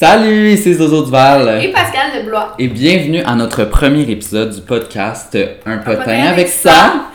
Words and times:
Salut, 0.00 0.56
c'est 0.56 0.72
Zozo 0.72 1.04
Duval. 1.04 1.62
Et 1.62 1.68
Pascal 1.72 2.18
de 2.18 2.26
Blois. 2.26 2.54
Et 2.58 2.68
bienvenue 2.68 3.20
à 3.20 3.34
notre 3.34 3.66
premier 3.66 4.10
épisode 4.10 4.54
du 4.54 4.62
podcast 4.62 5.36
Un 5.66 5.76
potin, 5.76 5.96
potin 5.96 6.12
avec 6.12 6.28
avec 6.30 6.48
ça. 6.48 7.10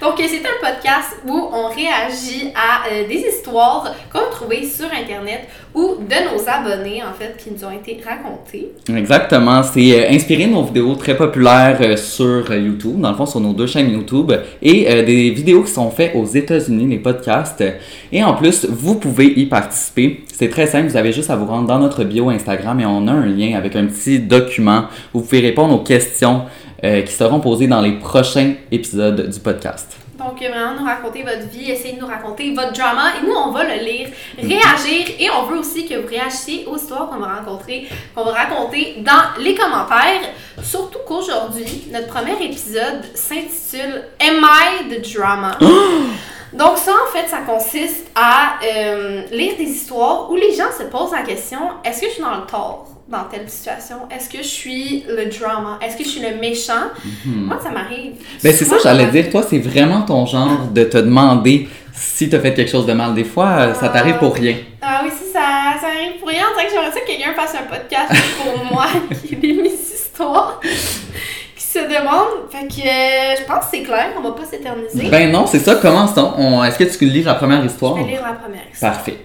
Donc, 0.00 0.18
euh, 0.18 0.22
c'est 0.26 0.38
un 0.38 0.72
podcast 0.72 1.18
où 1.28 1.50
on 1.52 1.68
réagit 1.68 2.48
à 2.54 2.88
euh, 2.90 3.06
des 3.06 3.16
histoires 3.16 3.94
qu'on 4.10 4.20
a 4.20 4.30
trouvées 4.30 4.64
sur 4.64 4.86
Internet 4.86 5.46
ou 5.74 5.96
de 6.00 6.14
nos 6.24 6.48
abonnés, 6.48 7.02
en 7.02 7.12
fait, 7.12 7.36
qui 7.36 7.50
nous 7.50 7.62
ont 7.66 7.70
été 7.70 8.00
racontées. 8.02 8.70
Exactement, 8.88 9.62
c'est 9.62 9.92
euh, 9.92 10.10
inspiré 10.10 10.46
de 10.46 10.52
nos 10.52 10.62
vidéos 10.62 10.94
très 10.94 11.14
populaires 11.14 11.98
sur 11.98 12.50
YouTube, 12.54 12.98
dans 12.98 13.10
le 13.10 13.16
fond 13.16 13.26
sur 13.26 13.40
nos 13.40 13.52
deux 13.52 13.66
chaînes 13.66 13.90
YouTube, 13.90 14.32
et 14.62 15.02
des 15.02 15.30
vidéos 15.30 15.64
qui 15.64 15.72
sont 15.72 15.90
faites 15.90 16.14
aux 16.14 16.24
États-Unis, 16.24 16.86
les 16.88 16.98
podcasts. 16.98 17.62
Et 18.10 18.24
en 18.24 18.32
plus, 18.34 18.66
vous 18.70 18.94
pouvez 18.94 19.26
y 19.26 19.44
participer. 19.46 20.24
C'est 20.32 20.48
très 20.48 20.66
simple, 20.66 20.88
vous 20.88 20.96
avez 20.96 21.12
juste 21.12 21.28
à 21.28 21.36
vous 21.36 21.44
rendre 21.44 21.68
dans 21.68 21.78
notre 21.78 22.04
bio 22.04 22.30
Instagram 22.30 22.80
et 22.80 22.86
on 22.86 23.06
a 23.06 23.12
un 23.12 23.26
lien 23.26 23.54
avec 23.58 23.76
un 23.76 23.84
petit 23.84 24.18
document 24.18 24.84
où 25.12 25.18
vous 25.18 25.24
pouvez 25.24 25.40
répondre 25.40 25.74
aux 25.74 25.84
questions 25.84 26.44
euh, 26.84 27.02
qui 27.02 27.12
seront 27.12 27.40
posées 27.40 27.66
dans 27.66 27.80
les 27.80 27.92
prochains 27.92 28.54
épisodes 28.70 29.28
du 29.28 29.40
podcast. 29.40 29.96
Donc, 30.20 30.42
euh, 30.42 30.50
vraiment, 30.50 30.78
nous 30.78 30.84
raconter 30.84 31.22
votre 31.22 31.48
vie, 31.48 31.70
essayer 31.70 31.94
de 31.94 32.00
nous 32.00 32.06
raconter 32.06 32.52
votre 32.54 32.72
drama, 32.72 33.12
et 33.16 33.26
nous, 33.26 33.32
on 33.32 33.52
va 33.52 33.64
le 33.64 33.82
lire, 33.82 34.08
réagir, 34.36 35.14
et 35.18 35.30
on 35.30 35.44
veut 35.44 35.58
aussi 35.58 35.86
que 35.86 35.94
vous 35.94 36.06
réagissiez 36.06 36.66
aux 36.66 36.76
histoires 36.76 37.08
qu'on 37.08 37.18
va 37.18 37.36
rencontrer, 37.36 37.88
qu'on 38.14 38.24
va 38.24 38.32
raconter 38.32 38.96
dans 38.98 39.42
les 39.42 39.54
commentaires. 39.54 40.20
Surtout 40.62 40.98
qu'aujourd'hui, 41.06 41.84
notre 41.90 42.08
premier 42.08 42.34
épisode 42.44 43.02
s'intitule 43.14 44.02
Am 44.20 44.44
I 44.44 44.94
the 44.94 45.14
Drama? 45.14 45.56
Donc 46.52 46.76
ça, 46.76 46.92
en 46.92 47.12
fait, 47.16 47.28
ça 47.28 47.38
consiste 47.38 48.10
à 48.14 48.58
euh, 48.64 49.22
lire 49.30 49.56
des 49.56 49.64
histoires 49.64 50.30
où 50.30 50.36
les 50.36 50.52
gens 50.54 50.70
se 50.76 50.82
posent 50.84 51.12
la 51.12 51.22
question, 51.22 51.60
est-ce 51.84 52.02
que 52.02 52.06
je 52.08 52.12
suis 52.12 52.22
dans 52.22 52.36
le 52.36 52.46
tort? 52.46 52.89
Dans 53.10 53.24
telle 53.24 53.48
situation? 53.48 53.96
Est-ce 54.14 54.28
que 54.28 54.38
je 54.38 54.48
suis 54.48 55.04
le 55.08 55.26
drama? 55.26 55.78
Est-ce 55.84 55.96
que 55.96 56.04
je 56.04 56.08
suis 56.08 56.20
le 56.20 56.36
méchant? 56.38 56.88
Moi, 57.26 57.58
ça 57.62 57.70
m'arrive. 57.70 58.12
Mhm. 58.12 58.40
Ben 58.42 58.52
c'est 58.54 58.64
ça, 58.64 58.76
j'allais 58.82 59.06
dire, 59.06 59.30
toi, 59.30 59.42
c'est 59.48 59.58
vraiment 59.58 60.02
ton 60.02 60.26
genre 60.26 60.68
de 60.72 60.84
te 60.84 60.96
demander 60.96 61.68
si 61.92 62.28
t'as 62.30 62.38
fait 62.38 62.54
quelque 62.54 62.70
chose 62.70 62.86
de 62.86 62.92
mal. 62.92 63.14
Des 63.14 63.24
fois, 63.24 63.48
euh, 63.48 63.74
ça 63.74 63.88
t'arrive 63.88 64.18
pour 64.18 64.34
rien. 64.34 64.56
Ah 64.80 65.00
oui, 65.04 65.10
si 65.10 65.32
ça, 65.32 65.40
ça 65.80 65.88
arrive 65.88 66.18
pour 66.18 66.28
rien, 66.28 66.44
c'est 66.56 66.66
que 66.66 66.70
j'aimerais 66.70 66.92
ça 66.92 67.00
que 67.00 67.06
quelqu'un 67.06 67.34
fasse 67.34 67.54
un 67.54 67.64
podcast 67.64 68.12
pour 68.42 68.64
moi 68.72 68.86
qui 69.26 69.34
lit 69.36 69.60
mes 69.60 69.68
histoires, 69.68 70.60
qui 70.62 71.64
se 71.64 71.80
demande. 71.80 72.48
Fait 72.50 72.66
que 72.68 72.80
euh, 72.80 73.36
je 73.38 73.44
pense 73.44 73.64
que 73.64 73.70
c'est 73.72 73.82
clair, 73.82 74.10
on 74.16 74.22
va 74.22 74.30
pas 74.32 74.44
s'éterniser. 74.44 75.10
Ben 75.10 75.30
non, 75.32 75.46
c'est 75.46 75.58
ça, 75.58 75.74
commençons. 75.74 76.32
On... 76.38 76.62
Est-ce 76.62 76.78
que 76.78 76.84
tu 76.84 77.04
lis 77.06 77.22
la 77.24 77.34
première 77.34 77.64
histoire? 77.64 77.96
Je 77.98 78.04
vais 78.04 78.10
lire 78.10 78.22
la 78.22 78.34
première 78.34 78.62
histoire. 78.72 78.92
Parfait. 78.92 79.16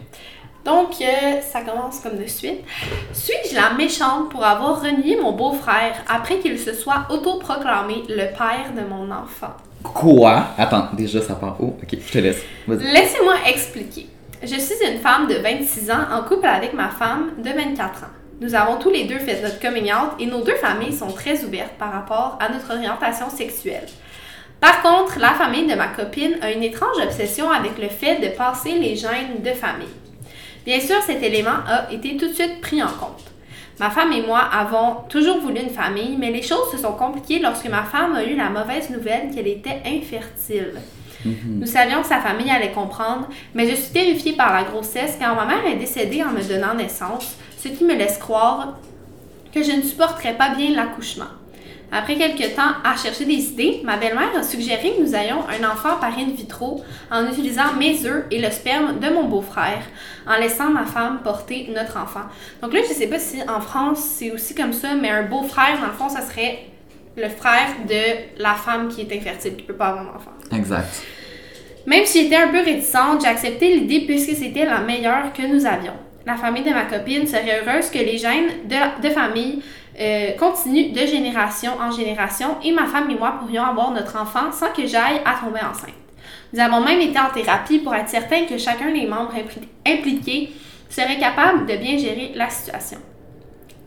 Donc, 0.65 0.95
euh, 0.99 1.41
ça 1.41 1.61
commence 1.61 1.99
comme 1.99 2.17
de 2.17 2.25
suite. 2.25 2.61
Suis-je 3.13 3.53
la 3.53 3.75
méchante 3.75 4.29
pour 4.31 4.43
avoir 4.43 4.81
renié 4.81 5.15
mon 5.15 5.31
beau-frère 5.31 5.93
après 6.09 6.39
qu'il 6.39 6.57
se 6.57 6.73
soit 6.73 7.05
autoproclamé 7.11 8.03
le 8.09 8.35
père 8.35 8.73
de 8.75 8.81
mon 8.81 9.11
enfant? 9.11 9.53
Quoi? 9.83 10.47
Attends, 10.57 10.87
déjà 10.93 11.21
ça 11.21 11.35
part 11.35 11.61
où? 11.61 11.67
Ok, 11.67 11.97
je 12.03 12.11
te 12.11 12.17
laisse. 12.17 12.41
Laissez-moi 12.67 13.35
expliquer. 13.47 14.07
Je 14.41 14.55
suis 14.55 14.75
une 14.91 14.99
femme 14.99 15.27
de 15.27 15.35
26 15.35 15.91
ans 15.91 16.05
en 16.11 16.23
couple 16.23 16.47
avec 16.47 16.73
ma 16.73 16.89
femme 16.89 17.33
de 17.37 17.49
24 17.49 18.03
ans. 18.03 18.07
Nous 18.41 18.55
avons 18.55 18.77
tous 18.77 18.89
les 18.89 19.05
deux 19.05 19.19
fait 19.19 19.41
notre 19.43 19.59
coming 19.59 19.91
out 19.93 20.13
et 20.19 20.25
nos 20.25 20.43
deux 20.43 20.55
familles 20.55 20.93
sont 20.93 21.11
très 21.11 21.43
ouvertes 21.43 21.75
par 21.77 21.93
rapport 21.93 22.39
à 22.41 22.49
notre 22.49 22.73
orientation 22.73 23.29
sexuelle. 23.29 23.85
Par 24.59 24.81
contre, 24.81 25.19
la 25.19 25.29
famille 25.29 25.67
de 25.67 25.75
ma 25.75 25.87
copine 25.87 26.37
a 26.41 26.51
une 26.51 26.63
étrange 26.63 26.97
obsession 27.03 27.51
avec 27.51 27.77
le 27.77 27.87
fait 27.87 28.19
de 28.19 28.35
passer 28.35 28.71
les 28.71 28.95
gènes 28.95 29.43
de 29.43 29.51
famille. 29.51 29.87
Bien 30.65 30.79
sûr, 30.79 31.01
cet 31.05 31.21
élément 31.21 31.59
a 31.67 31.91
été 31.91 32.17
tout 32.17 32.27
de 32.27 32.33
suite 32.33 32.59
pris 32.59 32.81
en 32.81 32.87
compte. 32.87 33.23
Ma 33.79 33.89
femme 33.89 34.11
et 34.13 34.21
moi 34.21 34.39
avons 34.39 35.01
toujours 35.09 35.39
voulu 35.39 35.59
une 35.59 35.69
famille, 35.69 36.15
mais 36.17 36.31
les 36.31 36.41
choses 36.41 36.71
se 36.71 36.77
sont 36.77 36.93
compliquées 36.93 37.39
lorsque 37.39 37.67
ma 37.67 37.83
femme 37.83 38.15
a 38.15 38.23
eu 38.23 38.35
la 38.35 38.49
mauvaise 38.49 38.89
nouvelle 38.89 39.29
qu'elle 39.33 39.47
était 39.47 39.81
infertile. 39.85 40.73
Nous 41.25 41.65
savions 41.65 42.01
que 42.01 42.07
sa 42.07 42.19
famille 42.19 42.51
allait 42.51 42.71
comprendre, 42.71 43.27
mais 43.53 43.67
je 43.67 43.75
suis 43.75 43.91
terrifiée 43.91 44.33
par 44.33 44.53
la 44.53 44.63
grossesse 44.63 45.17
car 45.19 45.35
ma 45.35 45.45
mère 45.45 45.65
est 45.65 45.77
décédée 45.77 46.23
en 46.23 46.31
me 46.31 46.41
donnant 46.41 46.75
naissance, 46.75 47.35
ce 47.57 47.67
qui 47.67 47.83
me 47.83 47.95
laisse 47.95 48.17
croire 48.17 48.77
que 49.53 49.63
je 49.63 49.71
ne 49.71 49.81
supporterais 49.81 50.35
pas 50.35 50.49
bien 50.49 50.71
l'accouchement. 50.71 51.25
Après 51.97 52.15
quelques 52.15 52.55
temps 52.55 52.73
à 52.83 52.97
chercher 52.97 53.23
des 53.23 53.51
idées, 53.51 53.79
ma 53.85 53.95
belle-mère 53.95 54.35
a 54.37 54.43
suggéré 54.43 54.95
que 54.97 55.01
nous 55.01 55.15
ayons 55.15 55.39
un 55.47 55.65
enfant 55.65 55.95
par 56.01 56.19
in 56.19 56.25
vitro 56.35 56.83
en 57.09 57.25
utilisant 57.25 57.73
mes 57.79 58.05
œufs 58.05 58.25
et 58.31 58.41
le 58.41 58.51
sperme 58.51 58.99
de 58.99 59.09
mon 59.13 59.23
beau-frère, 59.23 59.81
en 60.27 60.37
laissant 60.37 60.69
ma 60.71 60.83
femme 60.83 61.21
porter 61.23 61.69
notre 61.73 61.97
enfant. 61.97 62.23
Donc 62.61 62.73
là, 62.73 62.81
je 62.85 62.93
sais 62.93 63.07
pas 63.07 63.17
si 63.17 63.37
en 63.47 63.61
France 63.61 63.99
c'est 63.99 64.29
aussi 64.31 64.53
comme 64.53 64.73
ça, 64.73 64.93
mais 64.93 65.09
un 65.09 65.23
beau-frère, 65.23 65.79
dans 65.79 65.87
le 65.87 65.93
fond, 65.93 66.09
ça 66.09 66.19
serait 66.19 66.65
le 67.15 67.29
frère 67.29 67.69
de 67.87 68.41
la 68.43 68.55
femme 68.55 68.89
qui 68.89 68.99
est 68.99 69.17
infertile, 69.17 69.55
qui 69.55 69.63
peut 69.63 69.73
pas 69.73 69.87
avoir 69.87 70.03
d'enfant. 70.03 70.33
Exact. 70.51 71.01
Même 71.85 72.05
si 72.05 72.23
j'étais 72.23 72.35
un 72.35 72.49
peu 72.49 72.61
réticente, 72.61 73.21
j'ai 73.21 73.27
accepté 73.29 73.73
l'idée 73.73 74.01
puisque 74.05 74.35
c'était 74.35 74.65
la 74.65 74.81
meilleure 74.81 75.31
que 75.31 75.43
nous 75.43 75.65
avions. 75.65 75.93
La 76.25 76.35
famille 76.35 76.63
de 76.63 76.71
ma 76.71 76.85
copine 76.85 77.25
serait 77.27 77.61
heureuse 77.63 77.89
que 77.89 77.99
les 77.99 78.17
gènes 78.17 78.67
de, 78.67 79.07
de 79.07 79.13
famille 79.13 79.61
euh, 79.99 80.31
continuent 80.37 80.91
de 80.91 81.05
génération 81.05 81.71
en 81.79 81.91
génération 81.91 82.57
et 82.63 82.71
ma 82.71 82.85
femme 82.85 83.09
et 83.09 83.15
moi 83.15 83.37
pourrions 83.39 83.63
avoir 83.63 83.91
notre 83.91 84.17
enfant 84.17 84.51
sans 84.51 84.71
que 84.71 84.85
j'aille 84.85 85.21
à 85.25 85.35
tomber 85.43 85.59
enceinte. 85.59 85.93
Nous 86.53 86.59
avons 86.59 86.81
même 86.81 87.01
été 87.01 87.19
en 87.19 87.29
thérapie 87.29 87.79
pour 87.79 87.93
être 87.95 88.09
certain 88.09 88.45
que 88.45 88.57
chacun 88.57 88.91
des 88.91 89.05
membres 89.05 89.33
impli- 89.33 89.67
impliqués 89.85 90.51
serait 90.89 91.17
capable 91.17 91.65
de 91.65 91.75
bien 91.75 91.97
gérer 91.97 92.31
la 92.35 92.49
situation. 92.49 92.97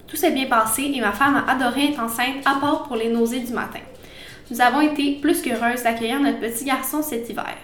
Tout 0.06 0.16
s'est 0.16 0.30
bien 0.30 0.46
passé 0.46 0.90
et 0.94 1.00
ma 1.00 1.12
femme 1.12 1.36
a 1.46 1.50
adoré 1.50 1.90
être 1.90 2.00
enceinte 2.00 2.46
à 2.46 2.58
part 2.60 2.84
pour 2.84 2.96
les 2.96 3.10
nausées 3.10 3.40
du 3.40 3.52
matin. 3.52 3.80
Nous 4.50 4.60
avons 4.60 4.80
été 4.80 5.18
plus 5.20 5.42
qu'heureuses 5.42 5.82
d'accueillir 5.82 6.20
notre 6.20 6.40
petit 6.40 6.64
garçon 6.64 7.02
cet 7.02 7.28
hiver. 7.28 7.56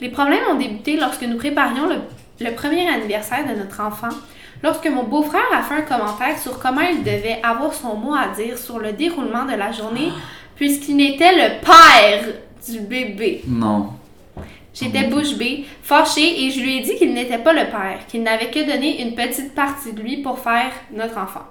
Les 0.00 0.08
problèmes 0.08 0.42
ont 0.50 0.56
débuté 0.56 0.96
lorsque 0.96 1.22
nous 1.22 1.36
préparions 1.36 1.88
le 2.40 2.50
premier 2.54 2.88
anniversaire 2.88 3.46
de 3.46 3.54
notre 3.58 3.80
enfant, 3.80 4.08
lorsque 4.62 4.88
mon 4.88 5.04
beau-frère 5.04 5.42
a 5.52 5.62
fait 5.62 5.74
un 5.74 5.82
commentaire 5.82 6.38
sur 6.38 6.58
comment 6.58 6.80
il 6.80 7.02
devait 7.02 7.40
avoir 7.42 7.74
son 7.74 7.96
mot 7.96 8.14
à 8.14 8.28
dire 8.34 8.58
sur 8.58 8.78
le 8.78 8.92
déroulement 8.92 9.44
de 9.44 9.56
la 9.56 9.72
journée, 9.72 10.12
puisqu'il 10.56 10.96
n'était 10.96 11.32
le 11.32 11.60
père 11.60 12.24
du 12.68 12.80
bébé. 12.80 13.42
Non. 13.46 13.90
J'étais 14.74 15.08
bouche 15.08 15.34
bée, 15.34 15.64
fâchée, 15.82 16.44
et 16.44 16.50
je 16.50 16.60
lui 16.60 16.76
ai 16.76 16.80
dit 16.80 16.94
qu'il 16.96 17.12
n'était 17.12 17.38
pas 17.38 17.52
le 17.52 17.64
père, 17.64 18.00
qu'il 18.06 18.22
n'avait 18.22 18.50
que 18.50 18.60
donné 18.64 19.02
une 19.02 19.14
petite 19.14 19.54
partie 19.54 19.92
de 19.92 20.00
lui 20.00 20.18
pour 20.18 20.38
faire 20.38 20.70
notre 20.92 21.18
enfant. 21.18 21.44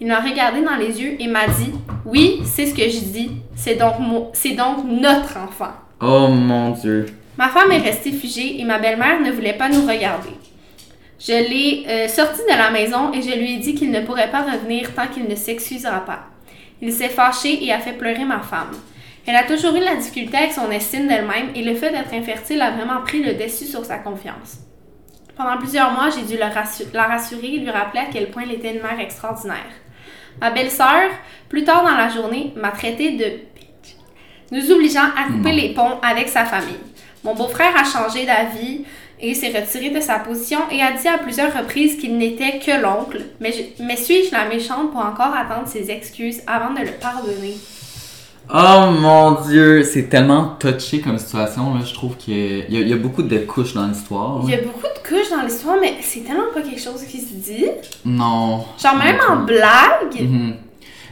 Il 0.00 0.06
m'a 0.06 0.20
regardé 0.20 0.62
dans 0.62 0.76
les 0.76 1.02
yeux 1.02 1.16
et 1.18 1.26
m'a 1.26 1.46
dit 1.46 1.72
Oui, 2.06 2.40
c'est 2.44 2.66
ce 2.66 2.74
que 2.74 2.84
je 2.88 3.00
dis, 3.00 3.32
c'est 3.56 3.74
donc, 3.74 3.94
c'est 4.32 4.54
donc 4.54 4.84
notre 4.84 5.36
enfant. 5.36 5.72
Oh 6.00 6.28
mon 6.28 6.70
dieu. 6.70 7.06
Ma 7.36 7.48
femme 7.48 7.72
est 7.72 7.78
restée 7.78 8.12
figée 8.12 8.60
et 8.60 8.64
ma 8.64 8.78
belle-mère 8.78 9.20
ne 9.20 9.30
voulait 9.30 9.54
pas 9.54 9.68
nous 9.68 9.86
regarder. 9.86 10.30
Je 11.20 11.32
l'ai 11.32 11.84
euh, 11.86 12.08
sorti 12.08 12.40
de 12.50 12.56
la 12.56 12.70
maison 12.70 13.12
et 13.12 13.20
je 13.20 13.36
lui 13.36 13.54
ai 13.54 13.58
dit 13.58 13.74
qu'il 13.74 13.90
ne 13.90 14.00
pourrait 14.00 14.30
pas 14.30 14.42
revenir 14.42 14.94
tant 14.94 15.06
qu'il 15.06 15.28
ne 15.28 15.34
s'excusera 15.34 16.04
pas. 16.06 16.20
Il 16.80 16.90
s'est 16.92 17.10
fâché 17.10 17.62
et 17.62 17.72
a 17.72 17.78
fait 17.78 17.92
pleurer 17.92 18.24
ma 18.24 18.40
femme. 18.40 18.70
Elle 19.26 19.36
a 19.36 19.42
toujours 19.42 19.76
eu 19.76 19.80
la 19.80 19.96
difficulté 19.96 20.38
avec 20.38 20.52
son 20.52 20.70
estime 20.70 21.08
d'elle-même 21.08 21.50
et 21.54 21.62
le 21.62 21.74
fait 21.74 21.90
d'être 21.90 22.14
infertile 22.14 22.62
a 22.62 22.70
vraiment 22.70 23.02
pris 23.02 23.22
le 23.22 23.34
dessus 23.34 23.66
sur 23.66 23.84
sa 23.84 23.98
confiance. 23.98 24.60
Pendant 25.36 25.58
plusieurs 25.58 25.92
mois, 25.92 26.08
j'ai 26.08 26.22
dû 26.22 26.38
la 26.38 27.06
rassurer 27.06 27.54
et 27.54 27.58
lui 27.58 27.70
rappeler 27.70 28.00
à 28.00 28.06
quel 28.10 28.30
point 28.30 28.42
elle 28.44 28.52
était 28.52 28.74
une 28.74 28.82
mère 28.82 28.98
extraordinaire. 28.98 29.56
Ma 30.40 30.50
belle-sœur, 30.50 31.10
plus 31.50 31.64
tard 31.64 31.84
dans 31.84 31.96
la 31.96 32.08
journée, 32.08 32.54
m'a 32.56 32.70
traité 32.70 33.12
de 33.12 33.24
bitch, 33.54 33.96
nous 34.52 34.72
obligeant 34.72 35.04
à 35.16 35.30
couper 35.30 35.52
les 35.52 35.74
ponts 35.74 35.98
avec 36.02 36.28
sa 36.28 36.46
famille. 36.46 36.78
Mon 37.22 37.34
beau-frère 37.34 37.76
a 37.76 37.84
changé 37.84 38.24
d'avis 38.24 38.84
et 39.22 39.34
s'est 39.34 39.48
retiré 39.58 39.90
de 39.90 40.00
sa 40.00 40.18
position 40.18 40.58
et 40.70 40.80
a 40.82 40.92
dit 40.92 41.08
à 41.08 41.18
plusieurs 41.18 41.52
reprises 41.56 41.96
qu'il 41.98 42.16
n'était 42.18 42.58
que 42.58 42.80
l'oncle. 42.82 43.20
Mais, 43.40 43.52
je- 43.52 43.82
mais 43.84 43.96
suis-je 43.96 44.32
la 44.32 44.48
méchante 44.48 44.90
pour 44.92 45.00
encore 45.00 45.34
attendre 45.34 45.66
ses 45.66 45.90
excuses 45.90 46.40
avant 46.46 46.72
de 46.74 46.80
le 46.80 46.92
pardonner? 47.00 47.54
Oh 48.52 48.90
mon 49.00 49.42
dieu, 49.42 49.84
c'est 49.84 50.08
tellement 50.08 50.56
touché 50.58 51.00
comme 51.00 51.18
situation, 51.18 51.72
là. 51.74 51.80
Je 51.84 51.94
trouve 51.94 52.16
qu'il 52.16 52.34
y, 52.68 52.76
a- 52.76 52.80
il 52.80 52.88
y 52.88 52.92
a 52.92 52.96
beaucoup 52.96 53.22
de 53.22 53.38
couches 53.38 53.74
dans 53.74 53.86
l'histoire. 53.86 54.40
Il 54.44 54.50
y 54.50 54.54
a 54.54 54.60
beaucoup 54.62 54.80
de 54.82 55.08
couches 55.08 55.30
dans 55.30 55.42
l'histoire, 55.42 55.76
mais 55.80 55.94
c'est 56.00 56.20
tellement 56.20 56.50
pas 56.52 56.60
quelque 56.62 56.80
chose 56.80 57.02
qui 57.04 57.20
se 57.20 57.34
dit. 57.34 57.66
Non. 58.04 58.64
Genre, 58.82 58.96
même 58.96 59.18
en 59.30 59.36
blague. 59.44 60.20
Mhm. 60.20 60.54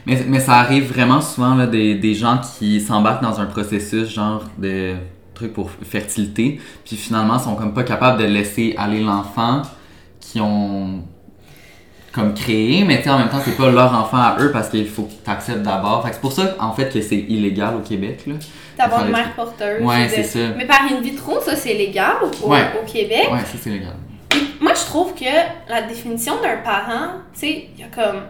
Mais, 0.05 0.23
mais 0.27 0.39
ça 0.39 0.55
arrive 0.55 0.91
vraiment 0.91 1.21
souvent, 1.21 1.55
là, 1.55 1.65
des, 1.67 1.95
des 1.95 2.13
gens 2.13 2.39
qui 2.57 2.81
s'embarquent 2.81 3.21
dans 3.23 3.39
un 3.39 3.45
processus, 3.45 4.09
genre, 4.09 4.43
de 4.57 4.95
trucs 5.39 5.53
pour 5.53 5.69
fertilité, 5.71 6.59
puis 6.85 6.95
finalement 6.95 7.39
sont 7.39 7.55
comme 7.55 7.73
pas 7.73 7.83
capables 7.83 8.19
de 8.21 8.25
laisser 8.25 8.75
aller 8.77 9.01
l'enfant 9.01 9.61
qui 10.19 10.39
ont 10.41 11.01
comme 12.11 12.33
créé, 12.33 12.83
mais 12.85 12.97
tu 12.97 13.03
sais, 13.03 13.09
en 13.11 13.19
même 13.19 13.29
temps, 13.29 13.39
c'est 13.43 13.55
pas 13.55 13.69
leur 13.69 13.93
enfant 13.93 14.17
à 14.17 14.37
eux 14.39 14.51
parce 14.51 14.69
qu'il 14.69 14.87
faut 14.87 15.03
que 15.03 15.11
tu 15.23 15.29
acceptes 15.29 15.61
d'abord. 15.61 16.03
Fait 16.05 16.11
c'est 16.13 16.19
pour 16.21 16.31
ça, 16.33 16.55
en 16.59 16.73
fait, 16.73 16.91
que 16.91 17.01
c'est 17.01 17.17
illégal 17.19 17.75
au 17.75 17.79
Québec, 17.87 18.23
là. 18.25 18.33
D'avoir 18.77 19.05
une 19.05 19.11
mère 19.11 19.33
porteuse. 19.35 19.83
Ouais, 19.83 20.05
de- 20.05 20.11
c'est 20.11 20.23
ça. 20.23 20.39
Mais 20.57 20.65
par 20.65 20.81
in 20.91 21.01
vitro, 21.01 21.39
ça, 21.41 21.55
c'est 21.55 21.73
légal 21.75 22.13
au, 22.23 22.47
Ouais. 22.49 22.63
au 22.81 22.85
Québec. 22.91 23.27
Ouais, 23.31 23.39
ça 23.39 23.57
c'est 23.61 23.69
légal. 23.69 23.93
Moi, 24.59 24.73
je 24.73 24.85
trouve 24.85 25.13
que 25.13 25.69
la 25.69 25.83
définition 25.83 26.33
d'un 26.41 26.57
parent, 26.63 27.11
tu 27.33 27.39
sais, 27.39 27.67
il 27.75 27.81
y 27.81 27.83
a 27.83 27.87
comme 27.87 28.21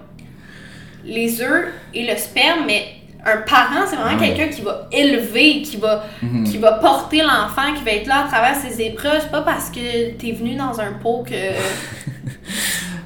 les 1.05 1.41
œufs 1.41 1.69
et 1.93 2.05
le 2.05 2.17
sperme, 2.17 2.61
mais 2.67 2.83
un 3.25 3.37
parent, 3.41 3.85
c'est 3.87 3.95
vraiment 3.97 4.19
Ouais. 4.19 4.33
quelqu'un 4.33 4.47
qui 4.53 4.61
va 4.61 4.87
élever, 4.91 5.61
qui 5.61 5.77
va, 5.77 6.03
Mhm. 6.21 6.43
qui 6.45 6.57
va 6.57 6.73
porter 6.73 7.21
l'enfant, 7.21 7.73
qui 7.77 7.83
va 7.83 7.91
être 7.91 8.07
là 8.07 8.25
à 8.25 8.27
travers 8.27 8.55
ses 8.55 8.81
épreuves. 8.81 9.19
C'est 9.21 9.31
pas 9.31 9.41
parce 9.41 9.69
que 9.69 10.11
t'es 10.17 10.31
venu 10.31 10.55
dans 10.55 10.79
un 10.79 10.93
pot 11.01 11.23
que. 11.27 11.33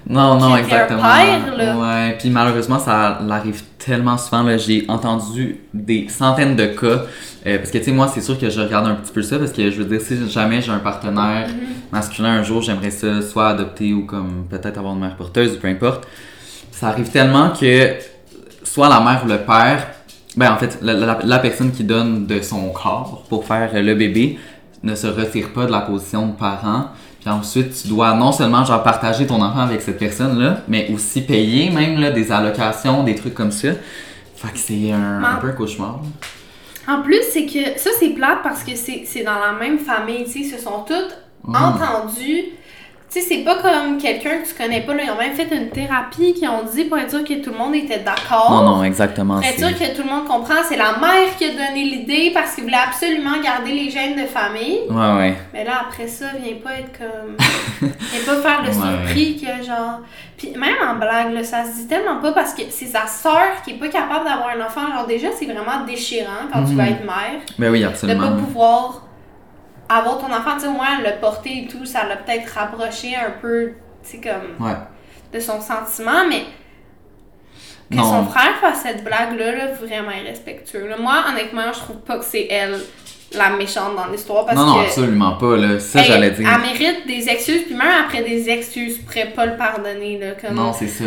Non, 0.05 0.37
non, 0.37 0.57
exactement. 0.57 1.01
père, 1.01 1.55
là. 1.57 1.77
Ouais, 1.77 2.17
puis 2.19 2.29
malheureusement, 2.29 2.77
ça 2.77 3.19
arrive 3.29 3.63
tellement 3.77 4.17
souvent. 4.17 4.45
J'ai 4.57 4.85
entendu 4.89 5.61
des 5.73 6.07
centaines 6.09 6.55
de 6.55 6.65
cas. 6.67 7.03
euh, 7.45 7.57
parce 7.57 7.71
que, 7.71 7.77
tu 7.77 7.85
sais, 7.85 7.91
moi, 7.91 8.09
c'est 8.13 8.21
sûr 8.21 8.37
que 8.39 8.49
je 8.49 8.59
regarde 8.61 8.87
un 8.87 8.95
petit 8.95 9.11
peu 9.11 9.21
ça. 9.21 9.37
Parce 9.39 9.51
que, 9.51 9.69
je 9.71 9.77
veux 9.81 9.85
dire, 9.85 9.99
si 10.01 10.29
jamais 10.29 10.61
j'ai 10.61 10.71
un 10.71 10.79
partenaire 10.79 11.47
masculin 11.91 12.35
un 12.39 12.43
jour, 12.43 12.61
j'aimerais 12.61 12.91
ça 12.91 13.21
soit 13.21 13.49
adopter 13.49 13.93
ou 13.93 14.05
comme 14.05 14.45
peut-être 14.49 14.77
avoir 14.77 14.93
une 14.93 14.99
mère 15.01 15.15
porteuse 15.17 15.53
ou 15.55 15.59
peu 15.59 15.67
importe. 15.67 16.05
Ça 16.71 16.87
arrive 16.89 17.09
tellement 17.09 17.49
que 17.49 17.93
soit 18.63 18.87
la 18.89 18.99
mère 19.01 19.21
ou 19.25 19.27
le 19.27 19.37
père, 19.39 19.87
ben 20.35 20.51
en 20.51 20.57
fait, 20.57 20.79
la, 20.81 20.93
la- 20.93 21.19
la 21.23 21.39
personne 21.39 21.71
qui 21.71 21.83
donne 21.83 22.25
de 22.25 22.41
son 22.41 22.69
corps 22.69 23.23
pour 23.29 23.45
faire 23.45 23.71
le 23.73 23.95
bébé 23.95 24.37
ne 24.83 24.95
se 24.95 25.07
retire 25.07 25.53
pas 25.53 25.65
de 25.65 25.71
la 25.71 25.81
position 25.81 26.27
de 26.27 26.33
parent. 26.33 26.87
Puis 27.21 27.29
ensuite, 27.29 27.73
tu 27.81 27.87
dois 27.87 28.13
non 28.15 28.31
seulement 28.33 28.65
genre 28.65 28.83
partager 28.83 29.25
ton 29.25 29.41
enfant 29.41 29.61
avec 29.61 29.81
cette 29.81 29.97
personne-là, 29.97 30.61
mais 30.67 30.89
aussi 30.93 31.21
payer 31.21 31.69
même 31.69 31.99
là, 32.01 32.11
des 32.11 32.31
allocations, 32.31 33.03
des 33.03 33.15
trucs 33.15 33.33
comme 33.33 33.51
ça. 33.51 33.69
Fait 34.35 34.51
que 34.51 34.57
c'est 34.57 34.91
un, 34.91 35.23
un 35.23 35.35
peu 35.35 35.47
un 35.47 35.51
cauchemar. 35.53 36.01
En 36.85 37.01
plus, 37.01 37.21
c'est 37.31 37.45
que 37.45 37.79
ça, 37.79 37.91
c'est 37.97 38.09
plate 38.09 38.39
parce 38.43 38.61
que 38.63 38.71
c'est 38.75 39.23
dans 39.23 39.39
la 39.39 39.53
même 39.57 39.79
famille, 39.79 40.25
tu 40.25 40.31
sais, 40.31 40.39
ils 40.39 40.49
se 40.49 40.57
sont 40.61 40.83
toutes 40.85 41.17
Mhm. 41.45 41.55
entendus. 41.55 42.43
Tu 43.13 43.19
sais, 43.21 43.27
c'est 43.27 43.37
pas 43.43 43.57
comme 43.57 43.99
quelqu'un 43.99 44.39
que 44.41 44.47
tu 44.47 44.55
connais 44.55 44.81
pas, 44.81 44.95
là. 44.95 45.03
Ils 45.05 45.11
ont 45.11 45.17
même 45.17 45.33
fait 45.35 45.47
une 45.55 45.69
thérapie 45.69 46.33
qui 46.33 46.47
ont 46.47 46.63
dit 46.63 46.85
pour 46.85 46.97
être 46.97 47.11
sûr 47.11 47.23
que 47.23 47.35
tout 47.43 47.51
le 47.51 47.57
monde 47.57 47.75
était 47.75 47.99
d'accord. 47.99 48.49
Non, 48.49 48.77
non, 48.77 48.83
exactement. 48.83 49.35
Pour 49.35 49.43
être 49.45 49.59
sûr 49.59 49.77
que 49.77 49.95
tout 49.95 50.01
le 50.01 50.09
monde 50.09 50.25
comprend, 50.25 50.55
c'est 50.67 50.77
la 50.77 50.97
mère 50.97 51.35
qui 51.37 51.45
a 51.45 51.49
donné 51.51 51.83
l'idée 51.83 52.31
parce 52.33 52.55
qu'il 52.55 52.63
voulait 52.63 52.75
absolument 52.75 53.39
garder 53.43 53.71
les 53.71 53.91
gènes 53.91 54.15
de 54.15 54.25
famille. 54.25 54.79
Ouais, 54.89 55.15
ouais. 55.17 55.35
Mais 55.53 55.63
là, 55.63 55.81
après 55.87 56.07
ça, 56.07 56.25
viens 56.43 56.55
pas 56.63 56.71
être 56.79 56.97
comme. 56.97 57.37
viens 57.79 58.23
pas 58.25 58.41
faire 58.41 58.61
le 58.63 58.69
Ouais. 58.73 58.73
surpris 59.05 59.37
que 59.37 59.63
genre. 59.63 59.99
Puis 60.35 60.49
même 60.57 60.75
en 60.83 60.95
blague, 60.95 61.33
là, 61.33 61.43
ça 61.43 61.65
se 61.65 61.81
dit 61.81 61.87
tellement 61.87 62.17
pas 62.19 62.31
parce 62.31 62.55
que 62.55 62.63
c'est 62.71 62.87
sa 62.87 63.05
soeur 63.05 63.61
qui 63.63 63.71
est 63.71 63.75
pas 63.75 63.89
capable 63.89 64.25
d'avoir 64.25 64.49
un 64.57 64.65
enfant. 64.65 64.81
Genre, 64.91 65.05
déjà, 65.05 65.27
c'est 65.37 65.45
vraiment 65.45 65.85
déchirant 65.85 66.47
quand 66.51 66.63
tu 66.65 66.71
Mhm. 66.71 66.77
vas 66.77 66.87
être 66.87 67.05
mère. 67.05 67.41
Ben 67.59 67.69
oui, 67.71 67.81
De 67.81 67.85
pas 67.85 67.91
absolument. 67.91 68.37
pouvoir 68.37 69.01
avoir 69.97 70.17
ton 70.19 70.27
enfant, 70.27 70.55
tu 70.55 70.61
sais, 70.61 70.67
au 70.67 70.71
moins 70.71 70.99
le 70.99 71.19
porter 71.19 71.63
et 71.63 71.67
tout, 71.67 71.85
ça 71.85 72.05
l'a 72.07 72.17
peut-être 72.17 72.51
rapproché 72.53 73.15
un 73.15 73.31
peu, 73.41 73.71
tu 74.03 74.11
sais, 74.11 74.21
comme. 74.21 74.65
Ouais. 74.65 74.73
de 75.33 75.39
son 75.39 75.59
sentiment, 75.61 76.25
mais. 76.29 76.43
Que 77.91 77.97
Non. 77.97 78.03
son 78.03 78.25
frère 78.27 78.55
fasse 78.61 78.81
cette 78.83 79.03
blague-là, 79.03 79.51
là, 79.55 79.67
vraiment 79.73 80.11
irrespectueux. 80.11 80.87
là. 80.87 80.95
Moi, 80.97 81.13
honnêtement, 81.29 81.71
je 81.73 81.79
trouve 81.79 81.97
pas 81.97 82.17
que 82.17 82.25
c'est 82.25 82.47
elle 82.49 82.79
la 83.33 83.49
méchante 83.49 83.95
dans 83.95 84.07
l'histoire 84.11 84.45
parce 84.45 84.57
Non, 84.57 84.65
non, 84.67 84.75
que. 84.75 84.85
absolument 84.85 85.33
pas, 85.37 85.57
là. 85.57 85.79
Ça, 85.79 85.99
elle, 86.01 86.05
j'allais 86.05 86.31
dire. 86.31 86.47
elle 86.49 86.61
mérite 86.61 87.07
des 87.07 87.27
excuses, 87.29 87.63
puis 87.65 87.75
même 87.75 87.91
après 88.05 88.21
des 88.23 88.49
excuses, 88.49 88.97
je 88.97 89.01
pourrais 89.01 89.31
pas 89.31 89.45
le 89.47 89.57
pardonner. 89.57 90.17
Là, 90.19 90.31
comme... 90.39 90.55
Non, 90.55 90.71
c'est 90.73 90.87
ça. 90.87 91.03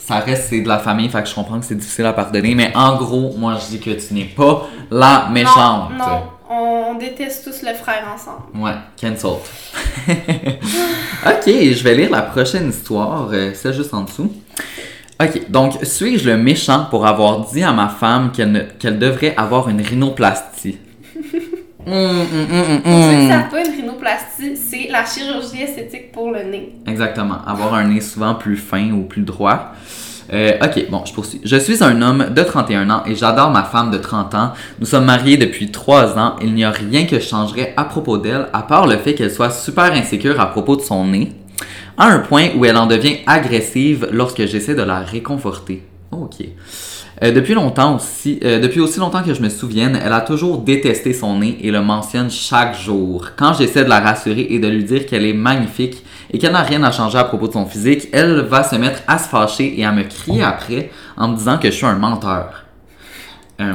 Ça 0.00 0.16
reste, 0.20 0.48
c'est 0.48 0.60
de 0.62 0.68
la 0.68 0.78
famille, 0.80 1.08
fait 1.08 1.22
que 1.22 1.28
je 1.28 1.34
comprends 1.34 1.60
que 1.60 1.66
c'est 1.66 1.76
difficile 1.76 2.06
à 2.06 2.12
pardonner. 2.12 2.54
Mais 2.54 2.72
en 2.74 2.96
gros, 2.96 3.32
moi, 3.36 3.56
je 3.60 3.76
dis 3.76 3.80
que 3.80 3.90
tu 3.90 4.12
n'es 4.14 4.24
pas 4.24 4.66
la 4.90 5.28
méchante. 5.30 5.90
Non, 5.96 6.04
non, 6.06 6.22
on 6.50 6.94
déteste 6.94 7.44
tous 7.44 7.62
le 7.62 7.74
frère 7.74 8.04
ensemble. 8.12 8.42
Ouais, 8.54 8.74
cancelled. 9.00 9.40
ok, 11.26 11.46
je 11.46 11.84
vais 11.84 11.94
lire 11.94 12.10
la 12.10 12.22
prochaine 12.22 12.68
histoire, 12.68 13.28
euh, 13.32 13.52
c'est 13.54 13.72
juste 13.72 13.94
en 13.94 14.02
dessous. 14.02 14.32
Ok, 15.22 15.48
donc, 15.48 15.74
suis-je 15.84 16.28
le 16.28 16.36
méchant 16.36 16.86
pour 16.90 17.06
avoir 17.06 17.46
dit 17.50 17.62
à 17.62 17.72
ma 17.72 17.88
femme 17.88 18.32
qu'elle 18.32 18.98
devrait 18.98 19.34
avoir 19.36 19.68
une 19.68 19.80
rhinoplastie? 19.80 20.78
Savent 21.86 23.50
pas, 23.50 23.64
une 23.64 23.72
rhinoplastie, 23.72 24.56
c'est 24.56 24.88
la 24.90 25.04
chirurgie 25.04 25.62
esthétique 25.62 26.10
pour 26.12 26.32
le 26.32 26.42
nez. 26.42 26.74
Exactement. 26.86 27.38
Avoir 27.46 27.74
un 27.74 27.84
nez 27.84 28.00
souvent 28.00 28.34
plus 28.34 28.56
fin 28.56 28.90
ou 28.90 29.02
plus 29.02 29.22
droit. 29.22 29.72
Euh, 30.32 30.52
ok, 30.62 30.86
bon, 30.90 31.02
je 31.04 31.12
poursuis. 31.12 31.40
Je 31.44 31.56
suis 31.56 31.82
un 31.82 32.00
homme 32.02 32.28
de 32.34 32.42
31 32.42 32.88
ans 32.90 33.02
et 33.06 33.14
j'adore 33.14 33.50
ma 33.50 33.64
femme 33.64 33.90
de 33.90 33.98
30 33.98 34.34
ans. 34.34 34.52
Nous 34.78 34.86
sommes 34.86 35.04
mariés 35.04 35.36
depuis 35.36 35.70
3 35.70 36.18
ans. 36.18 36.36
Il 36.40 36.54
n'y 36.54 36.64
a 36.64 36.70
rien 36.70 37.06
que 37.06 37.18
je 37.18 37.26
changerais 37.26 37.74
à 37.76 37.84
propos 37.84 38.18
d'elle, 38.18 38.46
à 38.52 38.62
part 38.62 38.86
le 38.86 38.96
fait 38.98 39.14
qu'elle 39.14 39.32
soit 39.32 39.50
super 39.50 39.92
insécure 39.92 40.40
à 40.40 40.46
propos 40.46 40.76
de 40.76 40.82
son 40.82 41.06
nez, 41.06 41.32
à 41.98 42.06
un 42.06 42.20
point 42.20 42.48
où 42.56 42.64
elle 42.64 42.76
en 42.76 42.86
devient 42.86 43.16
agressive 43.26 44.08
lorsque 44.12 44.46
j'essaie 44.46 44.74
de 44.74 44.82
la 44.82 45.00
réconforter. 45.00 45.82
Ok. 46.12 46.44
Euh, 47.22 47.32
depuis 47.32 47.54
longtemps 47.54 47.96
aussi, 47.96 48.40
euh, 48.44 48.60
depuis 48.60 48.80
aussi 48.80 48.98
longtemps 48.98 49.22
que 49.22 49.34
je 49.34 49.42
me 49.42 49.50
souvienne, 49.50 49.98
elle 50.02 50.12
a 50.12 50.22
toujours 50.22 50.58
détesté 50.58 51.12
son 51.12 51.38
nez 51.38 51.58
et 51.60 51.70
le 51.70 51.82
mentionne 51.82 52.30
chaque 52.30 52.78
jour. 52.78 53.30
Quand 53.36 53.52
j'essaie 53.52 53.84
de 53.84 53.90
la 53.90 54.00
rassurer 54.00 54.46
et 54.50 54.58
de 54.58 54.68
lui 54.68 54.84
dire 54.84 55.04
qu'elle 55.04 55.26
est 55.26 55.34
magnifique 55.34 56.02
et 56.32 56.38
qu'elle 56.38 56.52
n'a 56.52 56.62
rien 56.62 56.82
à 56.82 56.92
changer 56.92 57.18
à 57.18 57.24
propos 57.24 57.48
de 57.48 57.52
son 57.52 57.66
physique, 57.66 58.08
elle 58.12 58.40
va 58.42 58.62
se 58.62 58.76
mettre 58.76 59.00
à 59.06 59.18
se 59.18 59.28
fâcher 59.28 59.78
et 59.78 59.84
à 59.84 59.92
me 59.92 60.04
crier 60.04 60.42
après 60.42 60.90
en 61.16 61.28
me 61.28 61.36
disant 61.36 61.58
que 61.58 61.70
je 61.70 61.76
suis 61.76 61.86
un 61.86 61.96
menteur. 61.96 62.64
Euh, 63.60 63.72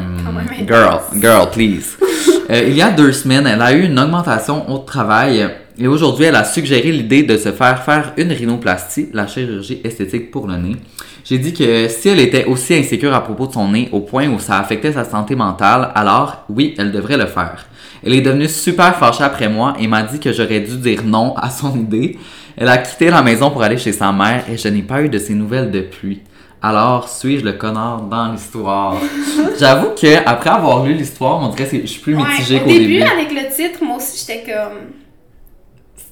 girl, 0.68 1.00
girl, 1.20 1.50
please. 1.52 1.98
Euh, 2.48 2.66
il 2.68 2.76
y 2.76 2.82
a 2.84 2.92
deux 2.92 3.12
semaines, 3.12 3.48
elle 3.48 3.60
a 3.60 3.74
eu 3.74 3.86
une 3.86 3.98
augmentation 3.98 4.72
au 4.72 4.78
travail 4.78 5.50
et 5.80 5.88
aujourd'hui, 5.88 6.26
elle 6.26 6.36
a 6.36 6.44
suggéré 6.44 6.92
l'idée 6.92 7.24
de 7.24 7.38
se 7.38 7.52
faire 7.52 7.84
faire 7.84 8.14
une 8.18 8.32
rhinoplastie, 8.32 9.10
la 9.14 9.26
chirurgie 9.26 9.82
esthétique 9.84 10.30
pour 10.30 10.48
le 10.48 10.56
nez. 10.56 10.76
J'ai 11.24 11.40
dit 11.40 11.54
que 11.54 11.88
si 11.90 12.08
elle 12.08 12.20
était 12.20 12.46
aussi 12.46 12.76
insécure 12.76 13.14
à 13.14 13.24
propos 13.24 13.48
de 13.48 13.54
son 13.54 13.70
nez 13.70 13.90
au 13.92 14.02
point 14.02 14.30
où 14.30 14.40
ça 14.40 14.60
affectait 14.60 14.94
sa 14.94 15.04
santé 15.04 15.36
mentale, 15.36 15.92
alors 15.96 16.46
oui, 16.50 16.76
elle 16.78 16.92
devrait 16.92 17.18
le 17.18 17.26
faire. 17.26 17.66
Elle 18.06 18.14
est 18.14 18.22
devenue 18.22 18.48
super 18.48 18.96
fâchée 18.98 19.24
après 19.24 19.50
moi 19.50 19.74
et 19.80 19.88
m'a 19.88 20.04
dit 20.04 20.20
que 20.20 20.32
j'aurais 20.32 20.60
dû 20.60 20.78
dire 20.78 21.04
non 21.04 21.36
à 21.36 21.50
son 21.50 21.76
idée. 21.78 22.18
Elle 22.58 22.70
a 22.70 22.78
quitté 22.78 23.10
la 23.10 23.22
maison 23.22 23.50
pour 23.52 23.64
aller 23.64 23.78
chez 23.78 23.92
sa 23.92 24.12
mère 24.12 24.44
et 24.50 24.58
je 24.58 24.68
n'ai 24.68 24.84
pas 24.84 25.02
eu 25.02 25.10
de 25.10 25.18
ses 25.18 25.34
nouvelles 25.34 25.72
depuis. 25.72 26.22
Alors, 26.62 27.10
suis-je 27.10 27.44
le 27.44 27.54
connard 27.54 28.02
dans 28.04 28.32
l'histoire? 28.32 28.96
J'avoue 29.60 29.90
que 30.00 30.18
après 30.26 30.50
avoir 30.50 30.84
lu 30.84 30.94
l'histoire, 30.94 31.40
on 31.42 31.50
dirait 31.50 31.68
que 31.70 31.82
je 31.82 31.86
suis 31.86 32.02
plus 32.02 32.16
mitigée 32.16 32.56
Ouais, 32.56 32.62
qu'au 32.62 32.70
au 32.70 32.74
début, 32.74 32.94
début. 33.00 33.02
avec 33.04 33.32
le 33.32 33.54
titre, 33.54 33.84
moi 33.84 33.98
aussi, 33.98 34.26
j'étais 34.26 34.44
comme. 34.52 34.80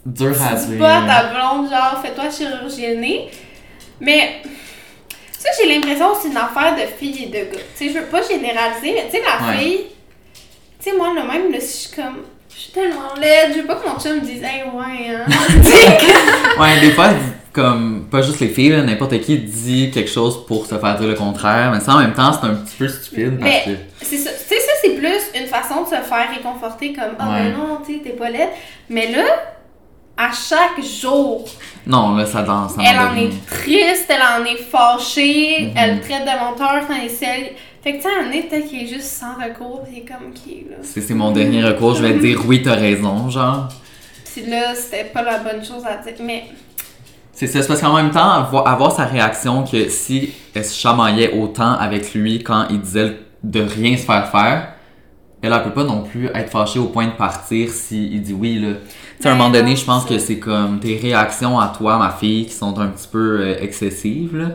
Dur 0.05 0.35
à 0.41 0.55
dire. 0.55 0.79
pas 0.79 1.01
ta 1.07 1.23
blonde, 1.33 1.69
genre, 1.69 2.01
fais-toi 2.03 2.25
chirurgienner. 2.29 3.29
Mais, 4.01 4.41
ça, 5.31 5.49
j'ai 5.59 5.73
l'impression 5.73 6.09
que 6.11 6.17
c'est 6.23 6.27
une 6.29 6.37
affaire 6.37 6.75
de 6.75 6.81
filles 6.99 7.23
et 7.23 7.27
de 7.27 7.33
gars. 7.51 7.61
Tu 7.77 7.87
sais, 7.87 7.93
je 7.93 7.99
veux 7.99 8.05
pas 8.05 8.21
généraliser, 8.21 8.93
mais 8.95 9.05
tu 9.09 9.11
sais, 9.17 9.21
la 9.23 9.47
Ouais. 9.47 9.57
fille, 9.57 9.79
tu 10.83 10.89
sais, 10.91 10.97
moi, 10.97 11.09
le 11.15 11.25
même, 11.27 11.51
là, 11.51 11.59
si 11.59 11.83
je 11.85 11.87
suis 11.89 11.95
comme, 12.01 12.17
je 12.53 12.59
suis 12.61 12.71
tellement 12.71 13.13
laide, 13.19 13.53
je 13.55 13.61
veux 13.61 13.65
pas 13.67 13.75
que 13.75 13.87
mon 13.87 13.99
chum 13.99 14.15
me 14.15 14.21
dise, 14.21 14.43
hey, 14.43 14.63
ouais, 14.63 15.15
hein. 15.15 15.25
Ouais, 16.59 16.79
des 16.81 16.91
fois, 16.91 17.09
comme, 17.51 18.07
pas 18.11 18.21
juste 18.21 18.39
les 18.39 18.49
filles, 18.49 18.69
là, 18.69 18.81
n'importe 18.81 19.19
qui 19.21 19.37
dit 19.37 19.91
quelque 19.91 20.09
chose 20.09 20.45
pour 20.45 20.65
se 20.65 20.75
faire 20.75 20.97
dire 20.97 21.07
le 21.07 21.13
contraire, 21.15 21.71
mais 21.71 21.79
ça, 21.79 21.93
en 21.95 21.99
même 21.99 22.13
temps, 22.13 22.31
c'est 22.33 22.47
un 22.47 22.55
petit 22.55 22.75
peu 22.77 22.87
stupide 22.87 23.39
parce 23.39 23.51
Mais- 23.51 23.63
que... 23.73 24.05
c'est 24.05 24.17
ça, 24.17 24.29
tu 24.31 24.37
sais, 24.55 24.59
ça, 24.61 24.71
c'est 24.83 24.95
plus 24.95 25.39
une 25.39 25.47
façon 25.47 25.81
de 25.83 25.87
se 25.87 25.95
faire 26.01 26.29
réconforter, 26.35 26.93
comme, 26.93 27.15
ah, 27.19 27.29
Ouais. 27.29 27.43
ben 27.43 27.57
non, 27.57 27.79
tu 27.85 27.93
sais, 27.95 27.99
t'es 28.03 28.09
pas 28.11 28.29
laide. 28.29 28.49
Mais 28.89 29.11
là, 29.11 29.23
à 30.17 30.29
chaque 30.31 30.83
jour, 31.01 31.45
Non, 31.85 32.15
là, 32.15 32.25
ça 32.25 32.43
danse. 32.43 32.73
Elle 32.79 32.97
en 32.99 33.15
est 33.15 33.45
triste, 33.45 34.05
elle 34.09 34.21
en 34.21 34.45
est 34.45 34.57
fâchée, 34.57 35.65
Mhm. 35.67 35.71
elle 35.75 36.01
traite 36.01 36.21
de 36.23 36.39
menteur 36.39 36.87
quand 36.87 36.93
elle 36.99 37.07
essaie. 37.07 37.55
Fait 37.83 37.93
que 37.93 37.97
tu 37.97 38.03
sais, 38.03 38.09
un 38.23 38.29
nez 38.29 38.43
peut-être 38.43 38.67
qu'il 38.69 38.83
est 38.83 38.87
juste 38.87 39.07
sans 39.07 39.33
recours, 39.35 39.81
il 39.91 39.97
est 39.97 40.01
comme 40.01 40.31
qui 40.33 40.65
là. 40.69 40.77
C'est 40.81 41.01
c'est 41.01 41.13
mon 41.13 41.31
dernier 41.31 41.63
recours, 41.63 41.95
je 41.95 42.03
vais 42.03 42.13
te 42.13 42.19
dire 42.19 42.39
oui, 42.45 42.61
t'as 42.63 42.75
raison, 42.75 43.29
genre. 43.29 43.67
Puis 44.33 44.45
là, 44.45 44.73
c'était 44.75 45.03
pas 45.05 45.21
la 45.23 45.39
bonne 45.39 45.63
chose 45.65 45.83
à 45.85 45.97
dire. 45.97 46.13
Mais 46.21 46.45
C'est 47.33 47.47
ça, 47.47 47.61
c'est 47.61 47.67
parce 47.67 47.81
qu'en 47.81 47.95
même 47.95 48.11
temps, 48.11 48.29
avoir, 48.31 48.67
avoir 48.67 48.91
sa 48.95 49.05
réaction 49.05 49.63
que 49.63 49.89
si 49.89 50.31
elle 50.53 50.63
se 50.63 50.79
chamaillait 50.79 51.33
autant 51.33 51.73
avec 51.73 52.13
lui 52.13 52.41
quand 52.43 52.67
il 52.69 52.79
disait 52.79 53.17
de 53.43 53.61
rien 53.61 53.97
se 53.97 54.03
faire 54.05 54.29
faire, 54.31 54.72
elle, 55.43 55.53
elle 55.53 55.63
peut 55.63 55.71
pas 55.73 55.83
non 55.83 56.01
plus 56.03 56.27
être 56.33 56.49
fâchée 56.49 56.79
au 56.79 56.85
point 56.85 57.05
de 57.07 57.11
partir 57.11 57.69
si 57.69 58.07
il 58.11 58.21
dit 58.21 58.33
oui, 58.33 58.59
là. 58.59 58.69
Tu 59.21 59.27
à 59.27 59.31
un 59.31 59.35
moment 59.35 59.49
donné, 59.51 59.75
je 59.75 59.85
pense 59.85 60.05
que 60.05 60.17
c'est 60.17 60.39
comme 60.39 60.79
tes 60.79 60.97
réactions 60.97 61.59
à 61.59 61.67
toi, 61.77 61.97
ma 61.97 62.09
fille, 62.11 62.45
qui 62.47 62.53
sont 62.53 62.77
un 62.79 62.87
petit 62.87 63.07
peu 63.07 63.39
euh, 63.41 63.55
excessives, 63.61 64.35
là. 64.35 64.47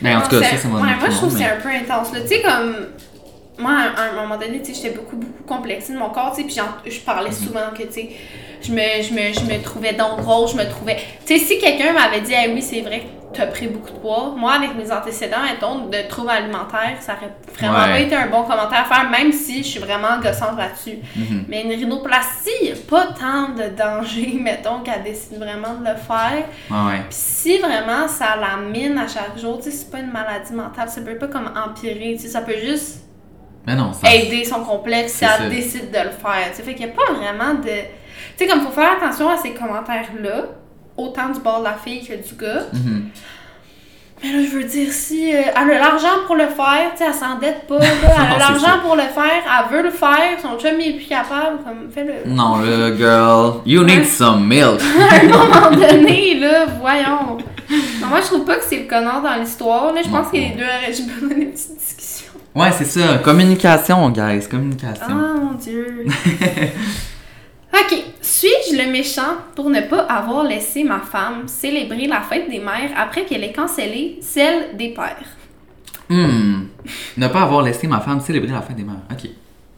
Ben, 0.00 0.16
en 0.16 0.20
non, 0.20 0.24
tout 0.24 0.30
cas, 0.30 0.42
ça, 0.42 0.56
c'est 0.56 0.68
mon 0.68 0.74
ouais, 0.76 0.82
moi, 0.82 1.08
je 1.10 1.16
trouve 1.16 1.32
que 1.32 1.38
c'est 1.38 1.44
un 1.44 1.56
peu 1.60 1.68
intense. 1.70 2.12
là. 2.12 2.20
Tu 2.20 2.28
sais, 2.28 2.42
comme. 2.42 2.74
Moi, 3.60 3.72
à 3.72 4.02
un 4.16 4.22
moment 4.22 4.36
donné, 4.36 4.62
tu 4.62 4.72
sais, 4.72 4.80
j'étais 4.82 4.94
beaucoup, 4.96 5.16
beaucoup 5.16 5.42
complexée 5.44 5.92
de 5.92 5.98
mon 5.98 6.10
corps, 6.10 6.30
tu 6.32 6.42
sais, 6.42 6.46
puis 6.46 6.54
j'en- 6.54 6.88
je 6.88 6.94
Mhm. 6.96 7.04
parlais 7.04 7.32
souvent 7.32 7.70
que, 7.76 7.82
tu 7.82 7.92
sais, 7.92 8.10
je 8.62 8.70
me, 8.70 8.78
je, 9.02 9.12
me, 9.12 9.32
je 9.32 9.40
me 9.52 9.60
trouvais 9.60 9.94
donc 9.94 10.20
grosse, 10.20 10.52
je 10.52 10.58
me 10.58 10.68
trouvais... 10.70 10.96
Tu 11.26 11.36
sais, 11.36 11.44
si 11.44 11.58
quelqu'un 11.58 11.92
m'avait 11.92 12.20
dit, 12.20 12.34
ah 12.36 12.44
oui, 12.54 12.62
c'est 12.62 12.82
vrai 12.82 13.00
que 13.00 13.17
t'as 13.34 13.46
pris 13.46 13.68
beaucoup 13.68 13.90
de 13.90 13.98
poids. 13.98 14.34
Moi, 14.36 14.52
avec 14.52 14.74
mes 14.74 14.90
antécédents, 14.90 15.42
mettons, 15.42 15.86
de 15.86 16.08
troubles 16.08 16.30
alimentaires, 16.30 16.96
ça 17.00 17.12
aurait 17.14 17.32
vraiment 17.54 17.78
Ouais. 17.84 17.90
pas 17.92 18.00
été 18.00 18.14
un 18.16 18.26
bon 18.28 18.42
commentaire 18.42 18.80
à 18.80 18.94
faire, 18.94 19.10
même 19.10 19.32
si 19.32 19.58
je 19.62 19.68
suis 19.68 19.80
vraiment 19.80 20.18
gossante 20.22 20.56
là-dessus. 20.56 20.98
Mhm. 21.14 21.44
Mais 21.48 21.62
une 21.64 21.70
rhinoplastie, 21.70 22.50
il 22.62 22.72
a 22.72 22.76
pas 22.88 23.06
tant 23.18 23.50
de 23.50 23.68
danger, 23.76 24.38
mettons, 24.42 24.80
qu'elle 24.80 25.02
décide 25.02 25.38
vraiment 25.38 25.74
de 25.74 25.84
le 25.88 25.96
faire. 25.96 26.44
Ouais, 26.70 27.02
si 27.10 27.58
vraiment 27.58 28.08
ça 28.08 28.36
la 28.40 28.56
mine 28.56 28.96
à 28.98 29.06
chaque 29.08 29.38
jour, 29.38 29.58
tu 29.58 29.64
sais, 29.64 29.70
c'est 29.72 29.90
pas 29.90 29.98
une 29.98 30.10
maladie 30.10 30.52
mentale, 30.52 30.88
ça 30.88 31.00
peut 31.02 31.16
pas 31.18 31.28
comme 31.28 31.50
empirer, 31.56 32.14
tu 32.16 32.22
sais, 32.22 32.28
ça 32.28 32.40
peut 32.40 32.56
juste 32.62 33.02
Mais 33.66 33.74
non, 33.76 33.92
ça. 33.92 34.12
aider 34.14 34.44
son 34.46 34.60
complexe 34.64 35.12
si 35.12 35.24
elle 35.24 35.50
décide 35.50 35.90
de 35.90 35.98
le 35.98 36.10
faire. 36.10 36.50
Tu 36.50 36.56
sais, 36.56 36.62
fait 36.62 36.74
qu'il 36.74 36.86
y 36.86 36.88
a 36.88 36.92
pas 36.92 37.12
vraiment 37.12 37.54
de. 37.54 37.68
Tu 38.36 38.44
sais, 38.44 38.46
comme 38.46 38.62
faut 38.62 38.70
faire 38.72 38.92
attention 38.92 39.28
à 39.28 39.36
ces 39.36 39.50
commentaires-là, 39.52 40.44
autant 40.98 41.30
du 41.30 41.40
bord 41.40 41.60
de 41.60 41.64
la 41.64 41.74
fille 41.74 42.00
que 42.06 42.12
du 42.14 42.34
gars. 42.38 42.64
Mhm. 42.72 43.08
Mais 44.20 44.32
là, 44.32 44.38
je 44.50 44.56
veux 44.58 44.64
dire, 44.64 44.92
si 44.92 45.32
euh, 45.32 45.42
elle 45.54 45.70
a 45.70 45.78
l'argent 45.78 46.24
pour 46.26 46.34
le 46.34 46.48
faire, 46.48 46.90
tu 46.90 46.98
sais, 46.98 47.04
elle 47.06 47.14
s'endette 47.14 47.68
pas, 47.68 47.78
là, 47.78 47.86
elle 48.02 48.34
a 48.34 48.38
l'argent 48.38 48.80
pour 48.82 48.96
le 48.96 49.02
faire, 49.02 49.42
elle 49.46 49.76
veut 49.76 49.82
le 49.84 49.90
faire, 49.90 50.36
son 50.42 50.58
chum 50.58 50.80
est 50.80 50.94
plus 50.94 51.06
capable, 51.06 51.58
comme, 51.64 51.88
fais-le. 51.94 52.28
Non, 52.28 52.56
là, 52.58 52.96
girl, 52.96 53.60
you 53.64 53.84
need 53.84 54.04
some 54.04 54.44
milk. 54.44 54.80
à 55.10 55.14
un 55.24 55.28
moment 55.28 55.70
donné, 55.70 56.34
là, 56.40 56.66
voyons. 56.80 57.38
Non, 58.00 58.06
moi, 58.08 58.18
je 58.20 58.26
trouve 58.26 58.44
pas 58.44 58.56
que 58.56 58.64
c'est 58.64 58.80
le 58.80 58.88
connard 58.88 59.22
dans 59.22 59.36
l'histoire, 59.36 59.92
là, 59.92 60.00
je 60.02 60.08
pense 60.08 60.24
Non. 60.26 60.30
que 60.32 60.36
les 60.36 60.48
deux 60.56 60.64
auraient 60.64 60.86
juste 60.92 61.08
besoin 61.08 61.28
d'une 61.36 61.52
petite 61.52 61.78
discussion. 61.78 62.32
Ouais, 62.56 62.72
c'est 62.76 62.86
ça. 62.86 63.18
Communication, 63.18 64.10
guys. 64.10 64.48
Communication. 64.50 65.06
Ah, 65.10 65.38
mon 65.40 65.52
Dieu. 65.52 66.06
Ok, 67.72 68.02
suis-je 68.38 68.76
le 68.76 68.92
méchant 68.92 69.34
pour 69.56 69.68
ne 69.68 69.80
pas 69.80 70.02
avoir 70.02 70.44
laissé 70.44 70.84
ma 70.84 71.00
femme 71.00 71.48
célébrer 71.48 72.06
la 72.06 72.20
fête 72.20 72.48
des 72.48 72.60
mères 72.60 72.92
après 72.96 73.24
qu'elle 73.24 73.42
ait 73.42 73.52
cancellé 73.52 74.18
celle 74.20 74.76
des 74.76 74.90
pères? 74.90 75.26
Hmm. 76.08 76.66
Ne 77.16 77.26
pas 77.26 77.42
avoir 77.42 77.62
laissé 77.62 77.88
ma 77.88 77.98
femme 77.98 78.20
célébrer 78.20 78.52
la 78.52 78.62
fête 78.62 78.76
des 78.76 78.84
mères. 78.84 79.02
Ok. 79.10 79.28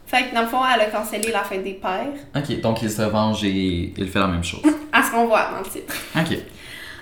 Fait 0.07 0.25
que 0.25 0.35
dans 0.35 0.43
le 0.43 0.47
fond, 0.47 0.59
elle 0.75 0.83
a 0.83 0.87
cancellé 0.87 1.33
la 1.33 1.43
fête 1.43 1.65
des 1.65 1.73
pères. 1.73 2.13
Ok, 2.37 2.61
donc 2.61 2.83
il 2.83 2.91
se 2.91 3.01
venge 3.01 3.43
et 3.45 3.95
il 3.97 4.09
fait 4.09 4.19
la 4.19 4.27
même 4.27 4.45
chose. 4.45 4.61
À 4.93 5.03
ce 5.03 5.11
qu'on 5.11 5.25
voit 5.25 5.49
dans 5.53 5.61
le 5.61 5.71
titre. 5.71 5.95
Ok. 6.15 6.37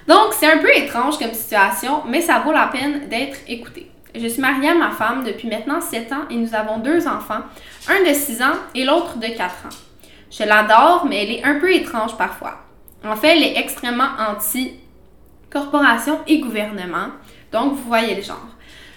Donc, 0.06 0.34
c'est 0.38 0.52
un 0.52 0.58
peu 0.58 0.70
étrange 0.76 1.18
comme 1.18 1.32
situation, 1.32 2.02
mais 2.08 2.20
ça 2.20 2.38
vaut 2.38 2.52
la 2.52 2.68
peine 2.68 3.08
d'être 3.08 3.38
écouté. 3.48 3.90
Je 4.14 4.28
suis 4.28 4.40
mariée 4.40 4.68
à 4.68 4.74
ma 4.74 4.90
femme 4.90 5.24
depuis 5.24 5.48
maintenant 5.48 5.80
7 5.80 6.12
ans 6.12 6.24
et 6.30 6.36
nous 6.36 6.54
avons 6.54 6.78
deux 6.78 7.08
enfants, 7.08 7.42
un 7.88 8.08
de 8.08 8.14
6 8.14 8.42
ans 8.42 8.56
et 8.76 8.84
l'autre 8.84 9.18
de 9.18 9.26
4 9.26 9.42
ans. 9.66 9.87
Je 10.30 10.44
l'adore, 10.44 11.06
mais 11.08 11.24
elle 11.24 11.30
est 11.30 11.44
un 11.44 11.58
peu 11.58 11.72
étrange 11.72 12.16
parfois. 12.16 12.58
En 13.04 13.16
fait, 13.16 13.36
elle 13.36 13.42
est 13.42 13.58
extrêmement 13.58 14.08
anti-corporation 14.30 16.18
et 16.26 16.40
gouvernement, 16.40 17.08
donc 17.52 17.74
vous 17.74 17.88
voyez 17.88 18.14
le 18.14 18.22
genre. 18.22 18.48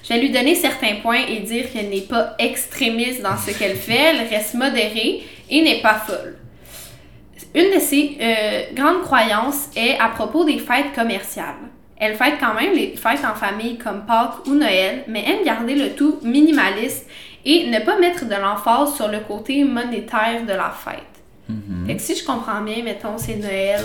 Je 0.03 0.09
vais 0.09 0.19
lui 0.19 0.31
donner 0.31 0.55
certains 0.55 0.95
points 0.95 1.25
et 1.27 1.39
dire 1.39 1.71
qu'elle 1.71 1.89
n'est 1.89 2.01
pas 2.01 2.35
extrémiste 2.39 3.21
dans 3.21 3.38
ce 3.38 3.51
qu'elle 3.57 3.75
fait, 3.77 4.15
elle 4.15 4.27
reste 4.27 4.55
modérée 4.55 5.23
et 5.50 5.61
n'est 5.61 5.81
pas 5.81 5.93
folle. 5.93 6.38
Une 7.53 7.75
de 7.75 7.79
ses 7.79 8.17
euh, 8.19 8.61
grandes 8.73 9.01
croyances 9.01 9.69
est 9.75 9.97
à 10.00 10.07
propos 10.07 10.43
des 10.43 10.57
fêtes 10.57 10.93
commerciales. 10.95 11.55
Elle 11.97 12.15
fête 12.15 12.35
quand 12.39 12.55
même 12.55 12.73
les 12.73 12.95
fêtes 12.95 13.23
en 13.23 13.35
famille 13.35 13.77
comme 13.77 14.05
Pâques 14.07 14.47
ou 14.47 14.55
Noël, 14.55 15.03
mais 15.07 15.23
aime 15.27 15.45
garder 15.45 15.75
le 15.75 15.91
tout 15.91 16.17
minimaliste 16.23 17.07
et 17.45 17.67
ne 17.67 17.79
pas 17.79 18.00
mettre 18.00 18.25
de 18.25 18.35
l'emphase 18.35 18.95
sur 18.95 19.07
le 19.07 19.19
côté 19.19 19.63
monétaire 19.63 20.43
de 20.47 20.53
la 20.53 20.71
fête. 20.71 21.11
Mhm. 21.51 21.88
Fait 21.88 21.96
que 21.96 22.01
si 22.01 22.15
je 22.15 22.25
comprends 22.25 22.62
bien, 22.62 22.84
mettons, 22.84 23.17
c'est 23.17 23.36
Noël, 23.36 23.84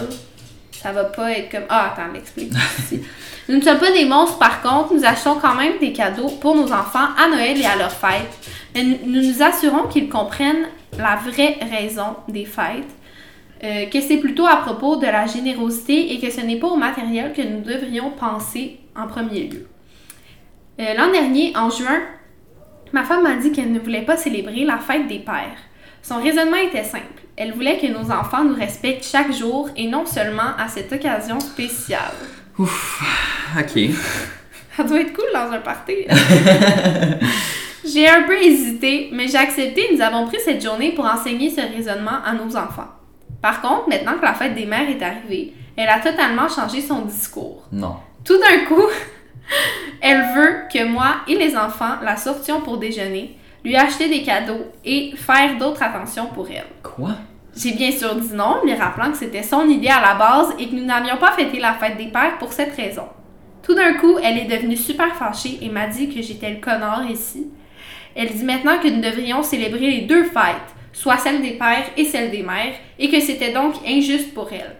ça 0.72 0.92
va 0.92 1.04
pas 1.04 1.32
être 1.32 1.50
comme. 1.50 1.64
Ah, 1.68 1.92
attends, 1.92 2.12
l'explique 2.12 2.52
ici. 2.78 3.02
Nous 3.48 3.56
ne 3.56 3.62
sommes 3.62 3.78
pas 3.78 3.92
des 3.92 4.04
monstres, 4.04 4.38
par 4.38 4.60
contre, 4.60 4.94
nous 4.94 5.04
achetons 5.04 5.36
quand 5.36 5.54
même 5.54 5.78
des 5.78 5.92
cadeaux 5.92 6.28
pour 6.40 6.56
nos 6.56 6.72
enfants 6.72 7.08
à 7.16 7.28
Noël 7.28 7.60
et 7.60 7.64
à 7.64 7.76
leurs 7.76 7.92
fêtes. 7.92 8.38
Mais 8.74 8.82
nous 8.82 8.98
nous 9.06 9.22
nous 9.22 9.42
assurons 9.42 9.86
qu'ils 9.88 10.08
comprennent 10.08 10.66
la 10.98 11.16
vraie 11.16 11.58
raison 11.70 12.16
des 12.28 12.44
fêtes, 12.44 12.84
euh, 13.62 13.86
que 13.86 14.00
c'est 14.00 14.18
plutôt 14.18 14.46
à 14.46 14.56
propos 14.56 14.96
de 14.96 15.06
la 15.06 15.26
générosité 15.26 16.12
et 16.12 16.18
que 16.20 16.30
ce 16.30 16.40
n'est 16.40 16.58
pas 16.58 16.68
au 16.68 16.76
matériel 16.76 17.32
que 17.32 17.42
nous 17.42 17.60
devrions 17.60 18.10
penser 18.10 18.80
en 18.96 19.06
premier 19.06 19.44
lieu. 19.44 19.68
Euh, 20.80 20.94
L'an 20.94 21.10
dernier, 21.10 21.56
en 21.56 21.70
juin, 21.70 22.00
ma 22.92 23.04
femme 23.04 23.22
m'a 23.22 23.36
dit 23.36 23.52
qu'elle 23.52 23.72
ne 23.72 23.78
voulait 23.78 24.04
pas 24.04 24.16
célébrer 24.16 24.64
la 24.64 24.78
fête 24.78 25.06
des 25.06 25.20
pères. 25.20 25.58
Son 26.06 26.22
raisonnement 26.22 26.56
était 26.58 26.84
simple. 26.84 27.22
Elle 27.36 27.52
voulait 27.52 27.78
que 27.78 27.86
nos 27.88 28.12
enfants 28.12 28.44
nous 28.44 28.54
respectent 28.54 29.04
chaque 29.04 29.32
jour 29.32 29.68
et 29.76 29.88
non 29.88 30.06
seulement 30.06 30.54
à 30.56 30.68
cette 30.68 30.92
occasion 30.92 31.40
spéciale. 31.40 32.14
Ok. 32.58 33.90
Ça 34.76 34.84
doit 34.84 35.00
être 35.00 35.12
cool 35.12 35.24
dans 35.34 35.50
un 35.50 35.58
party. 35.58 36.06
j'ai 37.84 38.08
un 38.08 38.22
peu 38.22 38.40
hésité, 38.40 39.10
mais 39.12 39.26
j'ai 39.26 39.38
accepté 39.38 39.90
et 39.90 39.96
nous 39.96 40.00
avons 40.00 40.26
pris 40.26 40.38
cette 40.44 40.62
journée 40.62 40.92
pour 40.92 41.06
enseigner 41.06 41.50
ce 41.50 41.60
raisonnement 41.60 42.22
à 42.24 42.34
nos 42.34 42.56
enfants. 42.56 42.88
Par 43.42 43.60
contre, 43.60 43.88
maintenant 43.88 44.14
que 44.14 44.24
la 44.24 44.34
fête 44.34 44.54
des 44.54 44.66
mères 44.66 44.88
est 44.88 45.02
arrivée, 45.02 45.54
elle 45.76 45.88
a 45.88 45.98
totalement 45.98 46.48
changé 46.48 46.82
son 46.82 47.02
discours. 47.02 47.64
Non. 47.72 47.96
Tout 48.24 48.38
d'un 48.38 48.64
coup, 48.66 48.86
elle 50.00 50.22
veut 50.36 50.54
que 50.72 50.84
moi 50.84 51.16
et 51.26 51.34
les 51.34 51.56
enfants 51.56 51.96
la 52.02 52.16
sortions 52.16 52.60
pour 52.60 52.78
déjeuner, 52.78 53.36
lui 53.66 53.74
acheter 53.74 54.08
des 54.08 54.22
cadeaux 54.22 54.64
et 54.84 55.12
faire 55.16 55.58
d'autres 55.58 55.82
attentions 55.82 56.26
pour 56.26 56.48
elle. 56.48 56.66
Quoi? 56.84 57.16
J'ai 57.56 57.72
bien 57.72 57.90
sûr 57.90 58.14
dit 58.14 58.32
non, 58.32 58.58
lui 58.62 58.72
rappelant 58.74 59.10
que 59.10 59.16
c'était 59.16 59.42
son 59.42 59.68
idée 59.68 59.88
à 59.88 60.00
la 60.00 60.14
base 60.14 60.54
et 60.56 60.68
que 60.68 60.74
nous 60.76 60.84
n'avions 60.84 61.16
pas 61.16 61.32
fêté 61.32 61.58
la 61.58 61.74
fête 61.74 61.96
des 61.96 62.06
pères 62.06 62.38
pour 62.38 62.52
cette 62.52 62.76
raison. 62.76 63.08
Tout 63.64 63.74
d'un 63.74 63.94
coup, 63.94 64.18
elle 64.22 64.38
est 64.38 64.44
devenue 64.44 64.76
super 64.76 65.16
fâchée 65.16 65.58
et 65.60 65.68
m'a 65.68 65.88
dit 65.88 66.08
que 66.08 66.22
j'étais 66.22 66.50
le 66.50 66.60
connard 66.60 67.10
ici. 67.10 67.48
Elle 68.14 68.32
dit 68.32 68.44
maintenant 68.44 68.78
que 68.78 68.86
nous 68.86 69.00
devrions 69.00 69.42
célébrer 69.42 69.90
les 69.90 70.02
deux 70.02 70.24
fêtes, 70.24 70.74
soit 70.92 71.18
celle 71.18 71.42
des 71.42 71.58
pères 71.58 71.90
et 71.96 72.04
celle 72.04 72.30
des 72.30 72.44
mères, 72.44 72.74
et 73.00 73.10
que 73.10 73.18
c'était 73.18 73.52
donc 73.52 73.74
injuste 73.84 74.32
pour 74.32 74.48
elle. 74.52 74.76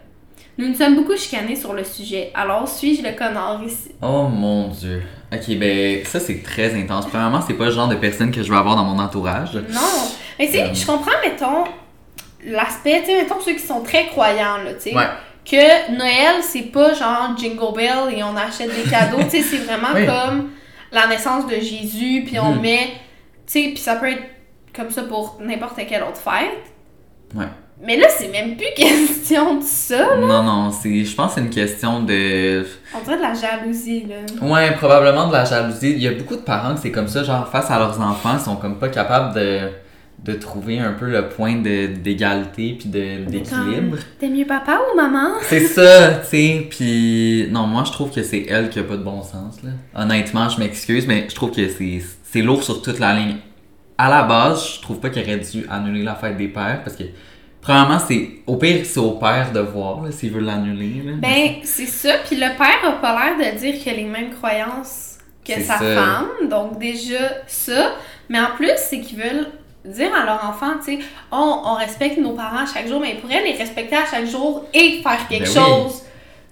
Nous 0.59 0.69
nous 0.69 0.75
sommes 0.75 0.95
beaucoup 0.97 1.17
chicanés 1.17 1.55
sur 1.57 1.75
le 1.75 1.85
sujet, 1.85 2.31
alors 2.35 2.67
suis-je 2.67 3.03
le 3.03 3.13
connard 3.13 3.63
ici? 3.65 3.91
Oh 4.01 4.27
mon 4.29 4.69
dieu. 4.69 5.03
Ok, 5.33 5.55
ben 5.59 6.03
ça 6.05 6.19
c'est 6.19 6.43
très 6.43 6.75
intense. 6.75 7.07
Premièrement, 7.07 7.41
c'est 7.47 7.55
pas 7.55 7.67
le 7.67 7.73
genre 7.73 7.89
de 7.89 7.97
personne 7.97 8.31
que 8.31 8.43
je 8.43 8.51
veux 8.51 8.57
avoir 8.57 8.75
dans 8.77 8.85
mon 8.85 8.99
entourage. 8.99 9.55
Non. 9.55 9.81
Mais 10.39 10.47
tu 10.47 10.53
sais, 10.53 10.63
Euh. 10.63 10.73
je 10.75 10.87
comprends, 10.87 11.11
mettons, 11.23 11.65
l'aspect, 12.45 13.01
tu 13.01 13.07
sais, 13.07 13.17
mettons 13.23 13.41
ceux 13.41 13.53
qui 13.53 13.59
sont 13.67 13.83
très 13.83 14.07
croyants, 14.07 14.59
là, 14.65 14.73
tu 14.75 14.91
sais. 14.91 14.95
Ouais. 14.97 15.09
Que 15.45 15.93
Noël, 15.97 16.43
c'est 16.43 16.73
pas 16.73 16.95
genre 16.95 17.37
Jingle 17.37 17.75
Bell 17.75 18.17
et 18.17 18.23
on 18.23 18.35
achète 18.37 18.71
des 18.75 18.89
cadeaux, 18.91 19.23
tu 19.25 19.31
sais, 19.31 19.43
c'est 19.43 19.59
vraiment 19.59 19.89
Oui. 19.95 20.07
comme 20.07 20.51
la 20.91 21.07
naissance 21.07 21.47
de 21.47 21.57
Jésus, 21.57 22.25
puis 22.27 22.39
on 22.39 22.53
Mhm. 22.55 22.61
met, 22.63 22.87
tu 23.47 23.53
sais, 23.53 23.63
puis 23.69 23.77
ça 23.79 23.97
peut 23.97 24.11
être 24.11 24.23
comme 24.75 24.91
ça 24.91 25.03
pour 25.03 25.39
n'importe 25.41 25.77
quelle 25.89 26.03
autre 26.03 26.17
fête. 26.17 26.73
Ouais. 27.35 27.45
Mais 27.85 27.97
là, 27.97 28.07
c'est 28.09 28.29
même 28.29 28.57
plus 28.57 28.67
question 28.75 29.59
de 29.59 29.63
ça. 29.63 30.17
Non, 30.17 30.43
non, 30.43 30.71
c'est, 30.71 31.05
je 31.05 31.15
pense 31.15 31.35
que 31.35 31.41
c'est 31.41 31.47
une 31.47 31.51
question 31.51 32.03
de. 32.03 32.65
On 32.95 33.05
dirait 33.05 33.17
de 33.17 33.23
la 33.23 33.35
jalousie, 33.35 34.07
là. 34.09 34.47
Ouais, 34.47 34.73
probablement 34.73 35.29
de 35.29 35.33
la 35.33 35.45
jalousie. 35.45 35.93
Il 35.93 36.03
y 36.03 36.09
a 36.09 36.13
beaucoup 36.13 36.37
de 36.37 36.41
parents 36.41 36.75
que 36.75 36.81
c'est 36.81 36.91
comme 36.91 37.09
ça, 37.09 37.23
genre 37.23 37.47
face 37.49 37.71
à 37.71 37.79
leurs 37.79 38.01
enfants, 38.01 38.37
ils 38.39 38.45
sont 38.45 38.57
comme 38.57 38.79
pas 38.79 38.89
capables 38.89 39.35
de, 39.35 39.69
de 40.25 40.33
trouver 40.33 40.79
un 40.79 40.93
peu 40.93 41.11
le 41.11 41.29
point 41.29 41.57
de, 41.57 41.87
d'égalité 41.87 42.77
puis 42.79 42.89
de, 42.89 43.25
d'équilibre. 43.31 43.99
T'es 44.19 44.29
mieux 44.29 44.47
papa 44.47 44.81
ou 44.93 44.97
maman? 44.97 45.35
C'est 45.43 45.61
ça, 45.67 46.15
tu 46.21 46.29
sais. 46.29 46.67
Puis 46.71 47.49
non, 47.51 47.67
moi 47.67 47.85
je 47.85 47.93
trouve 47.93 48.11
que 48.11 48.23
c'est 48.23 48.47
elle 48.49 48.71
qui 48.71 48.79
a 48.79 48.85
pas 48.85 48.97
de 48.97 49.03
bon 49.03 49.23
sens 49.23 49.63
là. 49.63 49.71
Honnêtement, 49.95 50.49
je 50.49 50.59
m'excuse, 50.59 51.07
mais 51.07 51.27
je 51.29 51.35
trouve 51.35 51.51
que 51.51 51.69
c'est, 51.69 52.01
c'est 52.25 52.43
lourd 52.43 52.63
sur 52.63 52.81
toute 52.81 52.99
la 52.99 53.15
ligne. 53.15 53.37
À 53.99 54.09
la 54.09 54.23
base, 54.23 54.77
je 54.77 54.83
trouve 54.83 54.99
pas 54.99 55.11
qu'il 55.11 55.23
aurait 55.23 55.39
dû 55.39 55.67
annuler 55.71 56.03
la 56.03 56.15
fête 56.15 56.37
des 56.37 56.49
pères 56.49 56.81
parce 56.83 56.97
que 56.97 57.05
premièrement, 57.67 57.99
c'est 57.99 58.29
au 58.47 58.57
pire 58.57 58.87
c'est 58.87 59.01
au 59.01 59.13
père 59.13 59.51
de 59.53 59.59
voir 59.59 60.01
s'il 60.13 60.31
veut 60.31 60.41
l'annuler. 60.41 61.03
Ben, 61.17 61.57
c'est 61.65 61.87
ça. 61.87 62.15
Puis 62.25 62.37
le 62.37 62.57
père 62.57 62.89
a 62.89 62.93
pas 62.93 63.37
l'air 63.37 63.53
de 63.53 63.59
dire 63.59 63.75
qu'il 63.75 63.93
a 63.93 63.97
les 63.97 64.05
mêmes 64.05 64.31
croyances 64.31 65.19
que 65.45 65.55
sa 65.55 65.79
ça. 65.79 65.79
femme. 65.79 66.49
Donc, 66.49 66.79
déjà, 66.79 67.29
ça. 67.49 67.93
Mais 68.29 68.39
en 68.39 68.53
plus, 68.57 68.71
c'est 68.77 69.01
qu'ils 69.01 69.19
veulent 69.19 69.49
dire 69.85 70.15
à 70.15 70.25
leur 70.25 70.45
enfant, 70.49 70.75
tu 70.85 70.97
sais, 70.97 71.05
on, 71.33 71.63
on 71.65 71.75
respecte 71.75 72.19
nos 72.19 72.33
parents 72.33 72.67
chaque 72.73 72.87
jour, 72.89 73.01
mais 73.01 73.15
ils 73.15 73.21
pourraient 73.21 73.43
les 73.43 73.53
respecter 73.53 73.97
à 73.97 74.07
chaque 74.07 74.27
jour 74.27 74.65
et 74.73 75.01
faire 75.03 75.27
quelque 75.29 75.53
Ben 75.53 75.61
oui. 75.61 75.93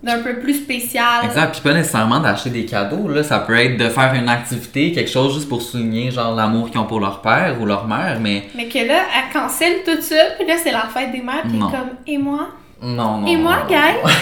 D'un 0.04 0.18
peu 0.22 0.38
plus 0.38 0.54
spécial. 0.62 1.24
Exact, 1.24 1.52
puis 1.52 1.60
pas 1.62 1.72
nécessairement 1.72 2.20
d'acheter 2.20 2.50
des 2.50 2.66
cadeaux, 2.66 3.08
là. 3.08 3.22
Ça 3.24 3.38
peut 3.40 3.56
être 3.58 3.76
de 3.78 3.88
faire 3.88 4.12
une 4.14 4.28
activité, 4.28 4.92
quelque 4.92 5.10
chose 5.10 5.34
juste 5.34 5.48
pour 5.48 5.62
souligner, 5.62 6.10
genre, 6.10 6.34
l'amour 6.34 6.70
qu'ils 6.70 6.78
ont 6.80 6.84
pour 6.86 7.00
leur 7.00 7.20
père 7.22 7.56
ou 7.60 7.64
leur 7.66 7.86
mère, 7.86 8.18
mais 8.20 8.44
Mais 8.54 8.68
que 8.68 8.78
là, 8.78 9.02
elle 9.16 9.32
cancelle 9.32 9.82
tout 9.84 10.00
ça, 10.02 10.16
puis 10.38 10.46
là, 10.46 10.54
c'est 10.62 10.72
la 10.72 10.82
fête 10.82 11.10
des 11.12 11.22
mères, 11.22 11.42
puis 11.48 11.58
comme, 11.58 11.96
et 12.06 12.18
moi? 12.18 12.48
non, 12.82 13.18
non. 13.18 13.26
Et 13.26 13.36
moi, 13.36 13.56
non, 13.62 13.68
guys? 13.68 14.12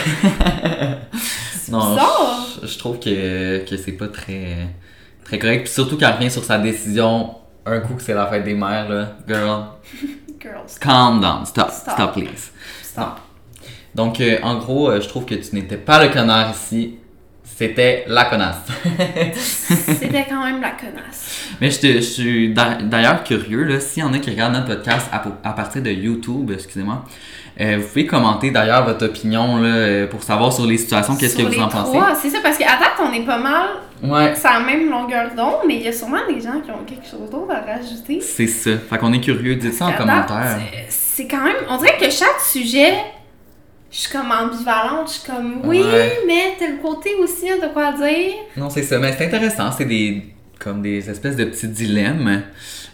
Non, 1.71 1.97
je, 2.61 2.67
je 2.67 2.79
trouve 2.79 2.99
que, 2.99 3.65
que 3.65 3.77
c'est 3.79 3.93
pas 3.93 4.09
très, 4.09 4.69
très 5.25 5.39
correct. 5.39 5.65
Puis 5.65 5.73
surtout 5.73 5.97
qu'elle 5.97 6.13
revient 6.13 6.31
sur 6.31 6.45
sa 6.45 6.59
décision, 6.59 7.35
un 7.65 7.81
coup 7.81 7.95
que 7.95 8.03
c'est 8.03 8.13
la 8.13 8.27
fête 8.27 8.45
des 8.45 8.53
mères, 8.55 8.89
là. 8.91 9.13
Girl, 9.27 9.65
Girls, 10.41 10.79
calm 10.81 11.21
down, 11.21 11.47
stop, 11.47 11.71
Stop. 11.71 11.95
stop, 11.95 12.13
please. 12.13 12.51
stop. 12.83 13.21
Donc, 13.95 14.21
euh, 14.21 14.39
en 14.43 14.57
gros, 14.57 14.91
euh, 14.91 15.01
je 15.01 15.09
trouve 15.09 15.25
que 15.25 15.35
tu 15.35 15.55
n'étais 15.55 15.77
pas 15.77 16.03
le 16.03 16.11
connard 16.11 16.51
ici. 16.53 16.97
C'était 17.45 18.05
la 18.09 18.25
connasse. 18.25 18.57
C'était 19.35 20.25
quand 20.29 20.43
même 20.45 20.61
la 20.61 20.71
connasse. 20.71 21.49
Mais 21.61 21.71
je, 21.71 21.81
te- 21.81 21.87
je 21.97 22.01
suis 22.01 22.53
d'a- 22.55 22.79
d'ailleurs 22.83 23.23
curieux, 23.25 23.65
là, 23.65 23.79
s'il 23.81 24.03
y 24.03 24.07
en 24.07 24.13
a 24.15 24.19
qui 24.19 24.31
regardent 24.31 24.55
notre 24.55 24.67
podcast 24.69 25.09
à, 25.13 25.23
à 25.45 25.53
partir 25.53 25.83
de 25.83 25.91
YouTube, 25.91 26.51
excusez-moi, 26.53 27.05
euh, 27.61 27.79
vous 27.81 27.87
pouvez 27.89 28.07
commenter 28.07 28.51
d'ailleurs 28.51 28.85
votre 28.85 29.05
opinion 29.07 29.59
là, 29.59 30.07
pour 30.07 30.23
savoir 30.23 30.53
sur 30.53 30.67
les 30.67 30.79
situations, 30.79 31.15
qu'est-ce 31.17 31.37
que 31.37 31.43
vous 31.43 31.49
les 31.49 31.61
en 31.61 31.69
pensez. 31.69 31.99
C'est 32.21 32.31
ça, 32.31 32.39
parce 32.43 32.57
qu'à 32.57 32.65
date, 32.79 32.95
on 33.01 33.13
est 33.13 33.25
pas 33.27 33.39
mal 33.39 33.67
Ouais, 34.03 34.35
sur 34.35 34.51
la 34.51 34.59
même 34.61 34.91
longueur 34.91 35.33
d'onde, 35.37 35.61
mais 35.69 35.77
il 35.77 35.83
y 35.83 35.89
a 35.89 35.93
sûrement 35.93 36.27
des 36.29 36.41
gens 36.41 36.61
qui 36.65 36.71
ont 36.73 36.85
quelque 36.85 37.07
chose 37.09 37.31
d'autre 37.31 37.53
à 37.53 37.61
rajouter. 37.61 38.21
c'est 38.21 38.49
ça. 38.49 38.71
Fait 38.91 38.99
qu'on 38.99 39.13
est 39.13 39.21
curieux, 39.21 39.55
dites 39.57 39.75
ça 39.75 39.85
en 39.85 39.89
date, 39.91 39.99
commentaire. 39.99 40.59
c'est- 40.59 40.87
C'est 40.89 41.27
quand 41.29 41.45
même. 41.45 41.55
On 41.69 41.77
dirait 41.77 41.97
que 41.99 42.11
chaque 42.11 42.41
sujet, 42.41 42.95
je 43.93 43.99
suis 43.99 44.11
comme 44.11 44.33
ambivalente. 44.33 45.07
Je 45.07 45.13
suis 45.13 45.31
comme 45.31 45.61
oui, 45.65 45.83
Ouais. 45.83 46.21
mais 46.27 46.57
tel 46.59 46.81
côté 46.81 47.11
aussi 47.23 47.51
a 47.51 47.57
de 47.57 47.73
quoi 47.73 47.93
dire. 47.93 48.33
Non, 48.57 48.71
c'est 48.71 48.83
ça, 48.83 48.99
mais 48.99 49.15
c'est 49.17 49.27
intéressant, 49.27 49.71
c'est 49.71 49.85
des 49.85 50.25
comme 50.59 50.81
des 50.81 51.11
espèces 51.11 51.37
de 51.37 51.45
petits 51.45 51.69
dilemmes. 51.69 52.43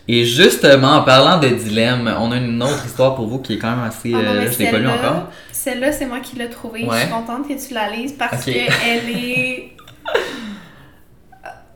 Et 0.08 0.24
justement, 0.24 0.92
en 0.96 1.02
parlant 1.02 1.38
de 1.38 1.48
dilemmes, 1.48 2.12
on 2.18 2.32
a 2.32 2.36
une 2.36 2.62
autre 2.62 2.86
histoire 2.86 3.14
pour 3.14 3.26
vous 3.28 3.40
qui 3.40 3.54
est 3.54 3.58
quand 3.58 3.70
même 3.70 3.84
assez... 3.84 4.10
Ah 4.14 4.22
non, 4.22 4.30
euh, 4.40 4.50
je 4.50 4.58
l'ai 4.58 4.70
pas 4.70 4.78
lu 4.78 4.88
encore. 4.88 5.28
Celle-là, 5.52 5.92
c'est 5.92 6.06
moi 6.06 6.20
qui 6.20 6.36
l'ai 6.36 6.48
trouvée. 6.48 6.86
Je 6.90 6.96
suis 6.98 7.10
contente 7.10 7.46
que 7.46 7.52
tu 7.66 7.74
la 7.74 7.90
lises 7.90 8.14
parce 8.18 8.44
qu'elle 8.44 9.10
est. 9.10 9.72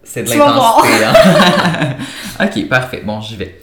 C'est 0.04 0.24
de 0.24 0.30
l'intensité, 0.30 1.04
hein? 1.04 1.96
ok, 2.44 2.68
parfait. 2.68 3.02
Bon, 3.04 3.20
j'y 3.20 3.36
vais. 3.36 3.60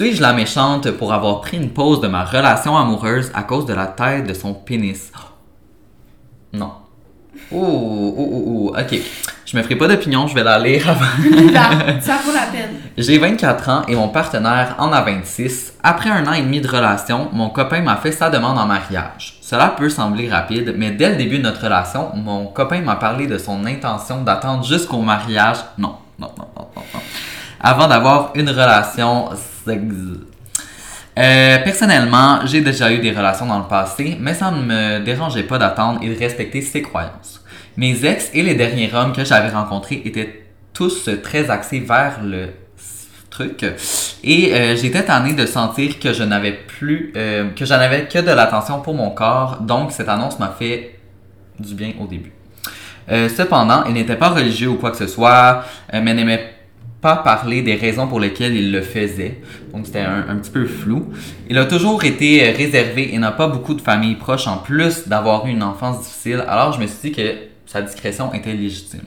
Suis-je 0.00 0.22
la 0.22 0.32
méchante 0.32 0.92
pour 0.92 1.12
avoir 1.12 1.42
pris 1.42 1.58
une 1.58 1.68
pause 1.68 2.00
de 2.00 2.08
ma 2.08 2.24
relation 2.24 2.74
amoureuse 2.74 3.30
à 3.34 3.42
cause 3.42 3.66
de 3.66 3.74
la 3.74 3.86
taille 3.86 4.22
de 4.22 4.32
son 4.32 4.54
pénis? 4.54 5.12
Non. 6.54 6.72
Ouh, 7.52 7.58
ouh, 7.58 8.14
ouh, 8.16 8.42
ouh. 8.46 8.68
Ok. 8.70 8.98
Je 9.44 9.56
me 9.58 9.62
ferai 9.62 9.76
pas 9.76 9.88
d'opinion, 9.88 10.26
je 10.26 10.34
vais 10.34 10.42
la 10.42 10.58
lire 10.58 10.88
avant. 10.88 11.04
Ça, 11.52 12.00
ça 12.00 12.18
vaut 12.24 12.32
la 12.32 12.46
peine. 12.50 12.76
J'ai 12.96 13.18
24 13.18 13.68
ans 13.68 13.82
et 13.88 13.94
mon 13.94 14.08
partenaire 14.08 14.74
en 14.78 14.90
a 14.90 15.02
26. 15.02 15.74
Après 15.82 16.08
un 16.08 16.26
an 16.26 16.32
et 16.32 16.40
demi 16.40 16.62
de 16.62 16.68
relation, 16.68 17.28
mon 17.34 17.50
copain 17.50 17.82
m'a 17.82 17.96
fait 17.96 18.12
sa 18.12 18.30
demande 18.30 18.56
en 18.56 18.64
mariage. 18.64 19.36
Cela 19.42 19.68
peut 19.68 19.90
sembler 19.90 20.30
rapide, 20.30 20.76
mais 20.78 20.92
dès 20.92 21.10
le 21.10 21.16
début 21.16 21.36
de 21.36 21.42
notre 21.42 21.64
relation, 21.64 22.08
mon 22.14 22.46
copain 22.46 22.80
m'a 22.80 22.96
parlé 22.96 23.26
de 23.26 23.36
son 23.36 23.66
intention 23.66 24.22
d'attendre 24.22 24.64
jusqu'au 24.64 25.02
mariage. 25.02 25.58
Non, 25.76 25.96
non, 26.18 26.30
non, 26.38 26.46
non, 26.56 26.68
non, 26.74 26.82
non. 26.94 27.00
Avant 27.60 27.86
d'avoir 27.86 28.30
une 28.34 28.48
relation 28.48 29.28
Euh, 31.18 31.58
personnellement, 31.64 32.46
j'ai 32.46 32.60
déjà 32.60 32.92
eu 32.92 32.98
des 32.98 33.10
relations 33.10 33.46
dans 33.46 33.58
le 33.58 33.66
passé, 33.66 34.16
mais 34.20 34.34
ça 34.34 34.50
ne 34.50 34.62
me 34.62 35.04
dérangeait 35.04 35.42
pas 35.42 35.58
d'attendre 35.58 36.00
et 36.02 36.08
de 36.08 36.18
respecter 36.18 36.62
ses 36.62 36.82
croyances. 36.82 37.44
Mes 37.76 38.04
ex 38.04 38.30
et 38.32 38.42
les 38.42 38.54
derniers 38.54 38.92
hommes 38.94 39.12
que 39.12 39.24
j'avais 39.24 39.50
rencontrés 39.50 40.02
étaient 40.04 40.44
tous 40.72 41.08
très 41.22 41.50
axés 41.50 41.80
vers 41.80 42.20
le 42.22 42.48
truc 43.28 43.64
et 44.24 44.54
euh, 44.54 44.76
j'étais 44.76 45.04
tannée 45.04 45.34
de 45.34 45.46
sentir 45.46 46.00
que 46.00 46.12
je 46.12 46.24
n'avais 46.24 46.52
plus 46.52 47.12
euh, 47.16 47.50
que 47.50 47.64
j'en 47.64 47.76
avais 47.76 48.08
que 48.08 48.18
de 48.18 48.30
l'attention 48.30 48.80
pour 48.80 48.94
mon 48.94 49.10
corps 49.10 49.58
donc 49.60 49.92
cette 49.92 50.08
annonce 50.08 50.38
m'a 50.40 50.48
fait 50.58 50.98
du 51.58 51.74
bien 51.74 51.92
au 52.00 52.06
début 52.06 52.32
cependant 53.08 53.84
il 53.86 53.94
n'était 53.94 54.16
pas 54.16 54.30
religieux 54.30 54.68
ou 54.68 54.76
quoi 54.76 54.90
que 54.90 54.96
ce 54.96 55.06
soit 55.06 55.64
mais 55.92 56.14
n'aimait 56.14 56.59
pas 57.00 57.16
parler 57.16 57.62
des 57.62 57.74
raisons 57.76 58.06
pour 58.06 58.20
lesquelles 58.20 58.54
il 58.54 58.72
le 58.72 58.82
faisait. 58.82 59.40
Donc 59.72 59.86
c'était 59.86 60.00
un, 60.00 60.26
un 60.28 60.36
petit 60.36 60.50
peu 60.50 60.66
flou. 60.66 61.06
Il 61.48 61.56
a 61.58 61.64
toujours 61.64 62.04
été 62.04 62.46
euh, 62.48 62.52
réservé 62.56 63.14
et 63.14 63.18
n'a 63.18 63.32
pas 63.32 63.48
beaucoup 63.48 63.74
de 63.74 63.80
famille 63.80 64.16
proche 64.16 64.46
en 64.46 64.58
plus 64.58 65.08
d'avoir 65.08 65.46
eu 65.46 65.50
une 65.50 65.62
enfance 65.62 66.00
difficile. 66.02 66.44
Alors 66.48 66.72
je 66.72 66.80
me 66.80 66.86
suis 66.86 67.10
dit 67.10 67.12
que 67.16 67.22
sa 67.66 67.80
discrétion 67.82 68.32
était 68.34 68.52
légitime. 68.52 69.02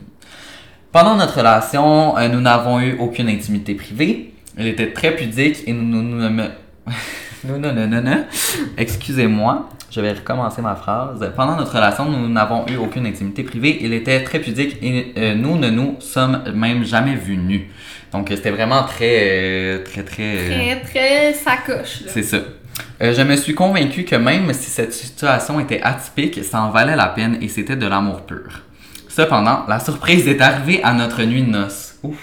Pendant 0.92 1.16
notre 1.16 1.38
relation, 1.38 2.18
euh, 2.18 2.28
nous 2.30 2.42
n'avons 2.42 2.80
eu 2.80 2.96
aucune 3.00 3.30
intimité 3.30 3.76
privée. 3.76 4.34
Elle 4.58 4.68
était 4.68 4.92
très 4.92 5.16
pudique 5.16 5.58
et 5.68 5.74
nous 5.74 5.84
nous 5.84 6.02
nous 6.04 6.30
nous- 7.46 8.24
Excusez-moi, 8.78 9.70
je 9.94 10.02
vais 10.02 10.14
recommencer 10.14 10.62
ma 10.62 10.76
phrase. 10.76 11.32
Pendant 11.36 11.56
notre 11.56 11.74
relation, 11.76 12.06
nous 12.06 12.28
n'avons 12.28 12.66
eu 12.68 12.78
aucune 12.78 13.06
intimité 13.06 13.44
privée. 13.44 13.78
Il 13.82 13.94
était 13.94 14.24
très 14.24 14.40
pudique 14.40 14.78
et 14.82 15.14
euh, 15.18 15.36
nous 15.36 15.58
ne 15.58 15.70
nous 15.70 15.98
sommes 16.00 16.44
même 16.56 16.84
jamais 16.84 17.16
vus 17.16 17.38
nus. 17.38 17.70
Donc 18.12 18.32
euh, 18.32 18.36
c'était 18.36 18.52
vraiment 18.52 18.84
très 18.84 19.18
euh, 19.22 19.84
très 19.84 20.03
très. 20.03 20.24
euh, 20.38 20.48
Très, 20.48 20.82
très 20.82 21.34
sacoche. 21.34 22.03
c'est 22.08 22.24
ça. 22.24 22.38
Je 23.00 23.22
me 23.22 23.36
suis 23.36 23.53
convaincu 23.53 24.03
que 24.03 24.16
même 24.16 24.51
si 24.53 24.70
cette 24.70 24.94
situation 24.94 25.60
était 25.60 25.82
atypique, 25.82 26.44
ça 26.44 26.62
en 26.62 26.70
valait 26.72 26.96
la 26.96 27.08
peine 27.08 27.38
et 27.42 27.48
c'était 27.48 27.75
de 27.75 27.86
l'amour 27.86 28.22
pur. 28.22 28.62
Cependant, 29.10 29.64
la 29.68 29.79
surprise 29.79 30.27
est 30.27 30.42
arrivée 30.42 30.82
à 30.84 30.94
notre 30.94 31.22
nuit 31.24 31.44
de 31.44 31.50
noces. 31.51 31.96
Ouf. 32.01 32.18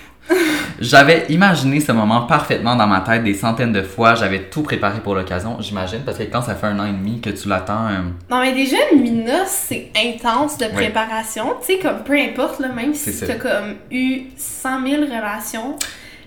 J'avais 0.80 1.26
imaginé 1.28 1.78
ce 1.80 1.92
moment 1.92 2.22
parfaitement 2.22 2.74
dans 2.74 2.86
ma 2.86 3.00
tête 3.00 3.22
des 3.22 3.34
centaines 3.34 3.72
de 3.72 3.82
fois. 3.82 4.14
J'avais 4.14 4.44
tout 4.44 4.62
préparé 4.62 5.00
pour 5.00 5.14
l'occasion, 5.14 5.58
j'imagine, 5.60 6.00
parce 6.06 6.16
que 6.16 6.22
quand 6.22 6.40
ça 6.40 6.54
fait 6.54 6.68
un 6.68 6.78
an 6.78 6.86
et 6.86 6.92
demi 6.92 7.20
que 7.20 7.28
tu 7.30 7.48
l'attends, 7.48 7.86
euh, 7.88 7.98
Non, 8.30 8.40
mais 8.40 8.54
déjà, 8.54 8.76
une 8.94 9.30
c'est 9.46 9.90
intense 9.94 10.56
de 10.56 10.66
préparation. 10.66 11.54
Tu 11.60 11.74
sais, 11.74 11.78
comme 11.80 12.02
peu 12.04 12.14
importe, 12.18 12.60
là, 12.60 12.68
même 12.68 12.94
si 12.94 13.12
ça. 13.12 13.26
t'as 13.26 13.34
comme 13.34 13.74
eu 13.90 14.22
100 14.38 14.86
000 14.88 15.02
relations, 15.02 15.76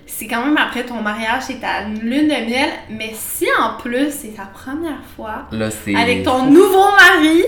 c'est 0.06 0.28
quand 0.28 0.46
même 0.46 0.58
après 0.58 0.84
ton 0.84 1.02
mariage, 1.02 1.44
c'est 1.48 1.60
ta 1.60 1.82
lune 1.88 2.28
de 2.28 2.48
miel. 2.50 2.70
Mais 2.92 3.12
si 3.16 3.48
en 3.60 3.82
plus, 3.82 4.12
c'est 4.12 4.36
ta 4.36 4.44
première 4.46 5.02
fois 5.16 5.48
là, 5.52 5.70
avec 6.00 6.22
ton 6.24 6.44
nouveau 6.46 6.86
mari, 6.92 7.44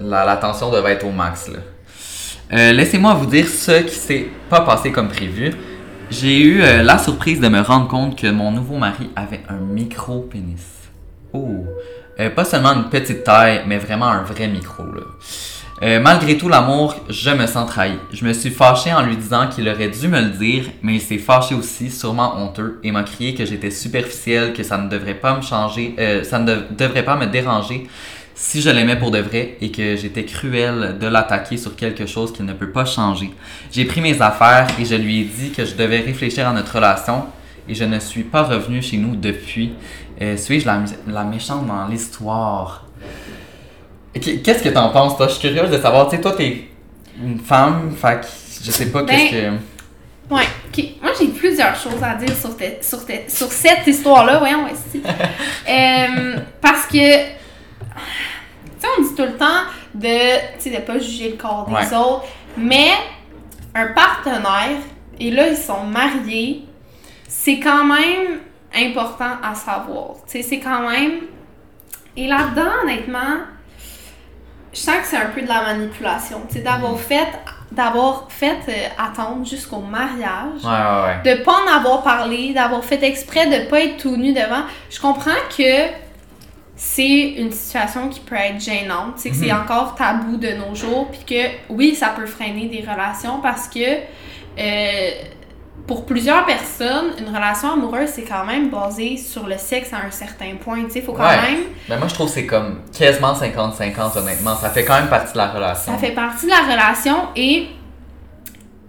La, 0.00 0.24
la 0.24 0.36
tension 0.36 0.68
devait 0.72 0.92
être 0.94 1.06
au 1.06 1.12
max. 1.12 1.46
là. 1.48 1.58
Euh, 2.52 2.72
Laissez-moi 2.72 3.14
vous 3.14 3.26
dire 3.26 3.46
ce 3.46 3.82
qui 3.82 3.94
s'est 3.94 4.26
pas 4.48 4.62
passé 4.62 4.90
comme 4.90 5.06
prévu. 5.08 5.52
J'ai 6.10 6.40
eu 6.40 6.60
euh, 6.60 6.82
la 6.82 6.98
surprise 6.98 7.40
de 7.40 7.46
me 7.46 7.60
rendre 7.60 7.86
compte 7.86 8.18
que 8.18 8.26
mon 8.26 8.50
nouveau 8.50 8.76
mari 8.78 9.10
avait 9.14 9.42
un 9.48 9.58
micro-pénis. 9.58 10.90
Oh! 11.32 11.64
Euh, 12.18 12.30
pas 12.30 12.44
seulement 12.44 12.72
une 12.72 12.90
petite 12.90 13.22
taille, 13.22 13.62
mais 13.68 13.78
vraiment 13.78 14.08
un 14.08 14.22
vrai 14.24 14.48
micro. 14.48 14.82
Là. 14.86 15.02
Euh, 15.82 16.00
malgré 16.00 16.36
tout 16.36 16.48
l'amour, 16.48 16.96
je 17.08 17.30
me 17.30 17.46
sens 17.46 17.70
trahi. 17.70 17.92
Je 18.12 18.24
me 18.24 18.32
suis 18.32 18.50
fâché 18.50 18.92
en 18.92 19.02
lui 19.02 19.16
disant 19.16 19.46
qu'il 19.46 19.68
aurait 19.68 19.88
dû 19.88 20.08
me 20.08 20.20
le 20.20 20.30
dire, 20.30 20.64
mais 20.82 20.96
il 20.96 21.00
s'est 21.00 21.16
fâché 21.18 21.54
aussi, 21.54 21.90
sûrement 21.90 22.36
honteux, 22.38 22.80
et 22.82 22.90
m'a 22.90 23.04
crié 23.04 23.34
que 23.34 23.46
j'étais 23.46 23.70
superficielle, 23.70 24.52
que 24.52 24.64
ça 24.64 24.78
ne 24.78 24.88
devrait 24.88 25.14
pas 25.14 25.36
me 25.36 25.42
changer, 25.42 25.94
ça 26.24 26.40
ne 26.40 26.46
dev- 26.46 26.64
devrait 26.76 27.04
pas 27.04 27.16
me 27.16 27.26
déranger 27.26 27.86
si 28.42 28.62
je 28.62 28.70
l'aimais 28.70 28.96
pour 28.96 29.10
de 29.10 29.18
vrai 29.18 29.56
et 29.60 29.70
que 29.70 29.96
j'étais 29.96 30.24
cruelle 30.24 30.96
de 30.98 31.06
l'attaquer 31.06 31.58
sur 31.58 31.76
quelque 31.76 32.06
chose 32.06 32.32
qui 32.32 32.42
ne 32.42 32.54
peut 32.54 32.70
pas 32.70 32.86
changer. 32.86 33.30
J'ai 33.70 33.84
pris 33.84 34.00
mes 34.00 34.20
affaires 34.22 34.66
et 34.80 34.84
je 34.86 34.94
lui 34.94 35.20
ai 35.20 35.24
dit 35.24 35.50
que 35.50 35.64
je 35.66 35.74
devais 35.74 36.00
réfléchir 36.00 36.48
à 36.48 36.52
notre 36.52 36.74
relation 36.74 37.26
et 37.68 37.74
je 37.74 37.84
ne 37.84 37.98
suis 38.00 38.22
pas 38.24 38.42
revenue 38.42 38.82
chez 38.82 38.96
nous 38.96 39.14
depuis. 39.14 39.72
Euh, 40.22 40.36
Suis-je 40.38 40.66
la, 40.66 40.80
la 41.06 41.24
méchante 41.24 41.66
dans 41.66 41.86
l'histoire? 41.86 42.86
Qu- 44.14 44.38
Qu'est-ce 44.42 44.62
que 44.62 44.70
t'en 44.70 44.88
penses, 44.90 45.16
toi? 45.18 45.28
Je 45.28 45.34
suis 45.34 45.48
curieuse 45.48 45.70
de 45.70 45.78
savoir. 45.78 46.08
Tu 46.08 46.16
sais, 46.16 46.22
toi, 46.22 46.32
t'es 46.32 46.68
une 47.22 47.38
femme, 47.40 47.92
fait 48.00 48.20
que 48.22 48.26
je 48.64 48.70
sais 48.70 48.86
pas 48.90 49.02
Ben, 49.02 49.16
qu'est-ce 49.16 49.30
que... 49.32 50.34
Ouais, 50.34 50.42
ok. 50.68 50.84
Moi, 51.02 51.12
j'ai 51.18 51.28
plusieurs 51.28 51.76
choses 51.76 52.02
à 52.02 52.14
dire 52.14 52.34
sur, 52.36 52.56
te- 52.56 52.82
sur, 52.82 53.04
te- 53.04 53.28
sur 53.30 53.52
cette 53.52 53.86
histoire-là. 53.86 54.38
Voyons, 54.38 54.66
ici. 54.68 55.02
Euh, 55.68 56.36
parce 56.60 56.86
que, 56.86 56.96
tu 58.80 58.86
sais, 58.86 58.92
on 58.98 59.02
dit 59.02 59.14
tout 59.14 59.22
le 59.22 59.36
temps 59.36 59.62
de, 59.94 60.08
sais, 60.58 60.70
de 60.70 60.78
pas 60.78 60.98
juger 60.98 61.30
le 61.30 61.36
corps 61.36 61.66
des 61.68 61.74
Ouais. 61.74 61.96
autres, 61.96 62.24
mais 62.56 62.90
un 63.74 63.88
partenaire, 63.88 64.78
et 65.18 65.30
là, 65.30 65.48
ils 65.48 65.56
sont 65.56 65.84
mariés, 65.84 66.64
c'est 67.28 67.60
quand 67.60 67.84
même 67.84 68.40
important 68.74 69.36
à 69.42 69.54
savoir. 69.54 70.14
Tu 70.26 70.32
sais, 70.32 70.42
c'est 70.42 70.58
quand 70.60 70.88
même... 70.90 71.20
Et 72.16 72.26
là-dedans, 72.26 72.70
honnêtement, 72.82 73.38
je 74.72 74.78
sens 74.78 74.96
que 74.98 75.06
c'est 75.06 75.16
un 75.16 75.26
peu 75.26 75.42
de 75.42 75.48
la 75.48 75.62
manipulation. 75.62 76.40
Tu 76.48 76.54
sais, 76.58 76.60
d'avoir 76.62 76.98
fait, 76.98 77.26
d'avoir 77.72 78.26
fait 78.30 78.58
euh, 78.68 78.88
attendre 78.98 79.44
jusqu'au 79.46 79.78
mariage, 79.80 80.62
Ouais, 80.64 80.70
ouais, 80.70 81.22
ouais. 81.24 81.36
de 81.38 81.42
pas 81.44 81.52
en 81.52 81.72
avoir 81.76 82.02
parlé, 82.02 82.52
d'avoir 82.52 82.84
fait 82.84 83.02
exprès 83.02 83.46
de 83.46 83.68
pas 83.68 83.80
être 83.80 83.96
tout 83.98 84.16
nu 84.16 84.32
devant. 84.32 84.62
Je 84.90 85.00
comprends 85.00 85.30
que 85.56 85.86
c'est 86.82 87.32
une 87.36 87.52
situation 87.52 88.08
qui 88.08 88.20
peut 88.20 88.36
être 88.36 88.58
gênante, 88.58 89.14
c'est 89.18 89.28
que 89.28 89.36
c'est 89.36 89.52
Mhm. 89.52 89.60
encore 89.64 89.94
tabou 89.96 90.38
de 90.38 90.48
nos 90.52 90.74
jours, 90.74 91.10
puis 91.10 91.20
que 91.26 91.50
oui, 91.68 91.94
ça 91.94 92.08
peut 92.08 92.24
freiner 92.24 92.68
des 92.68 92.80
relations 92.80 93.38
parce 93.42 93.68
que 93.68 93.80
euh, 94.58 95.10
pour 95.86 96.06
plusieurs 96.06 96.46
personnes, 96.46 97.12
une 97.18 97.28
relation 97.28 97.72
amoureuse, 97.72 98.08
c'est 98.08 98.22
quand 98.24 98.46
même 98.46 98.70
basé 98.70 99.18
sur 99.18 99.46
le 99.46 99.58
sexe 99.58 99.92
à 99.92 99.98
un 100.06 100.10
certain 100.10 100.54
point. 100.58 100.84
Tu 100.84 100.92
sais, 100.92 101.02
faut 101.02 101.12
quand 101.12 101.22
Ouais. 101.28 101.42
même. 101.50 101.60
Ben 101.86 101.98
moi, 101.98 102.08
je 102.08 102.14
trouve 102.14 102.28
que 102.28 102.32
c'est 102.34 102.46
comme 102.46 102.80
quasiment 102.98 103.34
50-50, 103.34 104.16
honnêtement. 104.16 104.56
Ça 104.56 104.70
fait 104.70 104.84
quand 104.86 104.94
même 105.00 105.08
partie 105.08 105.34
de 105.34 105.38
la 105.38 105.48
relation. 105.48 105.92
Ça 105.92 105.98
fait 105.98 106.12
partie 106.12 106.46
de 106.46 106.50
la 106.50 106.62
relation 106.62 107.16
et 107.36 107.66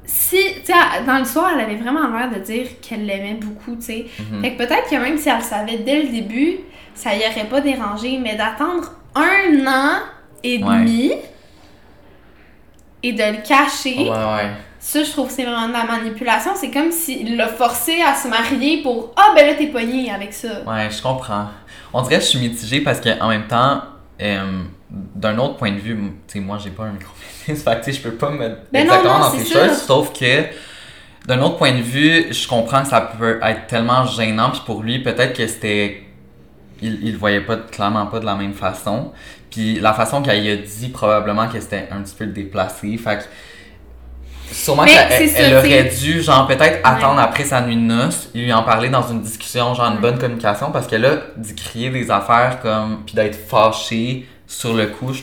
si, 0.06 0.38
tu 0.66 0.72
sais, 0.72 0.74
dans 1.06 1.18
l'histoire, 1.18 1.52
elle 1.56 1.62
avait 1.66 1.76
vraiment 1.76 2.08
l'air 2.08 2.30
de 2.30 2.40
dire 2.40 2.68
qu'elle 2.82 3.06
l'aimait 3.06 3.34
beaucoup, 3.42 3.76
tu 3.76 3.82
sais. 3.86 4.06
Mhm. 4.20 4.42
Fait 4.44 4.52
que 4.54 4.58
peut-être 4.60 4.90
que 4.90 4.96
même 4.96 5.18
si 5.18 5.28
elle 5.30 5.38
le 5.38 5.44
savait 5.44 5.78
dès 5.80 6.04
le 6.04 6.10
début, 6.10 6.58
ça 6.96 7.16
y 7.16 7.20
aurait 7.20 7.48
pas 7.50 7.62
dérangé, 7.62 8.18
mais 8.22 8.36
d'attendre 8.36 8.92
un 9.16 9.66
an 9.68 10.00
et 10.44 10.64
Ouais. 10.64 10.78
demi, 10.80 11.12
et 13.04 13.14
de 13.14 13.24
le 13.24 13.42
cacher, 13.48 13.98
Ouais, 13.98 14.10
ouais. 14.10 14.52
ça, 14.80 15.04
je 15.04 15.10
trouve 15.12 15.28
que 15.28 15.34
c'est 15.34 15.44
vraiment 15.44 15.68
de 15.68 15.74
la 15.74 15.86
manipulation. 15.86 16.52
C'est 16.56 16.70
comme 16.72 16.92
s'il 16.92 17.36
l'a 17.36 17.48
forcé 17.48 18.02
à 18.02 18.14
se 18.16 18.28
marier 18.28 18.82
pour 18.84 19.12
Ah, 19.16 19.34
ben 19.36 19.46
là, 19.48 19.56
t'es 19.56 19.68
pogné 19.68 20.12
avec 20.12 20.34
ça. 20.34 20.62
Ouais, 20.68 20.90
je 20.92 21.02
comprends. 21.02 21.48
On 21.94 22.02
dirait 22.04 22.18
que 22.18 22.22
je 22.24 22.28
suis 22.30 22.40
mitigée 22.40 22.82
parce 22.82 23.02
qu'en 23.02 23.28
même 23.30 23.48
temps, 23.48 23.82
euh, 24.22 24.62
d'un 24.90 25.38
autre 25.40 25.58
point 25.58 25.72
de 25.72 25.80
vue, 25.80 25.96
tu 26.28 26.34
sais, 26.34 26.40
moi, 26.40 26.58
j'ai 26.64 26.70
pas 26.70 26.84
un 26.84 26.92
micro-pénis, 26.92 27.64
fait 27.64 27.82
que 27.86 27.92
je 27.92 28.00
peux 28.02 28.12
pas 28.14 28.30
me 28.30 28.38
mettre 28.38 28.56
Ben 28.72 28.86
non, 28.88 28.94
exactement 28.94 29.18
non, 29.20 29.26
dans 29.26 29.32
c'est 29.32 29.40
ces 29.40 29.46
sûr. 29.46 29.60
choses, 29.62 29.78
sauf 29.82 30.14
que 30.18 30.46
d'un 31.28 31.42
autre 31.42 31.58
point 31.58 31.72
de 31.72 31.82
vue, 31.82 32.28
je 32.32 32.48
comprends 32.48 32.84
que 32.84 32.88
ça 32.90 33.02
peut 33.02 33.40
être 33.44 33.68
tellement 33.68 34.06
gênant, 34.06 34.52
puis 34.52 34.62
pour 34.66 34.84
lui, 34.84 35.00
peut-être 35.00 35.36
que 35.36 35.48
c'était... 35.48 36.04
Il, 36.82 37.00
il 37.04 37.12
le 37.14 37.18
voyait 37.18 37.42
pas, 37.42 37.58
clairement 37.58 38.06
pas 38.08 38.20
de 38.20 38.26
la 38.26 38.36
même 38.36 38.54
façon. 38.54 39.12
Puis 39.50 39.80
la 39.80 39.94
façon 39.94 40.22
qu'elle 40.22 40.48
a 40.50 40.56
dit, 40.58 40.90
probablement 40.90 41.48
que 41.48 41.60
c'était 41.60 41.88
un 41.92 42.02
petit 42.02 42.16
peu 42.16 42.26
déplacé, 42.26 42.98
fait 42.98 43.18
que... 43.20 43.24
Sûrement 44.54 44.84
qu'elle 44.84 45.56
aurait 45.56 45.84
dû, 45.86 46.22
genre, 46.22 46.46
peut-être 46.46 46.80
attendre 46.84 47.20
après 47.20 47.46
sa 47.46 47.62
nuit 47.62 47.76
de 47.78 47.82
noces, 47.82 48.30
lui 48.36 48.52
en 48.52 48.64
parler 48.64 48.90
dans 48.90 49.08
une 49.08 49.22
discussion, 49.22 49.74
genre, 49.74 49.86
une 49.88 49.94
Ouais. 49.96 50.02
bonne 50.02 50.18
communication, 50.20 50.72
parce 50.72 50.88
que 50.88 50.98
là, 50.98 51.18
d'y 51.38 51.56
crier 51.56 51.90
des 51.90 52.12
affaires 52.12 52.60
comme, 52.62 53.04
puis 53.06 53.16
d'être 53.16 53.38
fâché 53.48 54.28
sur 54.48 54.74
le 54.74 54.88
coup, 54.88 55.14
je- 55.14 55.22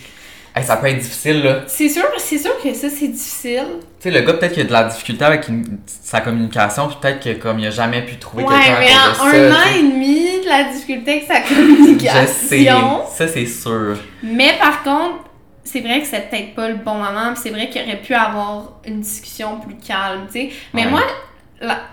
hey, 0.58 0.64
ça 0.64 0.78
peut 0.78 0.86
être 0.86 0.98
difficile, 1.00 1.42
là. 1.42 1.60
C'est 1.66 1.90
sûr, 1.90 2.04
c'est 2.16 2.38
sûr 2.38 2.52
que 2.62 2.72
ça, 2.72 2.88
c'est 2.88 3.08
difficile. 3.08 3.66
Tu 4.00 4.04
sais, 4.04 4.10
le 4.10 4.20
gars, 4.22 4.32
peut-être 4.32 4.52
qu'il 4.54 4.62
a 4.62 4.66
de 4.66 4.72
la 4.72 4.84
difficulté 4.84 5.22
avec 5.26 5.46
une- 5.48 5.78
sa 5.86 6.22
communication, 6.22 6.86
puis 6.88 6.96
peut-être 6.98 7.20
que, 7.22 7.34
comme, 7.38 7.58
il 7.58 7.66
a 7.66 7.70
jamais 7.70 8.00
pu 8.06 8.16
trouver 8.16 8.44
Ouais, 8.44 8.54
quelqu'un 8.54 8.94
à 9.12 9.14
cause 9.14 9.32
de 9.32 9.38
un 9.46 9.52
an 9.52 9.76
et 9.78 9.82
demi, 9.82 10.37
de 10.48 10.64
la 10.64 10.72
difficulté 10.72 11.10
avec 11.12 11.24
sa 11.24 11.42
Je 11.42 11.48
sais, 11.48 11.54
communication. 11.54 13.02
ça, 13.14 13.28
c'est 13.28 13.46
sûr. 13.46 13.96
Mais 14.22 14.54
par 14.58 14.82
contre, 14.82 15.24
c'est 15.64 15.80
vrai 15.80 16.00
que 16.00 16.06
c'est 16.06 16.28
peut-être 16.30 16.54
pas 16.54 16.68
le 16.68 16.76
bon 16.76 16.94
moment, 16.94 17.34
c'est 17.36 17.50
vrai 17.50 17.68
qu'il 17.68 17.82
aurait 17.82 18.00
pu 18.00 18.14
avoir 18.14 18.72
une 18.86 19.00
discussion 19.00 19.60
plus 19.60 19.76
calme, 19.76 20.26
tu 20.26 20.32
sais. 20.40 20.50
Mais 20.72 20.84
Ouais. 20.84 20.90
moi, 20.90 21.02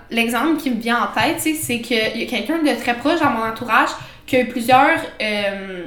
l'exemple 0.10 0.58
qui 0.58 0.70
me 0.72 0.80
vient 0.80 1.02
en 1.04 1.08
tête, 1.08 1.38
tu 1.38 1.54
sais, 1.54 1.54
c'est 1.56 1.80
qu'il 1.82 1.98
y 2.22 2.24
a 2.24 2.28
quelqu'un 2.28 2.60
de 2.60 2.82
très 2.82 2.94
proche 2.96 3.20
dans 3.20 3.32
mon 3.32 3.44
entourage 3.46 3.90
qui 4.26 4.38
a 4.38 4.42
eu 4.42 4.48
plusieurs 4.48 5.00
euh, 5.22 5.84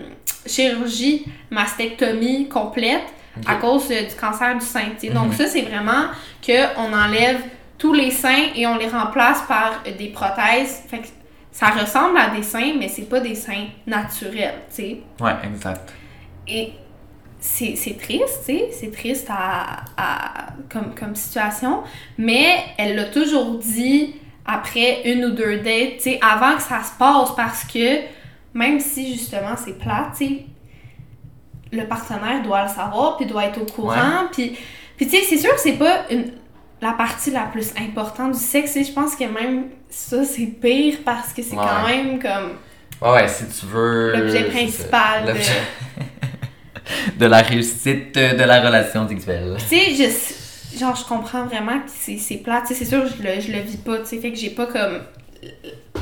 chirurgies, 0.47 1.25
mastectomie 1.51 2.49
complètes 2.49 3.03
Ok. 3.37 3.45
à 3.49 3.55
cause 3.57 3.85
euh, 3.91 4.03
du 4.09 4.15
cancer 4.17 4.55
du 4.59 4.65
sein, 4.65 4.81
tu 5.01 5.07
sais. 5.09 5.13
Donc 5.13 5.27
Mhm. 5.29 5.33
ça, 5.33 5.47
c'est 5.47 5.63
vraiment 5.63 6.07
qu'on 6.45 6.93
enlève 6.93 7.41
tous 7.79 7.93
les 7.93 8.11
seins 8.11 8.49
et 8.57 8.67
on 8.67 8.77
les 8.77 8.89
remplace 8.89 9.43
par 9.47 9.83
euh, 9.87 9.91
des 9.97 10.09
prothèses. 10.09 10.83
Fait 10.91 10.99
que 10.99 11.07
ça 11.59 11.71
ressemble 11.71 12.17
à 12.19 12.31
des 12.31 12.45
seins, 12.45 12.75
mais 12.79 12.87
c'est 12.89 13.09
pas 13.09 13.19
des 13.19 13.35
seins 13.35 13.67
naturels, 13.85 14.55
tu 14.69 14.77
sais. 14.77 14.97
Ouais, 15.21 15.33
exact. 15.45 15.93
Et 16.47 16.71
c'est 17.41 17.75
c'est 17.75 17.99
triste, 17.99 18.45
tu 18.47 18.53
sais, 18.59 18.69
c'est 18.73 18.93
triste 18.93 19.27
à, 19.29 19.81
à- 19.97 20.47
comme, 20.71 20.95
comme 20.95 21.17
situation, 21.17 21.83
mais 22.17 22.47
elle 22.77 22.95
l'a 22.95 23.07
toujours 23.07 23.59
dit 23.59 24.15
après 24.47 25.03
une 25.13 25.25
ou 25.25 25.31
deux 25.31 25.57
dates, 25.59 25.97
tu 25.97 26.03
sais, 26.03 26.21
avant 26.23 26.55
que 26.55 26.63
ça 26.63 26.81
se 26.85 26.97
passe, 26.97 27.35
parce 27.35 27.65
que 27.65 28.03
même 28.55 28.79
si 28.79 29.15
justement 29.15 29.57
c'est 29.57 29.79
plat, 29.81 30.13
tu 30.17 30.27
sais, 30.27 30.47
le 31.73 31.85
partenaire 31.89 32.41
doit 32.45 32.63
le 32.63 32.69
savoir, 32.69 33.17
puis 33.17 33.27
doit 33.27 33.47
être 33.47 33.61
au 33.61 33.67
courant, 33.67 34.29
puis, 34.33 34.57
puis 34.97 35.07
tu 35.09 35.17
sais, 35.17 35.23
c'est 35.29 35.39
sûr 35.39 35.53
que 35.55 35.61
c'est 35.61 35.73
pas 35.79 36.05
une, 36.11 36.31
la 36.81 36.93
partie 36.93 37.31
la 37.31 37.43
plus 37.43 37.73
importante 37.81 38.33
du 38.33 38.39
sexe, 38.39 38.75
je 38.77 38.93
pense 38.93 39.17
que 39.17 39.25
même 39.25 39.65
ça, 39.91 40.25
c'est 40.25 40.47
pire 40.47 40.99
parce 41.05 41.33
que 41.33 41.43
c'est 41.43 41.57
Ouais. 41.57 41.65
quand 41.65 41.89
même 41.89 42.19
comme 42.21 42.53
Ouais, 43.01 43.23
ouais, 43.23 43.29
si 43.29 43.45
tu 43.47 43.67
veux... 43.67 44.13
l'objet 44.17 44.45
principal 44.45 45.25
de... 45.25 45.29
L'objet- 45.33 45.53
de 47.17 47.27
la 47.27 47.39
réussite 47.43 48.15
de 48.15 48.43
la 48.45 48.61
relation 48.61 49.07
sexuelle. 49.09 49.57
Tu 49.69 49.77
sais, 49.77 49.95
je, 50.73 50.79
genre, 50.79 50.97
je 50.97 51.05
comprends 51.05 51.45
vraiment 51.45 51.79
que 51.81 51.89
c'est, 51.95 52.17
c'est 52.19 52.37
plate. 52.39 52.65
Tu 52.67 52.75
sais, 52.75 52.85
c'est 52.85 52.91
sûr, 52.91 53.05
je 53.07 53.23
le, 53.23 53.41
je 53.41 53.53
le 53.53 53.59
vis 53.61 53.77
pas, 53.77 53.99
tu 53.99 54.07
sais, 54.07 54.19
fait 54.19 54.31
que 54.33 54.39
j'ai 54.39 54.51
pas 54.51 54.67
comme 54.67 55.01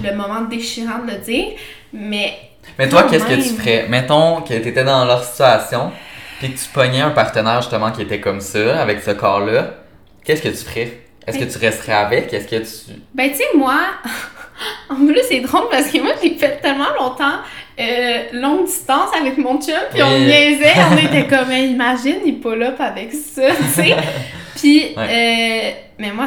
le 0.02 0.14
moment 0.16 0.42
déchirant 0.42 0.98
de 1.04 1.12
le 1.12 1.18
dire, 1.18 1.46
mais 1.92 2.34
Mais 2.78 2.88
toi, 2.88 3.04
qu'est-ce 3.04 3.24
que 3.26 3.34
tu 3.34 3.54
ferais? 3.56 3.86
Mettons 3.88 4.40
que 4.42 4.54
t'étais 4.54 4.84
dans 4.84 5.04
leur 5.04 5.24
situation, 5.24 5.90
puis 6.38 6.52
que 6.52 6.58
tu 6.58 6.68
pognais 6.72 7.00
un 7.02 7.10
partenaire 7.10 7.60
justement 7.62 7.90
qui 7.92 8.02
était 8.02 8.20
comme 8.20 8.40
ça, 8.40 8.80
avec 8.80 9.02
ce 9.02 9.10
corps-là. 9.12 9.74
Qu'est-ce 10.26 10.42
que 10.42 10.48
tu 10.48 10.56
ferais? 10.64 11.00
Est-ce 11.26 11.38
que 11.38 11.44
tu 11.44 11.58
resterais 11.58 11.92
avec? 11.94 12.32
Est-ce 12.34 12.46
que 12.48 12.56
tu. 12.56 13.00
ben, 13.14 13.30
tu 13.30 13.36
sais, 13.38 13.44
moi, 13.56 13.78
en 14.90 14.94
plus, 15.06 15.20
c'est 15.28 15.40
drôle 15.40 15.68
parce 15.70 15.88
que 15.88 15.98
moi, 15.98 16.12
j'ai 16.22 16.34
fait 16.36 16.60
tellement 16.60 16.92
longtemps 17.00 17.38
euh, 17.80 18.22
longue 18.32 18.66
distance 18.66 19.10
avec 19.18 19.36
mon 19.38 19.60
chum, 19.60 19.74
puis 19.92 20.02
on 20.02 20.12
Oui. 20.14 20.20
niaisait, 20.24 20.72
on 20.92 20.96
était 21.06 21.26
comme, 21.26 21.50
Hey, 21.50 21.70
imagine, 21.70 22.18
il 22.24 22.40
pull 22.40 22.62
up 22.62 22.76
avec 22.80 23.12
ça, 23.12 23.48
tu 23.54 23.64
sais. 23.82 23.94
Puis, 24.56 24.94
Ouais. 24.96 25.74
euh, 25.76 25.80
mais 25.98 26.12
moi, 26.12 26.26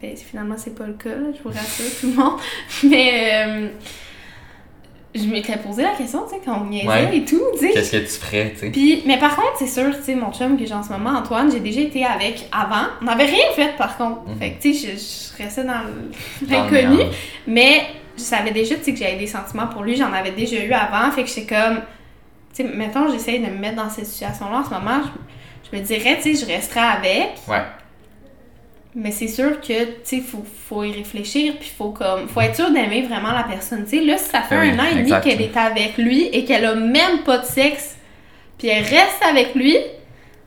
ben, 0.00 0.14
finalement, 0.16 0.54
c'est 0.56 0.74
pas 0.76 0.86
le 0.86 0.92
cas, 0.94 1.08
là, 1.10 1.28
je 1.36 1.42
vous 1.42 1.48
rassure 1.54 2.00
tout 2.00 2.06
le 2.08 2.12
monde. 2.14 2.38
Mais 2.84 3.30
euh, 3.46 3.68
je 5.14 5.24
m'étais 5.26 5.56
posé 5.56 5.82
la 5.82 5.90
question, 5.92 6.24
tu 6.28 6.34
sais, 6.34 6.40
quand 6.44 6.60
on 6.62 6.64
niaisait 6.64 6.88
Ouais. 6.88 7.16
et 7.18 7.24
tout, 7.24 7.40
tu 7.52 7.58
sais. 7.60 7.70
Qu'est-ce 7.70 7.92
que 7.92 7.96
tu 7.98 8.06
ferais, 8.26 8.50
tu 8.54 8.58
sais? 8.60 8.70
Puis, 8.70 9.02
mais 9.06 9.18
par 9.18 9.36
contre, 9.36 9.52
c'est 9.58 9.66
sûr, 9.68 9.96
tu 9.96 10.02
sais, 10.02 10.14
mon 10.14 10.32
chum 10.32 10.58
que 10.58 10.66
j'ai 10.66 10.74
en 10.74 10.82
ce 10.82 10.90
moment, 10.90 11.10
Antoine, 11.10 11.50
j'ai 11.52 11.60
déjà 11.60 11.80
été 11.82 12.04
avec 12.04 12.48
avant. 12.50 12.86
On 13.00 13.04
n'avait 13.04 13.26
rien 13.26 13.46
fait, 13.54 13.76
par 13.76 13.96
contre. 13.96 14.22
Mhm. 14.28 14.38
Fait 14.38 14.50
que, 14.52 14.62
tu 14.62 14.74
sais, 14.74 14.88
je, 14.96 15.36
je 15.38 15.42
restais 15.42 15.64
dans 15.64 15.82
l'inconnu. 16.48 16.98
Mais 17.46 17.82
je 18.16 18.22
savais 18.22 18.50
déjà, 18.50 18.74
tu 18.76 18.82
sais, 18.84 18.92
que 18.92 18.98
j'avais 18.98 19.16
des 19.16 19.26
sentiments 19.26 19.66
pour 19.68 19.82
lui. 19.82 19.96
J'en 19.96 20.12
avais 20.12 20.32
déjà 20.32 20.56
eu 20.64 20.72
avant. 20.72 21.10
Fait 21.12 21.22
que 21.22 21.28
j'étais 21.28 21.54
comme... 21.54 21.76
Tu 22.56 22.62
sais, 22.62 22.68
mettons, 22.74 23.10
j'essaye 23.10 23.40
de 23.40 23.46
me 23.46 23.58
mettre 23.58 23.76
dans 23.76 23.90
cette 23.90 24.06
situation-là 24.06 24.58
en 24.58 24.64
ce 24.64 24.70
moment. 24.70 25.00
Je, 25.02 25.70
je 25.70 25.76
me 25.80 25.84
dirais, 25.84 26.18
tu 26.22 26.34
sais, 26.34 26.44
je 26.46 26.52
resterais 26.52 26.80
avec. 26.80 27.30
Ouais. 27.48 27.62
Mais 28.96 29.10
c'est 29.10 29.26
sûr 29.28 29.60
que, 29.60 29.84
tu 29.84 29.92
sais, 30.04 30.20
faut, 30.20 30.44
faut 30.68 30.84
y 30.84 30.92
réfléchir, 30.92 31.54
puis 31.58 31.68
faut 31.76 31.90
comme, 31.90 32.28
faut 32.28 32.40
être 32.40 32.54
sûr 32.54 32.70
d'aimer 32.70 33.02
vraiment 33.02 33.32
la 33.32 33.42
personne. 33.42 33.84
Tu 33.84 33.98
sais, 33.98 34.04
là, 34.04 34.16
si 34.18 34.28
ça 34.30 34.42
fait 34.42 34.56
Oui, 34.56 34.70
un 34.70 34.78
an 34.78 34.84
et 34.92 34.94
demi 35.02 35.10
qu'elle 35.20 35.40
est 35.42 35.56
avec 35.56 35.96
lui 35.98 36.26
et 36.26 36.44
qu'elle 36.44 36.64
a 36.64 36.74
même 36.76 37.18
pas 37.24 37.38
de 37.38 37.44
sexe, 37.44 37.96
puis 38.56 38.68
elle 38.68 38.84
reste 38.84 39.20
avec 39.28 39.54
lui, 39.56 39.76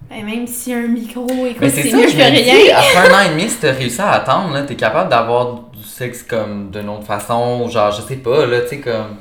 ben 0.10 0.24
même 0.26 0.48
si 0.48 0.74
un 0.74 0.88
micro, 0.88 1.28
écoute, 1.46 1.58
Mais 1.60 1.70
c'est 1.70 1.92
mieux 1.92 2.08
je 2.08 2.14
que 2.16 2.18
me 2.24 2.32
dis, 2.32 2.50
rien. 2.50 2.78
après 2.78 3.10
un 3.10 3.14
an 3.14 3.26
et 3.26 3.30
demi, 3.38 3.50
si 3.50 3.58
t'as 3.58 3.74
réussi 3.74 4.00
à 4.00 4.12
attendre, 4.12 4.54
là, 4.54 4.62
t'es 4.64 4.76
capable 4.76 5.10
d'avoir 5.10 5.64
du 5.76 5.84
sexe 5.84 6.24
comme 6.24 6.72
d'une 6.72 6.88
autre 6.88 7.04
façon, 7.04 7.68
genre, 7.68 7.92
je 7.92 8.02
sais 8.02 8.16
pas, 8.16 8.46
là, 8.46 8.62
tu 8.62 8.70
sais, 8.70 8.80
comme. 8.80 9.18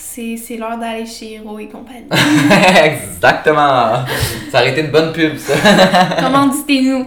C'est, 0.00 0.36
c'est 0.36 0.56
l'heure 0.56 0.78
d'aller 0.78 1.06
chez 1.06 1.34
Hero 1.34 1.58
et 1.58 1.66
compagnie. 1.68 2.06
Exactement! 2.84 4.04
Ça 4.50 4.60
aurait 4.60 4.70
été 4.70 4.80
une 4.82 4.90
bonne 4.90 5.12
pub, 5.12 5.36
ça. 5.36 5.54
Commanditez-nous. 6.20 7.06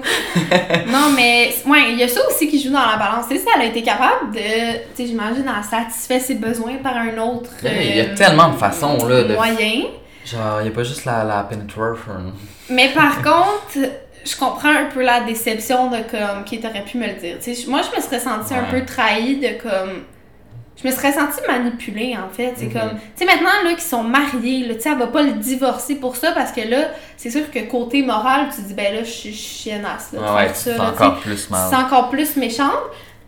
non, 0.91 1.10
mais, 1.15 1.54
ouais, 1.65 1.91
il 1.93 1.97
y 1.99 2.04
a 2.04 2.08
ça 2.08 2.19
aussi 2.27 2.47
qui 2.49 2.62
joue 2.62 2.71
dans 2.71 2.86
la 2.86 2.97
balance. 2.97 3.27
Tu 3.30 3.36
sais, 3.38 3.41
si 3.41 3.47
elle 3.56 3.62
a 3.62 3.65
été 3.65 3.82
capable 3.82 4.32
de, 4.34 4.39
tu 4.39 4.80
sais, 4.95 5.08
j'imagine, 5.08 5.45
elle 5.47 5.63
satisfait 5.63 6.19
ses 6.19 6.36
besoins 6.36 6.75
par 6.84 6.95
un 6.97 7.17
autre. 7.17 7.49
Il 7.63 7.95
y 7.95 8.01
a 8.01 8.04
euh, 8.04 8.15
tellement 8.15 8.49
de 8.49 8.58
façons, 8.58 9.06
là, 9.08 9.23
de- 9.23 9.34
Moyen. 9.34 9.84
Genre, 10.25 10.62
y 10.63 10.67
a 10.67 10.71
pas 10.71 10.84
juste 10.84 11.06
la, 11.06 11.23
la 11.23 11.43
penetration. 11.43 12.34
Mais 12.69 12.89
par 12.89 13.17
contre, 13.23 13.89
je 14.23 14.36
comprends 14.38 14.69
un 14.69 14.86
peu 14.93 15.01
la 15.01 15.21
déception 15.21 15.89
de 15.89 15.97
comme 16.10 16.43
qui 16.45 16.60
t'aurait 16.60 16.84
pu 16.84 16.97
me 16.97 17.08
le 17.08 17.13
dire. 17.13 17.38
Moi, 17.67 17.82
je 17.89 17.95
me 17.97 18.01
serais 18.01 18.19
sentie 18.19 18.54
un 18.54 18.63
peu 18.69 18.86
trahie 18.86 19.38
de 19.38 19.60
comme. 19.62 20.04
Je 20.77 20.88
me 20.88 20.91
serais 20.93 21.12
sentie 21.12 21.41
manipulée 21.47 22.15
en 22.17 22.29
fait. 22.34 22.53
C'est 22.55 22.65
Mhm. 22.65 22.73
comme. 22.73 22.89
Tu 22.91 22.99
sais, 23.17 23.25
maintenant 23.25 23.49
là, 23.63 23.71
qu'ils 23.71 23.81
sont 23.81 24.03
mariés, 24.03 24.65
là, 24.67 24.75
tu 24.75 24.81
sais, 24.81 24.89
elle 24.91 24.97
va 24.97 25.07
pas 25.07 25.21
le 25.21 25.34
divorcer 25.34 25.95
pour 25.95 26.15
ça 26.15 26.31
parce 26.31 26.51
que 26.51 26.62
là, 26.62 26.88
c'est 27.17 27.29
sûr 27.29 27.51
que 27.51 27.60
côté 27.69 28.01
moral, 28.03 28.47
tu 28.55 28.62
dis, 28.63 28.73
ben 28.73 28.93
là, 28.95 29.03
je 29.03 29.10
suis 29.12 29.34
chiennasse. 29.34 30.12
Là, 30.13 30.34
Ouais, 30.34 30.45
plus 31.21 31.49
mal. 31.49 31.67
C'est 31.69 31.75
encore 31.75 32.10
plus 32.10 32.36
méchante. 32.38 32.71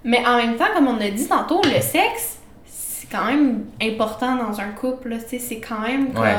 Mais 0.04 0.26
en 0.26 0.38
même 0.38 0.56
temps, 0.56 0.66
comme 0.76 0.88
on 0.88 1.00
a 1.00 1.10
dit 1.10 1.28
tantôt, 1.28 1.62
le 1.64 1.80
sexe, 1.80 2.38
c'est 2.66 3.08
quand 3.12 3.26
même 3.26 3.66
important 3.82 4.36
dans 4.36 4.60
un 4.60 4.70
couple. 4.70 5.10
là, 5.10 5.18
tu 5.18 5.30
sais, 5.30 5.40
C'est 5.40 5.60
quand 5.60 5.80
même 5.80 6.12
comme. 6.14 6.24
Ouais. 6.24 6.36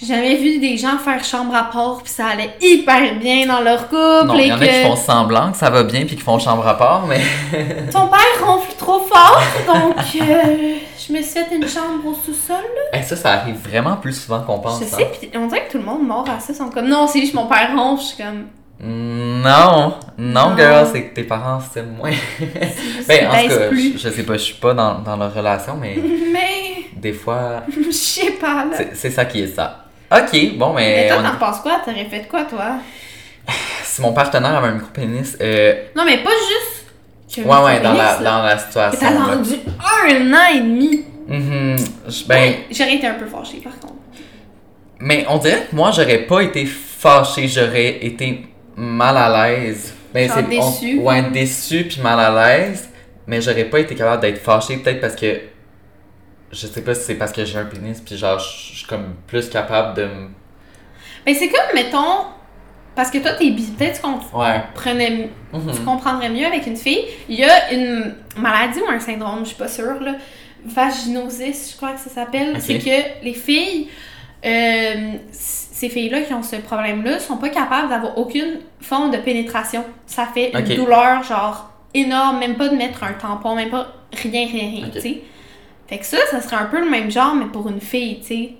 J'ai 0.00 0.14
jamais 0.14 0.36
vu 0.36 0.58
des 0.58 0.76
gens 0.76 0.96
faire 0.96 1.24
chambre 1.24 1.54
à 1.56 1.64
part 1.64 2.00
puis 2.04 2.12
ça 2.12 2.26
allait 2.26 2.54
hyper 2.60 3.16
bien 3.18 3.46
dans 3.46 3.60
leur 3.60 3.88
couple 3.88 4.26
Non, 4.26 4.38
il 4.38 4.46
y 4.46 4.52
en 4.52 4.60
a 4.60 4.66
qui 4.66 4.82
font 4.82 4.94
semblant 4.96 5.50
que 5.50 5.56
ça 5.56 5.70
va 5.70 5.82
bien 5.82 6.04
puis 6.04 6.14
qui 6.14 6.22
font 6.22 6.38
chambre 6.38 6.66
à 6.66 6.78
part, 6.78 7.06
mais. 7.06 7.20
ton 7.92 8.06
père 8.06 8.46
ronfle 8.46 8.72
trop 8.78 9.00
fort 9.00 9.42
donc 9.66 9.96
euh, 10.20 10.76
je 11.08 11.12
me 11.12 11.20
suis 11.20 11.32
fait 11.32 11.54
une 11.54 11.66
chambre 11.66 12.06
au 12.06 12.14
sous-sol. 12.14 12.56
Hey, 12.92 13.02
ça, 13.02 13.16
ça 13.16 13.32
arrive 13.32 13.56
vraiment 13.56 13.96
plus 13.96 14.12
souvent 14.12 14.40
qu'on 14.42 14.60
pense. 14.60 14.80
Je 14.80 15.02
hein. 15.02 15.08
on 15.34 15.46
dirait 15.48 15.66
que 15.66 15.72
tout 15.72 15.78
le 15.78 15.84
monde 15.84 16.06
mord 16.06 16.26
à 16.30 16.38
ça, 16.38 16.54
sont 16.54 16.70
comme 16.70 16.86
non, 16.86 17.08
c'est 17.08 17.20
juste 17.20 17.34
mon 17.34 17.46
père 17.46 17.70
ronfle, 17.74 18.02
je 18.02 18.06
suis 18.08 18.22
comme 18.22 18.46
Non, 18.80 19.94
non, 20.16 20.50
Non. 20.50 20.56
girl, 20.56 20.86
c'est 20.92 21.06
que 21.06 21.14
tes 21.16 21.24
parents 21.24 21.58
s'aiment 21.60 21.96
moins. 21.96 22.12
ben, 23.08 23.26
en 23.26 23.30
tout 23.30 23.48
baisse 23.48 23.58
cas, 23.58 23.68
plus. 23.68 23.92
je, 23.94 23.98
je 23.98 24.14
sais 24.14 24.22
pas, 24.22 24.34
je 24.34 24.44
suis 24.44 24.54
pas 24.54 24.74
dans, 24.74 25.00
dans 25.00 25.16
leur 25.16 25.34
relation, 25.34 25.76
mais 25.76 25.96
mais 26.32 26.84
des 26.96 27.12
fois, 27.12 27.62
je 27.68 27.90
sais 27.90 28.30
pas 28.32 28.64
là. 28.64 28.76
c'est 28.76 28.94
c'est 28.94 29.10
ça 29.10 29.24
qui 29.24 29.40
est 29.42 29.48
ça. 29.48 29.87
Ok, 30.10 30.56
bon, 30.56 30.72
Mais 30.74 31.04
mais 31.04 31.08
toi, 31.08 31.22
t'en 31.30 31.36
penses 31.46 31.60
quoi? 31.60 31.80
T'aurais 31.84 32.06
fait 32.06 32.26
quoi, 32.28 32.44
toi? 32.44 32.76
si 33.82 34.00
mon 34.02 34.12
partenaire 34.12 34.54
avait 34.56 34.68
un 34.68 34.72
micro-pénis, 34.72 35.36
euh, 35.40 35.74
Non, 35.96 36.04
mais 36.04 36.18
pas 36.18 36.30
juste. 36.30 36.86
que 37.34 37.40
ouais, 37.42 37.64
ouais, 37.64 37.80
dans 37.80 37.92
la, 37.94 38.16
dans 38.18 38.42
la 38.42 38.58
situation. 38.58 38.98
T'as 39.00 39.08
attendu 39.32 39.54
un 39.80 40.32
an 40.34 40.46
et 40.54 40.60
demi. 40.60 41.04
Mhm, 41.26 41.76
je- 42.08 42.24
ben, 42.24 42.54
J'aurais 42.70 42.94
été 42.94 43.06
un 43.06 43.14
peu 43.14 43.26
fâchée, 43.26 43.58
par 43.58 43.78
contre. 43.78 43.94
mais 45.00 45.26
on 45.28 45.38
dirait 45.38 45.66
que 45.70 45.76
moi, 45.76 45.90
j'aurais 45.94 46.18
pas 46.18 46.40
été 46.40 46.64
fâchée, 46.64 47.46
j'aurais 47.48 47.98
été 48.04 48.46
mal 48.76 49.16
à 49.16 49.48
l'aise. 49.50 49.94
Mais 50.14 50.26
Genre 50.26 50.36
c'est 50.38 50.44
on- 50.58 50.70
déçue. 50.70 50.98
ouais, 51.00 51.22
déçue 51.30 51.84
puis 51.84 52.00
mal 52.00 52.18
à 52.18 52.30
l'aise, 52.58 52.88
mais 53.26 53.42
j'aurais 53.42 53.64
pas 53.64 53.80
été 53.80 53.94
capable 53.94 54.22
d'être 54.22 54.40
fâchée 54.42 54.78
peut-être 54.78 55.00
parce 55.02 55.14
que 55.16 55.38
je 56.50 56.66
sais 56.66 56.82
pas 56.82 56.94
si 56.94 57.02
c'est 57.02 57.14
parce 57.14 57.32
que 57.32 57.44
j'ai 57.44 57.58
un 57.58 57.64
pénis 57.64 58.00
puis 58.00 58.16
genre 58.16 58.38
je 58.38 58.76
suis 58.76 58.86
comme 58.86 59.14
plus 59.26 59.48
capable 59.48 59.96
de 59.96 60.04
me 60.04 60.28
Mais 61.26 61.34
c'est 61.34 61.48
comme, 61.48 61.74
mettons, 61.74 62.26
parce 62.98 63.12
que 63.12 63.18
toi, 63.18 63.30
t'es 63.32 63.50
bi, 63.50 63.62
peut-être 63.62 64.02
qu'on 64.02 64.18
ouais. 64.40 64.60
Mhm. 65.52 65.72
tu 65.72 65.80
comprendrais 65.82 66.30
mieux 66.30 66.46
avec 66.46 66.66
une 66.66 66.76
fille. 66.76 67.04
Il 67.28 67.38
y 67.38 67.44
a 67.44 67.72
une 67.72 68.12
maladie 68.36 68.80
ou 68.80 68.90
un 68.90 68.98
syndrome, 68.98 69.40
je 69.42 69.50
suis 69.50 69.56
pas 69.56 69.68
sûre, 69.68 70.00
là. 70.00 70.16
Vaginosis, 70.64 71.70
je 71.70 71.76
crois 71.76 71.92
que 71.92 72.00
ça 72.00 72.10
s'appelle. 72.10 72.56
C'est 72.60 72.80
que 72.80 73.24
les 73.24 73.34
filles, 73.34 73.88
euh, 74.44 75.12
ces 75.30 75.88
filles-là 75.88 76.22
qui 76.22 76.34
ont 76.34 76.42
ce 76.42 76.56
problème-là, 76.56 77.20
sont 77.20 77.36
pas 77.36 77.50
capables 77.50 77.88
d'avoir 77.88 78.18
aucune 78.18 78.58
forme 78.80 79.12
de 79.12 79.18
pénétration. 79.18 79.84
Ça 80.06 80.26
fait 80.26 80.50
une 80.52 80.76
douleur, 80.76 81.22
genre, 81.22 81.70
énorme, 81.94 82.40
même 82.40 82.56
pas 82.56 82.68
de 82.68 82.74
mettre 82.74 83.04
un 83.04 83.12
tampon, 83.12 83.54
même 83.54 83.70
pas 83.70 83.92
rien, 84.12 84.48
rien, 84.48 84.70
rien, 84.70 84.90
tu 84.92 85.00
sais. 85.00 85.22
Fait 85.88 85.98
que 85.98 86.04
ça, 86.04 86.18
ça 86.30 86.40
serait 86.40 86.56
un 86.56 86.66
peu 86.66 86.80
le 86.84 86.90
même 86.90 87.10
genre, 87.10 87.34
mais 87.34 87.46
pour 87.46 87.68
une 87.68 87.80
fille, 87.80 88.20
tu 88.20 88.26
sais. 88.26 88.50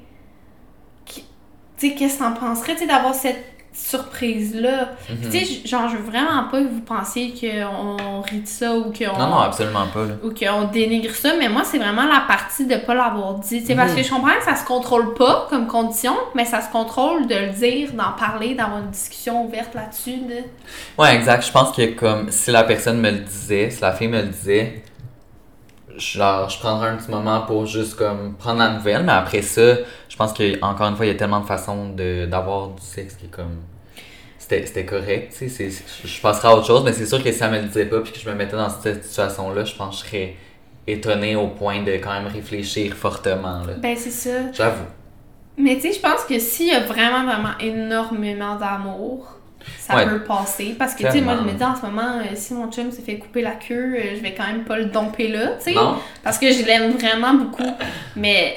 Tu 1.77 1.91
sais, 1.91 1.95
qu'est-ce 1.95 2.19
que 2.19 2.25
t'en 2.25 2.33
penserais, 2.33 2.73
tu 2.75 2.81
sais, 2.81 2.87
d'avoir 2.89 3.15
cette 3.15 3.45
surprise-là? 3.73 4.91
Mhm. 5.11 5.17
Puis, 5.19 5.31
Tu 5.31 5.39
sais, 5.39 5.45
j- 5.45 5.63
genre, 5.69 5.89
je 5.89 5.97
veux 5.97 6.03
vraiment 6.11 6.45
pas 6.51 6.61
que 6.61 6.67
vous 6.67 6.81
pensiez 6.81 7.33
qu'on 7.33 8.21
rit 8.23 8.41
de 8.41 8.47
ça 8.49 8.75
ou 8.75 8.93
qu'on 8.93 9.17
Non, 9.17 9.29
non, 9.29 9.39
absolument 9.39 9.87
pas 9.87 10.05
là. 10.05 10.15
ou 10.25 10.31
qu'on 10.35 10.65
dénigre 10.65 11.15
ça, 11.15 11.35
mais 11.39 11.49
moi, 11.49 11.63
c'est 11.65 11.79
vraiment 11.79 12.07
la 12.07 12.25
partie 12.27 12.67
de 12.67 12.75
pas 12.77 12.95
l'avoir 12.95 13.35
dit. 13.35 13.61
Tu 13.61 13.67
sais, 13.67 13.75
Parce 13.77 13.93
Mhm. 13.93 13.97
que 13.99 14.03
je 14.03 14.11
comprends 14.11 14.35
que 14.39 14.45
ça 14.45 14.57
se 14.57 14.65
contrôle 14.65 15.15
pas 15.15 15.47
comme 15.51 15.69
condition, 15.69 16.15
mais 16.35 16.45
ça 16.45 16.61
se 16.63 16.71
contrôle 16.73 17.29
de 17.29 17.35
le 17.37 17.49
dire, 17.51 17.93
d'en 17.93 18.13
parler, 18.19 18.55
d'avoir 18.57 18.79
une 18.81 18.91
discussion 18.91 19.45
ouverte 19.45 19.75
là-dessus. 19.75 20.17
de- 20.19 21.01
Ouais, 21.01 21.15
exact. 21.15 21.47
Je 21.47 21.53
pense 21.53 21.71
que 21.77 21.93
comme 21.95 22.31
si 22.33 22.51
la 22.51 22.65
personne 22.65 22.99
me 23.01 23.11
le 23.13 23.19
disait, 23.19 23.71
si 23.71 23.81
la 23.83 23.93
fille 23.93 24.09
me 24.09 24.21
le 24.23 24.29
disait, 24.29 24.83
genre 25.99 26.49
je 26.49 26.59
prendrais 26.59 26.89
un 26.89 26.97
petit 26.97 27.11
moment 27.11 27.43
pour 27.43 27.67
juste 27.67 27.97
comme 27.97 28.35
prendre 28.35 28.59
la 28.59 28.71
nouvelle, 28.71 29.05
mais 29.05 29.13
après 29.13 29.43
ça, 29.43 29.77
je 30.09 30.17
pense 30.17 30.33
que 30.33 30.63
encore 30.63 30.89
une 30.89 30.97
fois, 30.97 31.07
il 31.07 31.11
y 31.11 31.13
a 31.13 31.17
tellement 31.17 31.41
de 31.41 31.47
façons 31.47 31.91
de 31.91 32.27
d'avoir 32.27 32.69
du 32.69 32.83
sexe 32.83 33.15
qui 33.15 33.27
est 33.27 33.31
comme 33.31 33.59
c'était 34.39 34.87
correct, 34.87 35.35
tu 35.37 35.49
sais, 35.49 35.71
je 36.05 36.21
passerais 36.21 36.49
à 36.49 36.57
autre 36.57 36.67
chose, 36.67 36.83
mais 36.83 36.93
c'est 36.93 37.07
sûr 37.07 37.23
que 37.23 37.31
si 37.31 37.43
elle 37.43 37.51
me 37.51 37.59
le 37.59 37.65
disait 37.65 37.85
pas 37.85 38.01
puis 38.01 38.13
que 38.13 38.19
je 38.19 38.29
me 38.29 38.35
mettais 38.35 38.57
dans 38.57 38.71
cette 38.71 39.05
situation-là, 39.05 39.65
je 39.65 39.75
pense 39.75 40.03
que 40.03 40.07
je 40.07 40.11
serais 40.11 40.37
étonné 40.87 41.37
au 41.37 41.49
point 41.49 41.83
de 41.83 41.93
quand 41.93 42.13
même 42.13 42.33
réfléchir 42.33 42.95
fortement 42.95 43.65
là. 43.67 43.75
Ben, 43.79 43.95
c'est 43.97 44.11
ça. 44.11 44.51
J'avoue. 44.53 44.87
Mais 45.59 45.75
tu 45.75 45.83
sais, 45.83 45.93
je 45.93 46.01
pense 46.01 46.25
que 46.25 46.39
s'il 46.39 46.69
y 46.69 46.71
a 46.71 46.81
vraiment, 46.81 47.25
vraiment 47.25 47.59
énormément 47.61 48.57
d'amour, 48.57 49.38
ça 49.79 49.97
Ouais. 49.97 50.07
peut 50.07 50.21
passer. 50.21 50.75
Parce 50.79 50.95
que, 50.95 51.05
tu 51.05 51.11
sais, 51.13 51.21
moi, 51.21 51.35
je 51.39 51.43
me 51.51 51.53
dis 51.57 51.65
en 51.65 51.75
ce 51.77 51.83
moment, 51.83 52.19
euh, 52.19 52.35
si 52.35 52.55
mon 52.55 52.71
chum 52.71 52.91
s'est 52.93 53.03
fait 53.03 53.17
couper 53.17 53.43
la 53.43 53.53
queue, 53.53 53.97
euh, 53.97 54.03
je 54.17 54.21
vais 54.21 54.35
quand 54.35 54.47
même 54.47 54.65
pas 54.65 54.77
le 54.79 54.87
domper 54.87 55.29
là, 55.29 55.53
tu 55.65 55.73
sais. 55.73 55.79
Parce 56.23 56.39
que 56.39 56.51
je 56.53 56.65
l'aime 56.65 56.93
vraiment 56.93 57.35
beaucoup. 57.35 57.63
Mais 58.17 58.57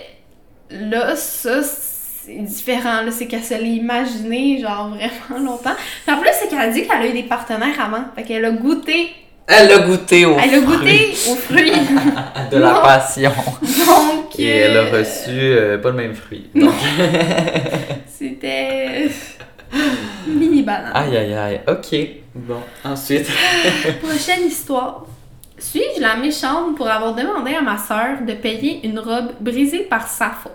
là, 0.69 1.15
ça, 1.15 1.61
c'est 1.63 2.43
différent. 2.43 3.01
Là, 3.03 3.11
c'est 3.11 3.25
qu'elle 3.27 3.43
se 3.43 3.53
l'est 3.55 3.67
imaginé, 3.67 4.59
genre, 4.61 4.89
vraiment 4.89 5.51
longtemps. 5.51 5.75
Puis 6.05 6.15
en 6.15 6.19
plus, 6.19 6.29
c'est 6.39 6.47
qu'elle 6.49 6.59
a 6.59 6.69
dit 6.69 6.83
qu'elle 6.87 7.01
a 7.01 7.07
eu 7.07 7.13
des 7.13 7.23
partenaires 7.23 7.79
avant. 7.83 8.03
Fait 8.15 8.23
qu'elle 8.23 8.45
a 8.45 8.51
goûté. 8.51 9.09
Elle 9.47 9.71
a 9.71 9.79
goûté 9.79 10.23
au 10.25 10.37
Elle 10.37 10.53
a 10.53 10.61
fruit 10.61 10.77
goûté 10.77 11.13
aux 11.29 11.35
fruits. 11.35 11.71
de 12.51 12.57
la 12.57 12.73
Non. 12.73 12.81
passion. 12.83 13.31
Donc, 13.61 14.39
Et 14.39 14.47
elle 14.47 14.77
a 14.77 14.81
euh, 14.81 14.99
reçu 14.99 15.29
euh, 15.31 15.77
pas 15.79 15.89
le 15.89 15.95
même 15.95 16.13
fruit. 16.13 16.49
Donc, 16.55 16.71
c'était. 18.07 19.09
Mini 20.27 20.61
banane. 20.63 20.91
aïe 20.93 21.17
aïe 21.17 21.33
aïe. 21.33 21.61
Ok. 21.67 21.97
Bon, 22.35 22.61
ensuite. 22.83 23.27
Prochaine 24.03 24.45
histoire. 24.47 25.05
Suis-je 25.57 26.01
la 26.01 26.15
méchante 26.15 26.75
pour 26.75 26.87
avoir 26.89 27.13
demandé 27.13 27.53
à 27.53 27.61
ma 27.61 27.77
sœur 27.77 28.21
de 28.25 28.33
payer 28.33 28.85
une 28.85 28.97
robe 28.99 29.31
brisée 29.39 29.81
par 29.83 30.07
sa 30.07 30.29
faute? 30.29 30.51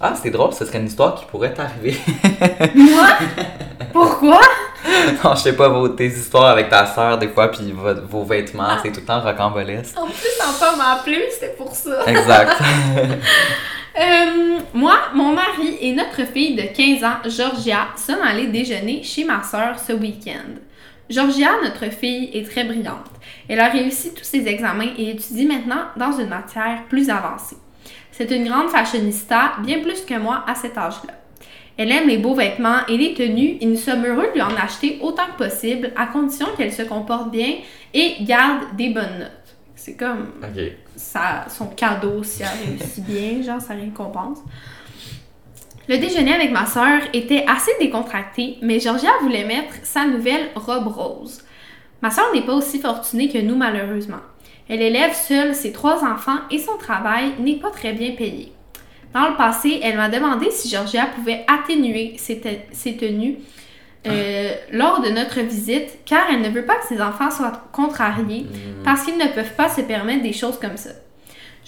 Ah, 0.00 0.12
c'est 0.20 0.30
drôle, 0.30 0.52
ce 0.52 0.64
serait 0.66 0.78
une 0.78 0.86
histoire 0.86 1.14
qui 1.14 1.24
pourrait 1.24 1.54
t'arriver. 1.54 1.96
Moi? 2.74 3.06
Pourquoi? 3.92 4.40
non, 5.24 5.34
je 5.34 5.40
sais 5.40 5.54
pas, 5.56 5.68
vos, 5.68 5.88
tes 5.88 6.06
histoires 6.06 6.46
avec 6.46 6.68
ta 6.68 6.86
soeur, 6.86 7.16
des 7.18 7.28
fois, 7.28 7.50
puis 7.50 7.72
vo- 7.72 7.94
vos 8.08 8.22
vêtements, 8.24 8.76
c'est 8.82 8.92
tout 8.92 9.00
le 9.00 9.06
temps 9.06 9.20
rocambolesque. 9.20 9.98
En 9.98 10.04
plus, 10.06 10.38
Antoine 10.46 10.76
m'a 10.76 10.92
appelé, 11.00 11.26
c'était 11.32 11.54
pour 11.54 11.74
ça. 11.74 12.04
Exact. 12.06 12.52
Euh, 13.98 14.58
moi, 14.74 14.94
mon 15.14 15.32
mari 15.32 15.78
et 15.80 15.94
notre 15.94 16.26
fille 16.26 16.54
de 16.54 16.62
15 16.62 17.02
ans, 17.02 17.16
Georgia, 17.24 17.88
sommes 17.96 18.20
allés 18.22 18.48
déjeuner 18.48 19.02
chez 19.02 19.24
ma 19.24 19.42
sœur 19.42 19.78
ce 19.78 19.94
week-end. 19.94 20.60
Georgia, 21.08 21.52
notre 21.62 21.90
fille, 21.90 22.30
est 22.34 22.46
très 22.46 22.64
brillante. 22.64 23.10
Elle 23.48 23.60
a 23.60 23.70
réussi 23.70 24.12
tous 24.12 24.24
ses 24.24 24.46
examens 24.48 24.92
et 24.98 25.10
étudie 25.12 25.46
maintenant 25.46 25.86
dans 25.96 26.12
une 26.12 26.28
matière 26.28 26.84
plus 26.90 27.08
avancée. 27.08 27.56
C'est 28.10 28.30
une 28.32 28.48
grande 28.48 28.68
fashionista, 28.68 29.54
bien 29.64 29.80
plus 29.80 30.02
que 30.02 30.18
moi 30.18 30.44
à 30.46 30.54
cet 30.54 30.76
âge-là. 30.76 31.14
Elle 31.78 31.92
aime 31.92 32.08
les 32.08 32.18
beaux 32.18 32.34
vêtements 32.34 32.86
et 32.88 32.98
les 32.98 33.14
tenues 33.14 33.56
et 33.60 33.66
nous 33.66 33.76
sommes 33.76 34.04
heureux 34.04 34.28
de 34.28 34.32
lui 34.32 34.42
en 34.42 34.56
acheter 34.56 34.98
autant 35.00 35.26
que 35.26 35.44
possible 35.44 35.92
à 35.96 36.06
condition 36.06 36.46
qu'elle 36.56 36.72
se 36.72 36.82
comporte 36.82 37.30
bien 37.30 37.54
et 37.94 38.16
garde 38.22 38.76
des 38.76 38.90
bonnes 38.90 39.18
notes. 39.20 39.45
C'est 39.86 39.94
comme 39.94 40.26
son 41.46 41.66
cadeau 41.68 42.24
si 42.24 42.42
elle 42.42 42.48
réussit 42.76 43.04
bien, 43.06 43.40
genre 43.40 43.60
sa 43.60 43.74
récompense. 43.74 44.38
Le 45.86 45.98
déjeuner 45.98 46.34
avec 46.34 46.50
ma 46.50 46.66
sœur 46.66 47.02
était 47.12 47.44
assez 47.46 47.70
décontracté, 47.78 48.56
mais 48.62 48.80
Georgia 48.80 49.10
voulait 49.22 49.44
mettre 49.44 49.74
sa 49.84 50.04
nouvelle 50.04 50.48
robe 50.56 50.88
rose. 50.88 51.40
Ma 52.02 52.10
sœur 52.10 52.24
n'est 52.34 52.44
pas 52.44 52.54
aussi 52.54 52.80
fortunée 52.80 53.28
que 53.28 53.38
nous, 53.38 53.54
malheureusement. 53.54 54.18
Elle 54.68 54.82
élève 54.82 55.14
seule 55.14 55.54
ses 55.54 55.70
trois 55.70 56.02
enfants 56.04 56.40
et 56.50 56.58
son 56.58 56.76
travail 56.78 57.34
n'est 57.38 57.60
pas 57.60 57.70
très 57.70 57.92
bien 57.92 58.10
payé. 58.16 58.52
Dans 59.14 59.28
le 59.28 59.36
passé, 59.36 59.78
elle 59.84 59.98
m'a 59.98 60.08
demandé 60.08 60.50
si 60.50 60.68
Georgia 60.68 61.06
pouvait 61.14 61.44
atténuer 61.46 62.16
ses, 62.18 62.40
te- 62.40 62.48
ses 62.72 62.96
tenues 62.96 63.36
euh, 64.06 64.54
lors 64.72 65.00
de 65.00 65.10
notre 65.10 65.40
visite, 65.40 65.98
car 66.04 66.26
elle 66.30 66.42
ne 66.42 66.48
veut 66.48 66.64
pas 66.64 66.76
que 66.76 66.86
ses 66.86 67.00
enfants 67.00 67.30
soient 67.30 67.64
contrariés 67.72 68.46
parce 68.84 69.04
qu'ils 69.04 69.18
ne 69.18 69.28
peuvent 69.28 69.54
pas 69.54 69.68
se 69.68 69.80
permettre 69.80 70.22
des 70.22 70.32
choses 70.32 70.58
comme 70.58 70.76
ça. 70.76 70.90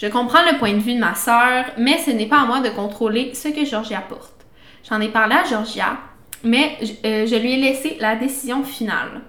Je 0.01 0.07
comprends 0.07 0.43
le 0.51 0.59
point 0.59 0.75
de 0.75 0.79
vue 0.79 0.95
de 0.95 1.01
ma 1.01 1.15
sœur, 1.15 1.65
mais 1.77 1.99
ce 1.99 2.11
n'est 2.11 2.27
pas 2.27 2.43
à 2.43 2.47
moi 2.47 2.61
de 2.61 2.69
contrôler 2.69 3.35
ce 3.35 3.49
que 3.49 3.65
Georgia 3.65 4.01
porte. 4.01 4.47
J'en 4.89 5.01
ai 5.01 5.09
parlé 5.09 5.35
à 5.35 5.45
Georgia, 5.45 5.99
mais 6.45 6.79
euh, 7.05 7.27
je 7.27 7.35
lui 7.35 7.55
ai 7.55 7.57
laissé 7.57 7.97
la 8.01 8.15
décision 8.15 8.63
finale. 8.63 9.23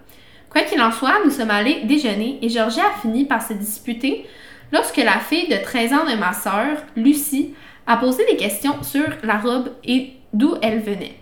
Quoi 0.50 0.62
qu'il 0.62 0.82
en 0.82 0.92
soit, 0.92 1.20
nous 1.26 1.32
sommes 1.32 1.52
allés 1.52 1.82
déjeuner 1.84 2.40
et 2.42 2.50
Georgia 2.50 2.84
a 2.86 3.02
fini 3.02 3.26
par 3.26 3.42
se 3.42 3.54
disputer 3.54 4.26
lorsque 4.72 4.98
la 4.98 5.20
fille 5.20 5.48
de 5.48 5.58
13 5.58 5.94
ans 5.94 6.06
de 6.06 6.16
ma 6.16 6.34
sœur, 6.34 6.78
Lucie, 6.96 7.54
a 7.86 7.98
posé 7.98 8.24
des 8.26 8.38
questions 8.38 8.82
sur 8.84 9.08
la 9.24 9.38
robe 9.38 9.70
et 9.84 10.14
d'où 10.34 10.56
elle 10.62 10.80
venait. 10.80 11.19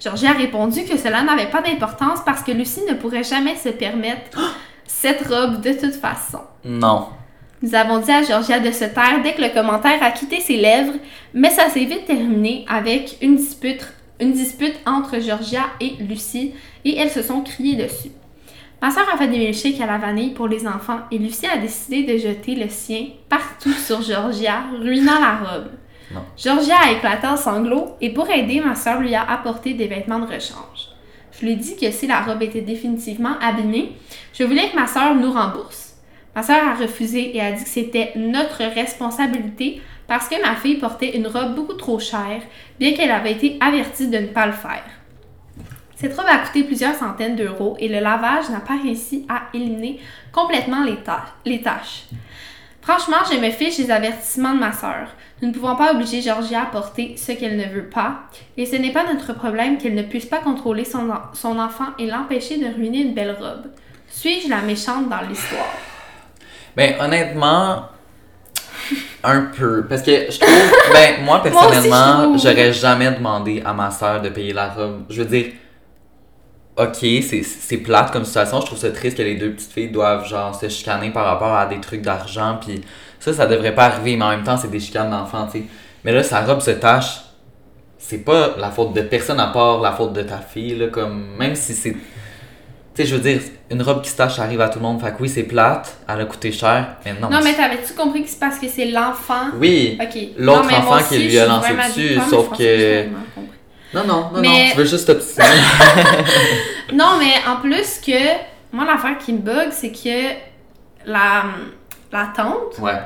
Georgia 0.00 0.30
a 0.30 0.34
répondu 0.34 0.84
que 0.84 0.98
cela 0.98 1.22
n'avait 1.22 1.50
pas 1.50 1.62
d'importance 1.62 2.20
parce 2.24 2.42
que 2.42 2.52
Lucie 2.52 2.82
ne 2.88 2.94
pourrait 2.94 3.24
jamais 3.24 3.56
se 3.56 3.68
permettre 3.68 4.38
cette 4.86 5.26
robe 5.26 5.60
de 5.60 5.72
toute 5.72 5.94
façon. 5.94 6.40
Non. 6.64 7.08
Nous 7.62 7.74
avons 7.74 7.98
dit 7.98 8.10
à 8.10 8.22
Georgia 8.22 8.60
de 8.60 8.70
se 8.70 8.84
taire 8.84 9.22
dès 9.22 9.32
que 9.32 9.40
le 9.40 9.48
commentaire 9.48 10.02
a 10.02 10.10
quitté 10.10 10.40
ses 10.40 10.56
lèvres, 10.56 10.94
mais 11.32 11.50
ça 11.50 11.70
s'est 11.70 11.84
vite 11.84 12.04
terminé 12.04 12.66
avec 12.68 13.16
une 13.22 13.36
dispute, 13.36 13.92
une 14.20 14.32
dispute 14.32 14.76
entre 14.84 15.18
Georgia 15.20 15.62
et 15.80 15.94
Lucie 16.00 16.52
et 16.84 16.98
elles 16.98 17.10
se 17.10 17.22
sont 17.22 17.40
criées 17.40 17.76
dessus. 17.76 18.10
Ma 18.82 18.90
soeur 18.90 19.08
a 19.10 19.16
fait 19.16 19.28
des 19.28 19.38
milkshakes 19.38 19.80
à 19.80 19.86
la 19.86 19.96
vanille 19.96 20.34
pour 20.34 20.46
les 20.46 20.66
enfants 20.66 21.00
et 21.10 21.16
Lucie 21.16 21.46
a 21.46 21.56
décidé 21.56 22.02
de 22.02 22.18
jeter 22.18 22.54
le 22.54 22.68
sien 22.68 23.06
partout 23.30 23.72
sur 23.72 24.02
Georgia, 24.02 24.64
ruinant 24.78 25.20
la 25.20 25.36
robe. 25.36 25.70
Georgia 26.36 26.76
a 26.84 26.92
éclaté 26.92 27.26
en 27.26 27.36
sanglots 27.36 27.96
et 28.00 28.10
pour 28.10 28.30
aider, 28.30 28.60
ma 28.60 28.74
soeur 28.74 29.00
lui 29.00 29.14
a 29.14 29.22
apporté 29.22 29.74
des 29.74 29.86
vêtements 29.86 30.18
de 30.18 30.26
rechange. 30.26 30.90
Je 31.32 31.44
lui 31.44 31.52
ai 31.52 31.56
dit 31.56 31.76
que 31.76 31.90
si 31.90 32.06
la 32.06 32.20
robe 32.20 32.42
était 32.42 32.60
définitivement 32.60 33.36
abîmée, 33.40 33.92
je 34.32 34.44
voulais 34.44 34.70
que 34.70 34.76
ma 34.76 34.86
soeur 34.86 35.14
nous 35.14 35.32
rembourse. 35.32 35.94
Ma 36.36 36.42
soeur 36.42 36.66
a 36.66 36.74
refusé 36.74 37.36
et 37.36 37.40
a 37.40 37.52
dit 37.52 37.64
que 37.64 37.68
c'était 37.68 38.12
notre 38.16 38.62
responsabilité 38.62 39.80
parce 40.06 40.28
que 40.28 40.40
ma 40.42 40.54
fille 40.56 40.78
portait 40.78 41.16
une 41.16 41.26
robe 41.26 41.54
beaucoup 41.54 41.74
trop 41.74 41.98
chère, 41.98 42.42
bien 42.78 42.92
qu'elle 42.92 43.10
avait 43.10 43.32
été 43.32 43.56
avertie 43.60 44.08
de 44.08 44.18
ne 44.18 44.26
pas 44.26 44.46
le 44.46 44.52
faire. 44.52 44.84
Cette 45.96 46.16
robe 46.16 46.26
a 46.28 46.38
coûté 46.38 46.64
plusieurs 46.64 46.94
centaines 46.94 47.36
d'euros 47.36 47.76
et 47.78 47.88
le 47.88 48.00
lavage 48.00 48.50
n'a 48.50 48.60
pas 48.60 48.76
réussi 48.82 49.24
à 49.28 49.44
éliminer 49.54 50.00
complètement 50.32 50.84
les, 50.84 50.98
les 51.46 51.62
taches. 51.62 52.06
Franchement, 52.82 53.16
je 53.30 53.38
me 53.38 53.50
fiche 53.50 53.78
des 53.78 53.90
avertissements 53.90 54.54
de 54.54 54.58
ma 54.58 54.72
sœur. 54.72 55.08
Nous 55.44 55.50
ne 55.50 55.54
pouvons 55.54 55.76
pas 55.76 55.92
obliger 55.92 56.22
Georgia 56.22 56.62
à 56.62 56.66
porter 56.66 57.16
ce 57.18 57.32
qu'elle 57.32 57.58
ne 57.58 57.64
veut 57.66 57.90
pas, 57.90 58.20
et 58.56 58.64
ce 58.64 58.76
n'est 58.76 58.92
pas 58.92 59.04
notre 59.12 59.34
problème 59.34 59.76
qu'elle 59.76 59.94
ne 59.94 60.02
puisse 60.02 60.24
pas 60.24 60.38
contrôler 60.38 60.86
son, 60.86 61.10
en- 61.10 61.20
son 61.34 61.58
enfant 61.58 61.88
et 61.98 62.06
l'empêcher 62.06 62.56
de 62.56 62.74
ruiner 62.74 63.02
une 63.02 63.12
belle 63.12 63.36
robe. 63.38 63.66
Suis-je 64.08 64.48
la 64.48 64.62
méchante 64.62 65.10
dans 65.10 65.20
l'histoire? 65.28 65.68
Ben, 66.74 66.94
honnêtement, 66.98 67.90
Un 69.22 69.40
peu. 69.54 69.84
Parce 69.86 70.00
que 70.00 70.30
je 70.30 70.38
trouve. 70.40 70.72
ben, 70.94 71.22
moi, 71.24 71.42
personnellement, 71.42 72.38
j'aurais 72.38 72.72
jamais 72.72 73.10
demandé 73.10 73.62
à 73.66 73.74
ma 73.74 73.90
soeur 73.90 74.22
de 74.22 74.30
payer 74.30 74.54
la 74.54 74.70
robe. 74.70 75.02
Je 75.10 75.20
veux 75.22 75.28
dire. 75.28 75.52
Ok, 76.76 77.06
c'est 77.22 77.76
plate 77.76 78.10
comme 78.10 78.24
situation. 78.24 78.60
Je 78.60 78.66
trouve 78.66 78.78
ça 78.78 78.90
triste 78.90 79.16
que 79.16 79.22
les 79.22 79.36
deux 79.36 79.52
petites 79.52 79.70
filles 79.70 79.90
doivent, 79.90 80.26
genre, 80.26 80.54
se 80.58 80.68
chicaner 80.68 81.10
par 81.10 81.24
rapport 81.24 81.54
à 81.54 81.66
des 81.66 81.80
trucs 81.80 82.02
d'argent. 82.02 82.58
Puis 82.60 82.80
ça, 83.20 83.32
ça 83.32 83.46
devrait 83.46 83.74
pas 83.74 83.84
arriver. 83.84 84.16
Mais 84.16 84.24
en 84.24 84.30
même 84.30 84.42
temps, 84.42 84.56
c'est 84.56 84.70
des 84.70 84.80
chicanes 84.80 85.10
d'enfants, 85.10 85.46
tu 85.46 85.58
sais. 85.58 85.64
Mais 86.04 86.12
là, 86.12 86.22
sa 86.24 86.40
robe 86.42 86.60
se 86.60 86.72
tache. 86.72 87.20
C'est 87.96 88.18
pas 88.18 88.56
la 88.58 88.70
faute 88.70 88.92
de 88.92 89.00
personne 89.02 89.40
à 89.40 89.46
part 89.46 89.80
la 89.80 89.92
faute 89.92 90.12
de 90.12 90.22
ta 90.22 90.38
fille, 90.38 90.76
là. 90.76 90.88
Comme. 90.88 91.36
Même 91.38 91.54
si 91.54 91.74
c'est. 91.74 91.92
Tu 91.92 91.98
sais, 93.02 93.06
je 93.06 93.16
veux 93.16 93.22
dire, 93.22 93.40
une 93.70 93.82
robe 93.82 94.02
qui 94.02 94.10
se 94.10 94.16
tache, 94.16 94.36
ça 94.36 94.42
arrive 94.42 94.60
à 94.60 94.68
tout 94.68 94.80
le 94.80 94.84
monde. 94.84 95.00
Fait 95.00 95.12
que 95.12 95.22
oui, 95.22 95.28
c'est 95.28 95.44
plate. 95.44 95.96
Elle 96.08 96.20
a 96.20 96.24
coûté 96.24 96.50
cher. 96.50 96.96
Mais 97.04 97.14
non. 97.20 97.30
Non, 97.30 97.38
mais 97.42 97.54
t'avais-tu 97.54 97.92
compris 97.94 98.24
que 98.24 98.28
c'est 98.28 98.40
parce 98.40 98.58
que 98.58 98.66
c'est 98.68 98.86
l'enfant? 98.86 99.46
Oui. 99.60 99.96
Ok. 100.02 100.20
L'autre 100.38 100.74
enfant 100.74 100.98
qui 101.08 101.18
lui 101.18 101.38
a 101.38 101.46
lancé 101.46 101.72
dessus, 101.72 102.16
mais 102.16 102.28
sauf 102.28 102.50
que-. 102.50 103.06
Non, 103.94 104.04
non, 104.04 104.30
non, 104.32 104.40
Mais- 104.40 104.48
non, 104.48 104.70
tu 104.72 104.76
veux 104.78 104.84
juste 104.84 105.06
t'obstiner. 105.06 105.46
Non, 106.92 107.18
mais 107.18 107.32
en 107.48 107.56
plus 107.56 107.98
que, 108.04 108.36
moi, 108.72 108.84
l'affaire 108.84 109.16
qui 109.18 109.32
me 109.32 109.38
bug, 109.38 109.68
c'est 109.70 109.90
que 109.90 110.34
la, 111.06 111.44
la 112.12 112.26
tante 112.36 112.78
ouais. 112.80 112.98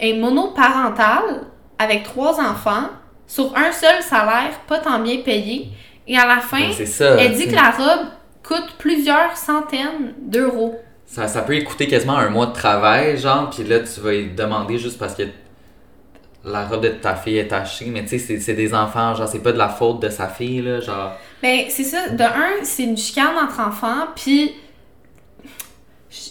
est 0.00 0.14
monoparentale 0.14 1.42
avec 1.78 2.02
trois 2.04 2.40
enfants 2.40 2.88
sur 3.26 3.54
un 3.56 3.70
seul 3.72 4.02
salaire, 4.02 4.58
pas 4.66 4.78
tant 4.78 4.98
bien 5.00 5.18
payé. 5.24 5.68
Et 6.06 6.16
à 6.16 6.26
la 6.26 6.38
fin, 6.38 6.72
ça. 6.86 7.16
elle 7.18 7.34
dit 7.34 7.48
que 7.48 7.54
la 7.54 7.70
robe 7.70 8.06
coûte 8.42 8.74
plusieurs 8.78 9.36
centaines 9.36 10.14
d'euros. 10.22 10.80
ça. 11.04 11.28
Ça 11.28 11.42
peut 11.42 11.52
lui 11.52 11.64
coûter 11.64 11.86
quasiment 11.86 12.16
un 12.16 12.30
mois 12.30 12.46
de 12.46 12.52
travail, 12.54 13.18
genre, 13.18 13.50
puis 13.50 13.64
là, 13.64 13.80
tu 13.80 14.00
vas 14.00 14.12
lui 14.12 14.30
demander 14.34 14.78
juste 14.78 14.98
parce 14.98 15.14
que 15.14 15.24
la 16.50 16.66
robe 16.66 16.82
de 16.82 16.88
ta 16.88 17.14
fille 17.14 17.38
est 17.38 17.48
tachée, 17.48 17.86
mais 17.86 18.02
tu 18.04 18.18
sais, 18.18 18.38
c'est- 18.38 18.54
des 18.54 18.74
enfants, 18.74 19.14
genre, 19.14 19.28
c'est 19.28 19.42
pas 19.42 19.52
de 19.52 19.58
la 19.58 19.68
faute 19.68 20.00
de 20.00 20.08
sa 20.08 20.28
fille, 20.28 20.62
là, 20.62 20.80
genre. 20.80 21.12
Ben, 21.42 21.64
c'est 21.68 21.84
ça. 21.84 22.08
De 22.08 22.22
un, 22.22 22.64
c'est 22.64 22.84
une 22.84 22.96
chicane 22.96 23.36
entre 23.36 23.60
enfants, 23.60 24.08
puis 24.16 24.52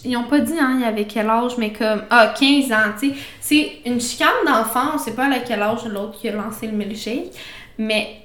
ils 0.04 0.18
ont 0.18 0.24
pas 0.24 0.40
dit, 0.40 0.58
hein, 0.60 0.74
il 0.76 0.82
y 0.82 0.86
avait 0.86 1.06
quel 1.06 1.30
âge, 1.30 1.54
mais 1.58 1.72
comme, 1.72 2.04
ah, 2.10 2.34
15 2.38 2.72
ans, 2.72 2.92
tu 3.00 3.10
sais. 3.10 3.16
C'est 3.40 3.72
une 3.86 4.02
chicane 4.02 4.28
d'enfant, 4.46 4.92
on 4.96 4.98
sait 4.98 5.14
pas 5.16 5.26
à 5.26 5.40
quel 5.40 5.62
âge 5.62 5.86
l'autre 5.86 6.18
qui 6.20 6.28
a 6.30 6.34
lancé 6.34 6.68
le 6.68 6.74
milkshake, 6.74 7.32
mais. 7.78 8.22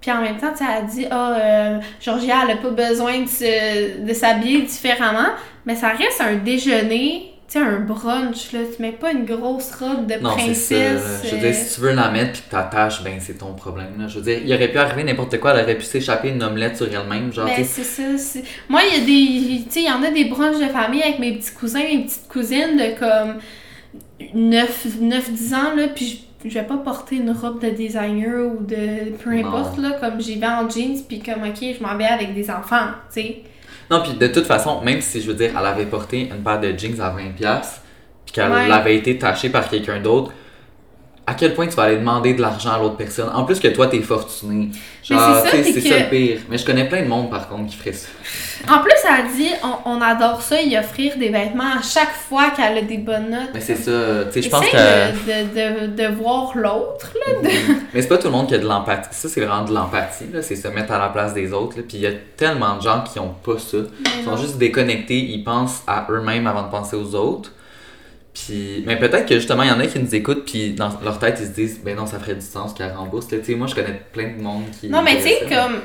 Puis 0.00 0.12
en 0.12 0.20
même 0.22 0.38
temps, 0.38 0.52
tu 0.52 0.58
sais, 0.58 0.64
elle 0.70 0.84
a 0.84 0.86
dit, 0.86 1.06
ah, 1.10 1.32
euh, 1.34 1.78
Georgia, 2.00 2.36
elle 2.44 2.52
a 2.52 2.56
pas 2.56 2.70
besoin 2.70 3.18
de 3.20 4.12
s'habiller 4.14 4.62
différemment, 4.62 5.28
mais 5.66 5.74
ça 5.74 5.88
reste 5.88 6.20
un 6.20 6.36
déjeuner, 6.36 7.32
tu 7.50 7.58
sais, 7.58 7.64
un 7.64 7.80
brunch, 7.80 8.52
là. 8.52 8.60
Tu 8.76 8.82
mets 8.82 8.92
pas 8.92 9.10
une 9.12 9.24
grosse 9.24 9.72
robe 9.74 10.06
de 10.06 10.14
Non, 10.22 10.30
ça. 10.30 10.36
princesse. 10.36 11.22
Je 11.24 11.30
veux 11.30 11.36
euh, 11.38 11.40
dire, 11.40 11.54
si 11.54 11.74
tu 11.74 11.80
veux 11.80 11.92
la 11.92 12.10
mettre 12.10 12.32
puis 12.32 12.42
que 12.42 12.50
t'attaches, 12.50 13.02
ben, 13.02 13.14
c'est 13.20 13.38
ton 13.38 13.54
problème, 13.54 13.94
là. 13.98 14.06
Je 14.06 14.16
veux 14.18 14.22
dire, 14.22 14.38
il 14.44 14.52
aurait 14.54 14.68
pu 14.68 14.76
arriver 14.78 15.02
n'importe 15.04 15.38
quoi, 15.40 15.54
elle 15.54 15.64
aurait 15.64 15.76
pu 15.78 15.84
s'échapper 15.84 16.28
une 16.28 16.42
omelette 16.42 16.76
sur 16.76 16.86
elle-même, 16.86 17.32
genre, 17.32 17.46
Ben, 17.46 17.64
c'est 17.64 17.84
ça. 17.84 18.18
c'est- 18.18 18.44
Moi, 18.68 18.82
il 18.90 18.98
y 18.98 19.02
a 19.02 19.04
des. 19.06 19.64
Tu 19.64 19.70
sais, 19.70 19.80
il 19.80 19.86
y 19.86 19.90
en 19.90 20.02
a 20.02 20.10
des 20.10 20.26
brunchs 20.26 20.58
de 20.60 20.70
famille 20.70 21.02
avec 21.02 21.18
mes 21.18 21.32
petits 21.38 21.52
cousins, 21.52 21.80
mes 21.80 22.04
petites 22.04 22.28
cousines 22.28 22.76
de 22.76 22.98
comme 22.98 23.36
9-10 24.34 25.54
ans, 25.54 25.74
là, 25.76 25.88
puis 25.94 26.24
je, 26.44 26.48
je 26.50 26.54
vais 26.54 26.66
pas 26.66 26.76
porter 26.76 27.16
une 27.16 27.30
robe 27.30 27.62
de 27.62 27.70
designer 27.70 28.46
ou 28.46 28.62
de. 28.64 29.10
peu 29.22 29.30
importe, 29.30 29.78
là, 29.78 29.92
comme 30.00 30.20
j'y 30.20 30.38
vais 30.38 30.46
en 30.46 30.68
jeans, 30.68 31.02
puis 31.08 31.20
comme, 31.20 31.42
ok, 31.48 31.56
je 31.78 31.82
m'en 31.82 31.96
vais 31.96 32.04
avec 32.04 32.34
des 32.34 32.50
enfants, 32.50 32.88
tu 33.12 33.20
sais. 33.22 33.42
Non, 33.90 34.02
puis 34.02 34.12
de 34.14 34.26
toute 34.26 34.44
façon, 34.46 34.80
même 34.82 35.00
si, 35.00 35.20
je 35.22 35.28
veux 35.28 35.34
dire, 35.34 35.50
elle 35.58 35.66
avait 35.66 35.86
porté 35.86 36.28
une 36.28 36.42
paire 36.42 36.60
de 36.60 36.76
jeans 36.76 37.00
à 37.00 37.10
20$, 37.10 37.80
puis 38.26 38.32
qu'elle 38.34 38.50
Ouais. 38.50 38.70
avait 38.70 38.96
été 38.96 39.16
tachée 39.18 39.48
par 39.48 39.68
quelqu'un 39.68 40.00
d'autre, 40.00 40.32
à 41.28 41.34
quel 41.34 41.54
point 41.54 41.66
tu 41.66 41.74
vas 41.76 41.82
aller 41.84 41.96
demander 41.98 42.32
de 42.32 42.40
l'argent 42.40 42.70
à 42.72 42.78
l'autre 42.78 42.96
personne? 42.96 43.28
En 43.34 43.44
plus 43.44 43.60
que 43.60 43.68
toi, 43.68 43.86
t'es 43.86 44.00
fortuné. 44.00 44.70
Genre, 45.02 45.20
c'est 45.50 45.62
ça, 45.62 45.72
que- 45.72 45.80
ça 45.80 45.98
le 45.98 46.08
pire. 46.10 46.38
Mais 46.48 46.56
je 46.58 46.64
connais 46.64 46.88
plein 46.88 47.02
de 47.02 47.08
monde, 47.08 47.30
par 47.30 47.48
contre, 47.48 47.70
qui 47.70 47.76
ferait 47.76 47.92
ça. 47.92 48.08
En 48.68 48.78
plus, 48.80 48.92
elle 49.06 49.36
dit, 49.36 49.50
on, 49.62 49.90
on 49.92 50.00
adore 50.02 50.40
ça, 50.42 50.60
y 50.60 50.76
offrir 50.78 51.16
des 51.18 51.28
vêtements 51.28 51.78
à 51.78 51.82
chaque 51.82 52.12
fois 52.12 52.50
qu'elle 52.50 52.78
a 52.78 52.82
des 52.82 52.98
bonnes 52.98 53.30
notes. 53.30 53.50
Mais 53.54 53.60
c'est 53.60 53.76
ça, 53.76 53.90
tu 54.32 54.32
sais, 54.32 54.42
je 54.42 54.48
pense 54.50 54.66
que... 54.66 54.76
de, 54.76 55.86
de, 55.86 55.86
de, 55.96 56.02
de 56.02 56.14
voir 56.14 56.52
l'autre, 56.56 57.12
là. 57.14 57.48
Mais 57.92 58.02
c'est 58.02 58.08
pas 58.08 58.18
tout 58.18 58.26
le 58.28 58.32
monde 58.32 58.48
qui 58.48 58.54
a 58.54 58.58
de 58.58 58.66
l'empathie. 58.66 59.08
Ça, 59.12 59.28
c'est 59.28 59.40
vraiment 59.44 59.64
de 59.64 59.72
l'empathie, 59.74 60.26
là. 60.32 60.42
C'est 60.42 60.56
se 60.56 60.68
mettre 60.68 60.92
à 60.92 60.98
la 60.98 61.08
place 61.08 61.34
des 61.34 61.52
autres, 61.52 61.76
là. 61.76 61.82
Puis 61.86 61.98
il 61.98 62.02
y 62.02 62.06
a 62.06 62.12
tellement 62.36 62.76
de 62.76 62.82
gens 62.82 63.04
qui 63.10 63.18
ont 63.20 63.34
pas 63.44 63.58
ça. 63.58 63.78
Ils 64.18 64.24
sont 64.24 64.36
juste 64.38 64.56
déconnectés, 64.58 65.18
ils 65.18 65.44
pensent 65.44 65.82
à 65.86 66.06
eux-mêmes 66.10 66.46
avant 66.46 66.62
de 66.62 66.70
penser 66.70 66.96
aux 66.96 67.14
autres. 67.14 67.52
Puis, 68.46 68.82
mais 68.86 68.96
peut-être 68.96 69.26
que 69.26 69.34
justement, 69.34 69.62
il 69.62 69.68
y 69.68 69.72
en 69.72 69.80
a 69.80 69.86
qui 69.86 69.98
nous 69.98 70.14
écoutent, 70.14 70.44
puis 70.44 70.72
dans 70.72 70.90
leur 71.02 71.18
tête, 71.18 71.38
ils 71.40 71.46
se 71.46 71.52
disent, 71.52 71.80
ben 71.84 71.96
non, 71.96 72.06
ça 72.06 72.18
ferait 72.18 72.34
du 72.34 72.44
sens 72.44 72.72
qu'elle 72.72 72.92
rembourse. 72.92 73.28
Tu 73.28 73.42
sais, 73.42 73.54
moi, 73.54 73.66
je 73.66 73.74
connais 73.74 74.00
plein 74.12 74.34
de 74.36 74.42
monde 74.42 74.64
qui. 74.78 74.88
Non, 74.88 75.02
mais 75.02 75.16
tu 75.16 75.22
sais, 75.22 75.46
comme. 75.48 75.80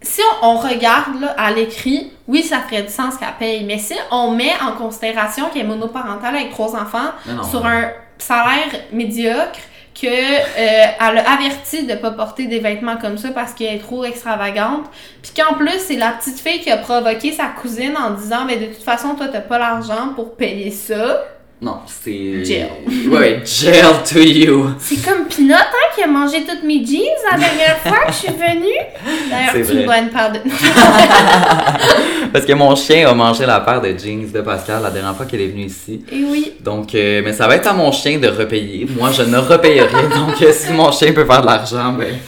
Si 0.00 0.20
on, 0.42 0.46
on 0.46 0.58
regarde 0.58 1.20
là, 1.20 1.34
à 1.36 1.50
l'écrit, 1.50 2.12
oui, 2.28 2.44
ça 2.44 2.60
ferait 2.60 2.82
du 2.82 2.92
sens 2.92 3.16
qu'elle 3.16 3.28
paye. 3.36 3.64
Mais 3.64 3.78
si 3.78 3.94
on 4.12 4.30
met 4.30 4.52
en 4.62 4.72
considération 4.72 5.48
qu'elle 5.50 5.62
est 5.62 5.68
monoparentale 5.68 6.36
avec 6.36 6.50
trois 6.50 6.76
enfants 6.76 7.10
Non, 7.26 7.34
non. 7.34 7.42
sur 7.42 7.66
un 7.66 7.90
salaire 8.16 8.68
médiocre, 8.92 9.58
que 10.00 10.06
euh, 10.06 10.84
a 10.98 11.06
averti 11.06 11.84
de 11.84 11.94
pas 11.94 12.12
porter 12.12 12.46
des 12.46 12.60
vêtements 12.60 12.96
comme 12.96 13.18
ça 13.18 13.30
parce 13.30 13.52
qu'elle 13.52 13.74
est 13.74 13.80
trop 13.80 14.04
extravagante, 14.04 14.84
puis 15.22 15.32
qu'en 15.36 15.54
plus 15.54 15.78
c'est 15.78 15.96
la 15.96 16.12
petite 16.12 16.38
fille 16.38 16.60
qui 16.60 16.70
a 16.70 16.76
provoqué 16.76 17.32
sa 17.32 17.46
cousine 17.46 17.96
en 17.96 18.10
disant 18.10 18.44
mais 18.46 18.56
de 18.58 18.66
toute 18.66 18.84
façon 18.84 19.16
toi 19.16 19.26
t'as 19.28 19.40
pas 19.40 19.58
l'argent 19.58 20.12
pour 20.14 20.36
payer 20.36 20.70
ça. 20.70 21.24
Non, 21.60 21.78
c'est. 21.86 22.44
Jail. 22.44 22.70
Ouais, 23.10 23.42
jail 23.44 23.82
to 24.08 24.20
you. 24.20 24.70
C'est 24.78 25.04
comme 25.04 25.26
Pinot 25.26 25.54
hein, 25.54 25.88
qui 25.92 26.04
a 26.04 26.06
mangé 26.06 26.44
toutes 26.48 26.62
mes 26.62 26.86
jeans 26.86 27.02
la 27.32 27.36
dernière 27.36 27.78
fois 27.78 28.06
que 28.06 28.12
je 28.12 28.16
suis 28.16 28.28
venue. 28.28 29.28
D'ailleurs 29.28 29.66
tu 29.66 29.74
me 29.74 29.84
dois 29.84 29.98
une 29.98 30.10
part 30.10 30.30
de 30.30 30.38
Parce 32.32 32.44
que 32.44 32.52
mon 32.52 32.76
chien 32.76 33.08
a 33.08 33.14
mangé 33.14 33.44
la 33.44 33.58
paire 33.58 33.80
de 33.80 33.88
jeans 33.98 34.30
de 34.30 34.40
Pascal 34.40 34.84
la 34.84 34.90
dernière 34.90 35.16
fois 35.16 35.26
qu'elle 35.26 35.40
est 35.40 35.48
venue 35.48 35.64
ici. 35.64 36.04
Et 36.12 36.22
oui. 36.22 36.52
Donc, 36.60 36.94
euh, 36.94 37.22
mais 37.24 37.32
ça 37.32 37.48
va 37.48 37.56
être 37.56 37.66
à 37.66 37.72
mon 37.72 37.90
chien 37.90 38.18
de 38.18 38.28
repayer. 38.28 38.86
Moi, 38.96 39.10
je 39.10 39.22
ne 39.22 39.38
repayerai. 39.38 40.08
donc, 40.14 40.40
euh, 40.40 40.52
si 40.52 40.72
mon 40.72 40.92
chien 40.92 41.12
peut 41.12 41.24
faire 41.24 41.40
de 41.40 41.46
l'argent, 41.46 41.92
ben. 41.92 42.18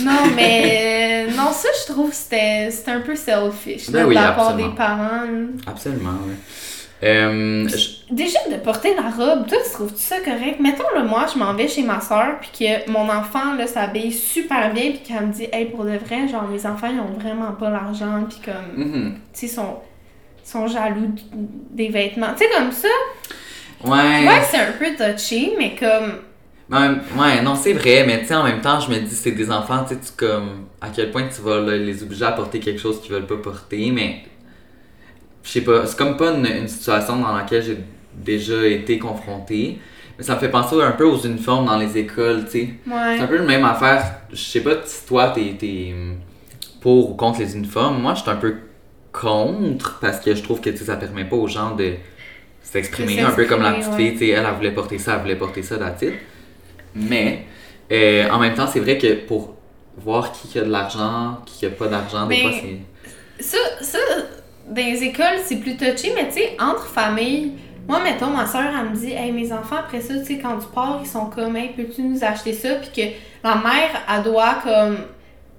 Non, 0.00 0.32
mais 0.34 1.26
euh, 1.28 1.36
non, 1.36 1.52
ça, 1.52 1.68
je 1.78 1.92
trouve 1.92 2.08
que 2.08 2.16
c'était 2.16 2.90
un 2.90 3.00
peu 3.00 3.14
selfish 3.14 3.90
Ben 3.90 4.00
là, 4.00 4.06
oui, 4.06 4.14
de 4.14 4.20
la 4.20 4.32
part 4.32 4.54
des 4.54 4.68
parents. 4.74 5.26
Absolument, 5.66 6.20
oui. 6.26 6.34
Euh, 7.02 7.68
je- 7.68 8.12
Déjà, 8.12 8.38
de 8.50 8.56
porter 8.56 8.94
la 8.94 9.10
robe, 9.10 9.46
toi, 9.46 9.58
tu 9.64 9.70
trouves 9.72 9.92
ça 9.94 10.16
correct? 10.20 10.58
Mettons, 10.60 10.88
là, 10.94 11.02
moi, 11.04 11.26
je 11.32 11.38
m'en 11.38 11.54
vais 11.54 11.68
chez 11.68 11.82
ma 11.82 12.00
soeur, 12.00 12.38
puis 12.40 12.50
que 12.58 12.90
mon 12.90 13.08
enfant, 13.08 13.54
là, 13.56 13.66
s'habille 13.66 14.12
super 14.12 14.72
bien, 14.72 14.90
puis 14.90 15.00
qu'elle 15.06 15.26
me 15.26 15.32
dit, 15.32 15.46
hey, 15.52 15.66
pour 15.66 15.84
de 15.84 15.96
vrai, 15.96 16.26
genre, 16.28 16.48
mes 16.48 16.66
enfants, 16.66 16.88
ils 16.92 16.98
ont 17.00 17.18
vraiment 17.20 17.52
pas 17.52 17.70
l'argent, 17.70 18.24
puis 18.28 18.38
comme, 18.44 18.84
mhm. 18.84 19.14
tu 19.32 19.46
sais, 19.46 19.54
sont, 19.54 19.76
sont 20.42 20.66
jaloux 20.66 21.10
des 21.70 21.88
vêtements. 21.88 22.32
Tu 22.36 22.44
sais, 22.44 22.50
comme 22.56 22.72
ça, 22.72 22.88
Ouais. 23.84 24.26
ouais, 24.26 24.42
c'est 24.50 24.56
un 24.58 24.72
peu 24.72 24.86
touché, 24.96 25.54
mais 25.56 25.76
comme, 25.78 26.14
ouais, 26.70 27.42
non, 27.42 27.54
c'est 27.54 27.74
vrai, 27.74 28.02
mais 28.06 28.20
tu 28.22 28.26
sais, 28.26 28.34
en 28.34 28.42
même 28.42 28.60
temps, 28.60 28.80
je 28.80 28.90
me 28.90 28.98
dis, 28.98 29.14
c'est 29.14 29.30
des 29.32 29.50
enfants, 29.52 29.84
tu 29.86 29.94
sais, 29.94 30.00
tu 30.00 30.12
comme, 30.16 30.66
à 30.80 30.88
quel 30.88 31.10
point 31.12 31.28
tu 31.32 31.42
vas 31.42 31.60
là, 31.60 31.76
les 31.76 32.02
obliger 32.02 32.24
à 32.24 32.32
porter 32.32 32.58
quelque 32.58 32.80
chose 32.80 33.00
qu'ils 33.00 33.12
veulent 33.12 33.26
pas 33.26 33.36
porter, 33.36 33.90
mais 33.92 34.22
je 35.42 35.50
sais 35.50 35.60
pas, 35.62 35.86
c'est 35.86 35.96
comme 35.96 36.16
pas 36.16 36.32
une, 36.32 36.46
une 36.46 36.68
situation 36.68 37.16
dans 37.16 37.34
laquelle 37.34 37.62
j'ai 37.62 37.78
déjà 38.14 38.66
été 38.66 38.98
confrontée, 38.98 39.78
mais 40.16 40.24
ça 40.24 40.34
me 40.34 40.40
fait 40.40 40.50
penser 40.50 40.80
un 40.80 40.92
peu 40.92 41.04
aux 41.04 41.18
uniformes 41.18 41.66
dans 41.66 41.78
les 41.78 41.96
écoles, 41.96 42.44
tu 42.44 42.50
sais. 42.50 42.68
C'est 42.84 42.92
un 42.92 43.20
ouais. 43.20 43.26
peu 43.26 43.36
la 43.36 43.44
même 43.44 43.64
affaire, 43.64 44.22
je 44.32 44.36
sais 44.36 44.60
pas 44.60 44.76
si 44.84 45.06
toi, 45.06 45.30
t'es 45.30 45.54
t'es, 45.58 45.92
hum, 45.92 46.16
pour 46.80 47.10
ou 47.10 47.14
contre 47.14 47.40
les 47.40 47.56
uniformes, 47.56 48.00
moi, 48.00 48.14
je 48.14 48.22
suis 48.22 48.30
un 48.30 48.36
peu 48.36 48.54
contre, 49.12 49.98
parce 50.00 50.20
que 50.20 50.34
je 50.34 50.42
trouve 50.42 50.60
que, 50.60 50.74
ça 50.76 50.96
permet 50.96 51.24
pas 51.24 51.36
aux 51.36 51.48
gens 51.48 51.74
de 51.74 51.94
s'exprimer, 52.62 53.20
un 53.20 53.30
peu 53.30 53.46
comme 53.46 53.62
la 53.62 53.72
petite 53.72 53.94
fille, 53.94 54.12
tu 54.12 54.18
sais, 54.18 54.28
elle, 54.28 54.44
elle 54.46 54.54
voulait 54.54 54.72
porter 54.72 54.98
ça, 54.98 55.14
elle 55.14 55.22
voulait 55.22 55.36
porter 55.36 55.62
ça, 55.62 55.76
it. 56.02 56.12
Mais 56.94 57.44
euh, 57.92 58.28
en 58.30 58.38
même 58.38 58.54
temps, 58.54 58.66
c'est 58.66 58.80
vrai 58.80 58.98
que 58.98 59.14
pour 59.26 59.54
voir 59.96 60.32
qui 60.32 60.58
a 60.58 60.62
de 60.62 60.70
l'argent, 60.70 61.38
qui 61.46 61.64
a 61.66 61.70
pas 61.70 61.86
d'argent, 61.86 62.26
des 62.26 62.40
fois 62.40 62.50
c'est. 62.52 62.78
Ça, 63.40 63.58
ça, 63.80 63.98
dans 64.70 64.76
les 64.84 65.02
écoles, 65.04 65.38
c'est 65.44 65.56
plus 65.56 65.76
touché, 65.76 66.12
mais 66.14 66.28
tu 66.28 66.34
sais, 66.34 66.56
entre 66.60 66.86
familles, 66.86 67.52
moi, 67.88 68.00
mettons, 68.02 68.26
ma 68.28 68.46
soeur, 68.46 68.64
elle 68.78 68.90
me 68.90 68.94
dit, 68.96 69.12
hey, 69.12 69.32
mes 69.32 69.50
enfants, 69.52 69.76
après 69.78 70.00
ça, 70.00 70.14
tu 70.18 70.24
sais, 70.24 70.38
quand 70.38 70.58
tu 70.58 70.66
pars, 70.74 71.00
ils 71.02 71.06
sont 71.08 71.26
comme, 71.26 71.56
hey, 71.56 71.70
peux-tu 71.70 72.02
nous 72.02 72.22
acheter 72.22 72.52
ça? 72.52 72.74
Puis 72.74 72.90
que 72.94 73.46
la 73.46 73.54
mère, 73.54 73.90
elle 74.14 74.22
doit, 74.24 74.58
comme, 74.62 74.96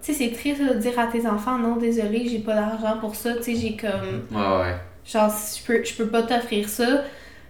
tu 0.04 0.14
sais, 0.14 0.14
c'est 0.14 0.32
triste 0.32 0.62
de 0.62 0.76
dire 0.76 0.98
à 1.00 1.08
tes 1.08 1.28
enfants, 1.28 1.58
non, 1.58 1.78
désolé, 1.78 2.28
j'ai 2.30 2.40
pas 2.40 2.54
d'argent 2.54 2.98
pour 3.00 3.16
ça, 3.16 3.34
tu 3.38 3.44
sais, 3.44 3.56
j'ai 3.56 3.76
comme, 3.76 4.26
Ouais, 4.32 4.60
ouais. 4.62 4.76
genre, 5.12 5.32
je 5.32 5.66
peux, 5.66 5.84
je 5.84 5.94
peux 5.96 6.08
pas 6.08 6.22
t'offrir 6.22 6.70
ça. 6.70 7.02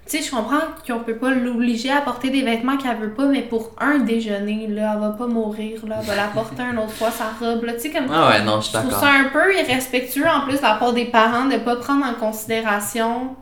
Tu 0.10 0.18
sais, 0.18 0.24
je 0.24 0.32
comprends 0.32 0.57
qu'on 0.88 0.99
peut 0.99 1.18
pas 1.18 1.30
l'obliger 1.30 1.91
à 1.91 2.01
porter 2.01 2.32
des 2.32 2.41
vêtements 2.41 2.78
qu'elle 2.78 2.97
veut 2.97 3.14
pas, 3.14 3.26
mais 3.26 3.43
pour 3.43 3.72
un 3.80 3.99
déjeuner, 3.99 4.66
là, 4.68 4.93
elle 4.95 5.01
va 5.01 5.10
pas 5.10 5.28
mourir, 5.28 5.86
là, 5.86 5.97
elle 6.01 6.07
va 6.07 6.16
la 6.16 6.28
porter 6.28 6.64
une 6.64 6.80
autre 6.80 6.93
fois, 6.93 7.12
sa 7.12 7.26
robe, 7.39 7.64
là, 7.66 7.74
tu 7.74 7.82
sais, 7.82 7.89
comme, 7.91 8.10
Ouais, 8.10 8.28
ouais, 8.28 8.41
non, 8.43 8.60
je 8.60 8.70
suis 8.70 8.74
je 8.78 8.80
trouve 8.80 8.99
ça 8.99 9.12
un 9.12 9.26
peu 9.26 9.53
irrespectueux 9.55 10.26
en 10.28 10.41
plus 10.41 10.57
de 10.57 10.62
la 10.64 10.76
part 10.76 10.93
des 10.93 11.05
parents 11.05 11.45
de 11.45 11.57
pas 11.57 11.76
prendre 11.76 12.05
en 12.05 12.14
considération 12.14 13.36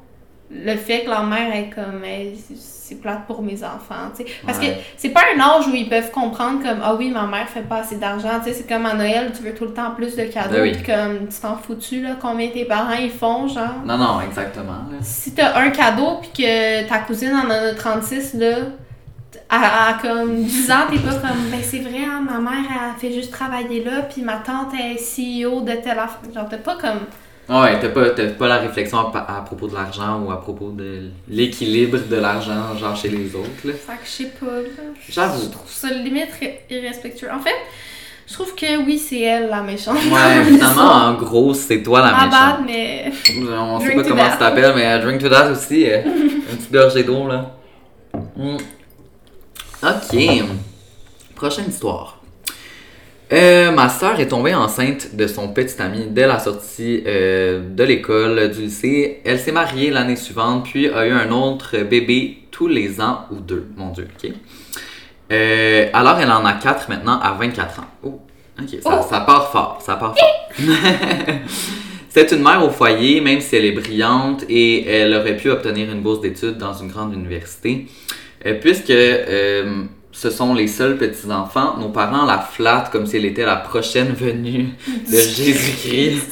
le 0.52 0.76
fait 0.76 1.04
que 1.04 1.10
leur 1.10 1.26
mère 1.26 1.56
est 1.56 1.70
comme 1.70 2.04
Hey, 2.04 2.38
c'est 2.90 2.96
plate 3.02 3.26
pour 3.28 3.42
mes 3.42 3.64
enfants, 3.64 4.10
tu 4.16 4.24
sais. 4.26 4.32
Parce 4.46 4.58
Ouais. 4.60 4.68
que 4.76 4.82
c'est 4.98 5.10
pas 5.10 5.22
un 5.36 5.40
âge 5.40 5.68
où 5.68 5.74
ils 5.76 5.90
peuvent 5.90 6.12
comprendre 6.12 6.62
comme 6.64 6.80
ah 6.84 6.96
oui, 6.96 7.10
ma 7.12 7.26
mère 7.26 7.48
fait 7.48 7.62
pas 7.62 7.78
assez 7.78 7.98
d'argent, 7.98 8.30
tu 8.44 8.50
sais, 8.50 8.54
c'est 8.54 8.68
comme 8.68 8.86
à 8.86 8.94
Noël, 8.94 9.32
tu 9.36 9.44
veux 9.44 9.54
tout 9.54 9.66
le 9.66 9.74
temps 9.74 9.92
plus 9.96 10.16
de 10.16 10.24
cadeaux, 10.26 10.54
Ben 10.56 10.62
oui. 10.62 10.72
puis 10.72 10.84
comme 10.84 11.28
tu 11.28 11.40
t'en 11.42 11.56
fous-tu 11.58 12.02
là, 12.02 12.12
combien 12.20 12.50
tes 12.50 12.66
parents 12.66 12.94
ils 13.00 13.10
font, 13.12 13.48
genre? 13.48 13.84
Non, 13.86 13.98
non, 13.98 14.22
exactement. 14.22 14.74
là. 14.92 14.98
Si 15.02 15.34
t'as 15.34 15.58
un 15.60 15.70
cadeau 15.72 16.20
puis 16.22 16.32
que 16.44 16.88
ta 16.88 17.00
cousine 17.00 17.34
en 17.36 17.50
a 17.50 17.74
36 17.74 18.34
là, 18.36 18.56
à, 19.50 19.90
à 19.90 19.94
comme 20.02 20.44
10 20.44 20.72
ans, 20.72 20.76
t'es 20.90 21.00
pas 21.00 21.14
comme 21.16 21.50
ben 21.52 21.60
c'est 21.62 21.80
vrai, 21.80 22.00
hein, 22.06 22.22
ma 22.26 22.40
mère 22.40 22.64
elle 22.70 23.00
fait 23.00 23.14
juste 23.14 23.32
travailler 23.32 23.84
là, 23.84 24.02
puis 24.02 24.22
ma 24.22 24.38
tante 24.38 24.74
est 24.74 24.96
CEO 24.98 25.62
de 25.62 25.72
telle 25.74 26.00
affaire. 26.00 26.20
Genre 26.34 26.48
t'as 26.50 26.58
pas 26.58 26.76
comme 26.76 27.00
Ouais, 27.50 27.80
t'as 27.80 27.90
pas, 27.90 28.10
t'as 28.10 28.28
pas 28.28 28.48
la 28.50 28.58
réflexion 28.58 28.98
à, 28.98 29.38
à 29.38 29.42
propos 29.42 29.68
de 29.68 29.74
l'argent 29.74 30.22
ou 30.22 30.32
à 30.32 30.42
propos 30.42 30.70
de 30.72 31.04
l'équilibre 31.30 31.98
de 31.98 32.16
l'argent, 32.18 32.76
genre 32.78 32.96
chez 32.96 33.08
les 33.08 33.34
autres, 33.36 33.48
là? 33.64 33.72
Fait 33.74 33.94
que 33.94 34.06
je 34.06 34.10
sais 34.10 34.32
pas, 34.40 34.46
là. 34.48 34.84
J'avoue. 35.10 35.44
Je 35.44 35.50
trouve 35.50 35.72
ça 35.72 35.90
limite 35.90 36.28
irrespectueux. 36.70 37.30
En 37.32 37.40
fait, 37.40 37.56
je 38.28 38.34
trouve 38.34 38.54
que 38.54 38.84
oui, 38.86 38.98
c'est 39.00 39.22
elle 39.22 39.48
la 39.50 39.62
méchante. 39.62 39.96
Ouais, 39.96 40.44
finalement, 40.46 40.92
en 40.92 41.14
gros, 41.14 41.54
c'est 41.54 41.82
toi 41.82 42.02
la 42.02 42.12
méchante. 42.12 42.32
bad, 42.32 42.66
mais. 42.66 43.12
On 43.50 43.80
sait 43.80 43.96
pas 43.96 44.04
comment 44.04 44.24
that. 44.26 44.32
tu 44.34 44.38
t'appelles, 44.40 44.74
mais 44.76 44.86
euh, 44.86 45.00
drink 45.02 45.22
to 45.22 45.30
that 45.30 45.50
aussi. 45.50 45.90
euh, 45.90 46.00
un 46.52 46.56
petit 46.58 46.70
gorgée 46.72 47.04
d'eau, 47.06 47.28
là. 47.30 47.56
Mm. 48.36 48.58
Ok. 49.84 50.44
Prochaine 51.36 51.70
histoire. 51.70 52.17
Euh, 53.34 53.72
ma 53.72 53.90
sœur 53.90 54.20
est 54.22 54.30
tombée 54.30 54.56
enceinte 54.56 55.16
de 55.16 55.28
son 55.28 55.50
petit 55.50 55.82
ami 55.82 56.06
dès 56.10 56.28
la 56.28 56.40
sortie 56.40 57.04
euh, 57.06 57.62
de 57.70 57.84
l'école, 57.84 58.50
du 58.52 58.62
lycée. 58.62 59.20
Elle 59.26 59.40
s'est 59.40 59.52
mariée 59.52 59.92
l'année 59.92 60.16
suivante, 60.16 60.66
puis 60.66 60.88
a 60.88 61.06
eu 61.06 61.12
un 61.12 61.30
autre 61.32 61.78
bébé 61.80 62.38
tous 62.52 62.68
les 62.68 63.02
ans 63.02 63.26
ou 63.32 63.36
deux. 63.36 63.68
Mon 63.76 63.90
Dieu, 63.90 64.08
ok. 64.24 64.32
Euh, 65.32 65.90
alors, 65.92 66.18
elle 66.20 66.32
en 66.32 66.46
a 66.46 66.54
quatre 66.54 66.88
maintenant 66.88 67.20
à 67.20 67.34
24 67.34 67.80
ans. 67.80 67.84
Oh, 68.04 68.22
ok, 68.62 68.70
ça, 68.82 69.02
Oh. 69.02 69.08
ça 69.10 69.20
part 69.22 69.52
fort, 69.52 69.82
ça 69.86 69.96
part 69.98 70.16
fort. 70.18 70.50
C'est 72.10 72.32
une 72.32 72.42
mère 72.42 72.66
au 72.66 72.70
foyer, 72.70 73.20
même 73.20 73.42
si 73.42 73.58
elle 73.58 73.66
est 73.66 73.74
brillante 73.74 74.44
et 74.50 74.88
elle 74.88 75.14
aurait 75.14 75.36
pu 75.36 75.52
obtenir 75.52 75.92
une 75.92 76.02
bourse 76.02 76.22
d'études 76.22 76.58
dans 76.58 76.74
une 76.74 76.88
grande 76.88 77.14
université. 77.14 77.88
Euh, 78.46 78.54
puisque 78.60 78.90
euh, 78.90 79.84
ce 80.20 80.32
sont 80.32 80.56
les 80.56 80.68
seuls 80.68 80.98
petits-enfants, 80.98 81.78
nos 81.78 81.90
parents 81.90 82.26
la 82.26 82.40
flattent 82.40 82.90
comme 82.92 83.06
si 83.06 83.18
elle 83.18 83.26
était 83.26 83.46
la 83.46 83.58
prochaine 83.58 84.14
venue 84.14 84.70
de 85.12 85.12
Jésus-Christ. 85.16 86.28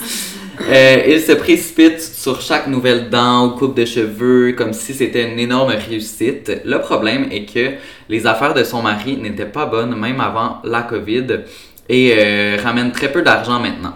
Euh, 0.62 1.04
ils 1.08 1.22
se 1.22 1.34
précipitent 1.34 2.02
sur 2.02 2.42
chaque 2.42 2.66
nouvelle 2.68 3.12
dent 3.12 3.46
ou 3.46 3.50
coupe 3.52 3.78
de 3.78 3.86
cheveux 3.86 4.54
comme 4.54 4.74
si 4.74 4.96
c'était 4.96 5.32
une 5.32 5.38
énorme 5.38 5.70
réussite. 5.70 6.52
Le 6.66 6.80
problème 6.80 7.28
est 7.30 7.46
que 7.46 7.74
les 8.10 8.26
affaires 8.26 8.56
de 8.56 8.64
son 8.64 8.82
mari 8.82 9.18
n'étaient 9.18 9.46
pas 9.46 9.68
bonnes 9.68 9.96
même 9.96 10.20
avant 10.20 10.62
la 10.64 10.82
COVID 10.82 11.42
et 11.88 12.16
euh, 12.18 12.58
ramènent 12.64 12.92
très 12.92 13.12
peu 13.12 13.22
d'argent 13.22 13.60
maintenant. 13.60 13.94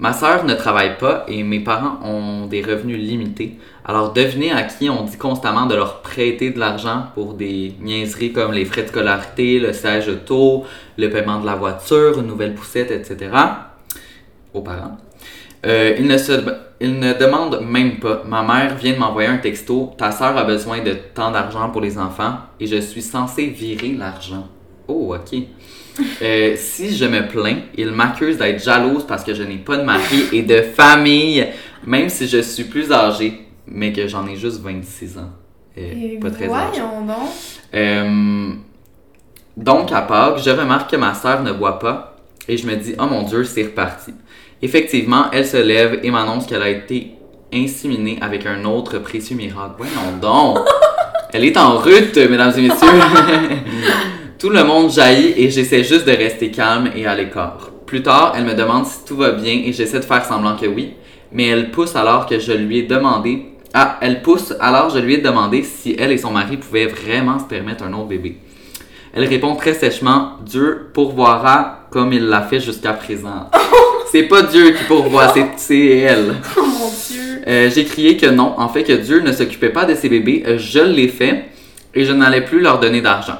Ma 0.00 0.14
sœur 0.14 0.46
ne 0.46 0.54
travaille 0.54 0.96
pas 0.96 1.26
et 1.28 1.42
mes 1.42 1.60
parents 1.60 1.98
ont 2.02 2.46
des 2.46 2.62
revenus 2.62 2.96
limités. 2.96 3.58
Alors 3.84 4.14
devinez 4.14 4.50
à 4.50 4.62
qui 4.62 4.88
on 4.88 5.04
dit 5.04 5.18
constamment 5.18 5.66
de 5.66 5.74
leur 5.74 6.00
prêter 6.00 6.52
de 6.52 6.58
l'argent 6.58 7.08
pour 7.14 7.34
des 7.34 7.74
niaiseries 7.82 8.32
comme 8.32 8.54
les 8.54 8.64
frais 8.64 8.84
de 8.84 8.88
scolarité, 8.88 9.60
le 9.60 9.74
siège 9.74 10.08
auto, 10.08 10.64
le 10.96 11.10
paiement 11.10 11.38
de 11.38 11.44
la 11.44 11.54
voiture, 11.54 12.18
une 12.18 12.28
nouvelle 12.28 12.54
poussette, 12.54 12.90
etc. 12.90 13.30
Aux 14.54 14.62
parents. 14.62 14.96
Euh, 15.66 15.94
ils, 15.98 16.98
ne 16.98 17.12
demandent 17.12 17.60
même 17.60 17.98
pas. 17.98 18.22
Ma 18.26 18.42
mère 18.42 18.76
vient 18.76 18.94
de 18.94 18.98
m'envoyer 18.98 19.28
un 19.28 19.36
texto. 19.36 19.92
Ta 19.98 20.12
sœur 20.12 20.34
a 20.34 20.44
besoin 20.44 20.82
de 20.82 20.96
tant 21.14 21.30
d'argent 21.30 21.68
pour 21.68 21.82
les 21.82 21.98
enfants 21.98 22.36
et 22.58 22.66
je 22.66 22.80
suis 22.80 23.02
censée 23.02 23.48
virer 23.48 23.92
l'argent. 23.98 24.48
Oh, 24.88 25.14
ok. 25.14 25.42
Euh, 26.22 26.54
si 26.56 26.96
je 26.96 27.04
me 27.04 27.26
plains, 27.28 27.58
ils 27.76 27.90
m'accusent 27.90 28.38
d'être 28.38 28.62
jalouse 28.62 29.04
parce 29.06 29.24
que 29.24 29.34
je 29.34 29.42
n'ai 29.42 29.56
pas 29.56 29.76
de 29.76 29.82
mari 29.82 30.24
et 30.32 30.42
de 30.42 30.62
famille, 30.62 31.46
même 31.86 32.08
si 32.08 32.26
je 32.28 32.40
suis 32.42 32.64
plus 32.64 32.90
âgée, 32.92 33.40
mais 33.66 33.92
que 33.92 34.06
j'en 34.08 34.26
ai 34.26 34.36
juste 34.36 34.60
26 34.62 35.18
ans. 35.18 35.30
Euh, 35.78 35.92
Et 36.14 36.18
pas 36.18 36.30
très 36.30 36.48
âgée. 36.48 36.80
donc. 36.80 37.16
Euh, 37.74 38.50
donc, 39.56 39.92
à 39.92 40.02
Pâques, 40.02 40.38
je 40.44 40.50
remarque 40.50 40.90
que 40.90 40.96
ma 40.96 41.14
sœur 41.14 41.42
ne 41.42 41.52
boit 41.52 41.78
pas 41.78 42.16
et 42.48 42.56
je 42.56 42.66
me 42.66 42.76
dis, 42.76 42.94
oh 42.98 43.06
mon 43.06 43.22
Dieu, 43.22 43.44
c'est 43.44 43.62
reparti. 43.62 44.12
Effectivement, 44.62 45.26
elle 45.32 45.46
se 45.46 45.56
lève 45.56 46.00
et 46.02 46.10
m'annonce 46.10 46.46
qu'elle 46.46 46.62
a 46.62 46.68
été 46.68 47.12
inséminée 47.52 48.18
avec 48.20 48.46
un 48.46 48.64
autre 48.64 48.98
précieux 48.98 49.36
miracle. 49.36 49.74
Voyons 49.78 50.16
donc! 50.20 50.58
Elle 51.32 51.44
est 51.44 51.56
en 51.56 51.78
rute, 51.78 52.16
mesdames 52.16 52.52
et 52.56 52.62
messieurs! 52.62 52.88
tout 54.40 54.48
le 54.48 54.64
monde 54.64 54.90
jaillit 54.90 55.34
et 55.36 55.50
j'essaie 55.50 55.84
juste 55.84 56.06
de 56.06 56.12
rester 56.12 56.50
calme 56.50 56.90
et 56.96 57.04
à 57.06 57.14
l'écart. 57.14 57.70
Plus 57.84 58.02
tard, 58.02 58.32
elle 58.34 58.44
me 58.44 58.54
demande 58.54 58.86
si 58.86 59.04
tout 59.04 59.16
va 59.16 59.32
bien 59.32 59.52
et 59.66 59.72
j'essaie 59.74 59.98
de 60.00 60.04
faire 60.04 60.24
semblant 60.24 60.56
que 60.56 60.64
oui, 60.66 60.94
mais 61.30 61.48
elle 61.48 61.70
pousse 61.70 61.94
alors 61.94 62.24
que 62.24 62.38
je 62.38 62.52
lui 62.52 62.78
ai 62.78 62.82
demandé. 62.84 63.42
Ah, 63.74 63.98
elle 64.00 64.22
pousse 64.22 64.54
alors 64.58 64.88
je 64.90 64.98
lui 64.98 65.14
ai 65.14 65.18
demandé 65.18 65.62
si 65.62 65.94
elle 65.98 66.10
et 66.10 66.16
son 66.18 66.30
mari 66.30 66.56
pouvaient 66.56 66.86
vraiment 66.86 67.38
se 67.38 67.44
permettre 67.44 67.84
un 67.84 67.92
autre 67.92 68.06
bébé. 68.08 68.38
Elle 69.12 69.24
répond 69.24 69.56
très 69.56 69.74
sèchement 69.74 70.36
Dieu 70.46 70.86
pourvoira 70.94 71.80
comme 71.90 72.12
il 72.14 72.24
l'a 72.24 72.40
fait 72.40 72.60
jusqu'à 72.60 72.94
présent. 72.94 73.50
c'est 74.10 74.22
pas 74.22 74.42
Dieu 74.42 74.70
qui 74.70 74.84
pourvoit, 74.84 75.34
c'est- 75.58 75.98
elle. 75.98 76.36
Oh 76.56 76.62
mon 76.62 76.88
dieu. 76.88 77.42
Euh, 77.46 77.70
j'ai 77.74 77.84
crié 77.84 78.16
que 78.16 78.26
non, 78.26 78.54
en 78.56 78.68
fait 78.70 78.84
que 78.84 78.92
Dieu 78.94 79.20
ne 79.20 79.32
s'occupait 79.32 79.68
pas 79.68 79.84
de 79.84 79.94
ses 79.94 80.08
bébés, 80.08 80.44
je 80.56 80.80
l'ai 80.80 81.08
fait 81.08 81.44
et 81.94 82.06
je 82.06 82.12
n'allais 82.12 82.42
plus 82.42 82.60
leur 82.60 82.80
donner 82.80 83.02
d'argent. 83.02 83.36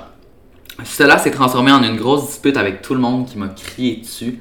Cela 0.84 1.18
s'est 1.18 1.30
transformé 1.30 1.72
en 1.72 1.82
une 1.82 1.96
grosse 1.96 2.26
dispute 2.26 2.56
avec 2.56 2.82
tout 2.82 2.94
le 2.94 3.00
monde 3.00 3.26
qui 3.26 3.38
m'a 3.38 3.48
crié 3.48 3.96
dessus 3.96 4.40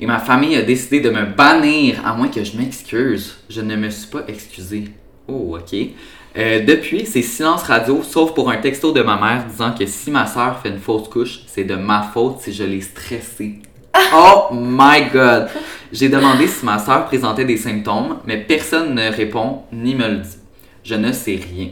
et 0.00 0.06
ma 0.06 0.18
famille 0.18 0.56
a 0.56 0.62
décidé 0.62 1.00
de 1.00 1.10
me 1.10 1.24
bannir 1.24 2.06
à 2.06 2.14
moins 2.14 2.28
que 2.28 2.44
je 2.44 2.56
m'excuse. 2.56 3.36
Je 3.50 3.60
ne 3.60 3.76
me 3.76 3.90
suis 3.90 4.06
pas 4.06 4.22
excusé. 4.28 4.84
Oh, 5.26 5.56
ok. 5.58 5.78
Euh, 6.36 6.64
depuis, 6.64 7.04
c'est 7.04 7.22
silence 7.22 7.62
radio, 7.62 8.02
sauf 8.02 8.32
pour 8.32 8.50
un 8.50 8.58
texto 8.58 8.92
de 8.92 9.02
ma 9.02 9.16
mère 9.16 9.44
disant 9.46 9.72
que 9.72 9.86
si 9.86 10.10
ma 10.10 10.26
soeur 10.26 10.60
fait 10.60 10.68
une 10.68 10.78
fausse 10.78 11.08
couche, 11.08 11.40
c'est 11.46 11.64
de 11.64 11.74
ma 11.74 12.02
faute 12.02 12.40
si 12.40 12.52
je 12.52 12.64
l'ai 12.64 12.80
stressée. 12.80 13.60
Oh 14.14 14.48
my 14.52 15.10
god! 15.12 15.48
J'ai 15.92 16.08
demandé 16.08 16.46
si 16.46 16.64
ma 16.64 16.78
soeur 16.78 17.06
présentait 17.06 17.44
des 17.44 17.56
symptômes, 17.56 18.18
mais 18.26 18.36
personne 18.36 18.94
ne 18.94 19.10
répond 19.10 19.62
ni 19.72 19.94
me 19.94 20.08
le 20.08 20.16
dit. 20.18 20.36
Je 20.84 20.94
ne 20.94 21.10
sais 21.10 21.40
rien. 21.52 21.70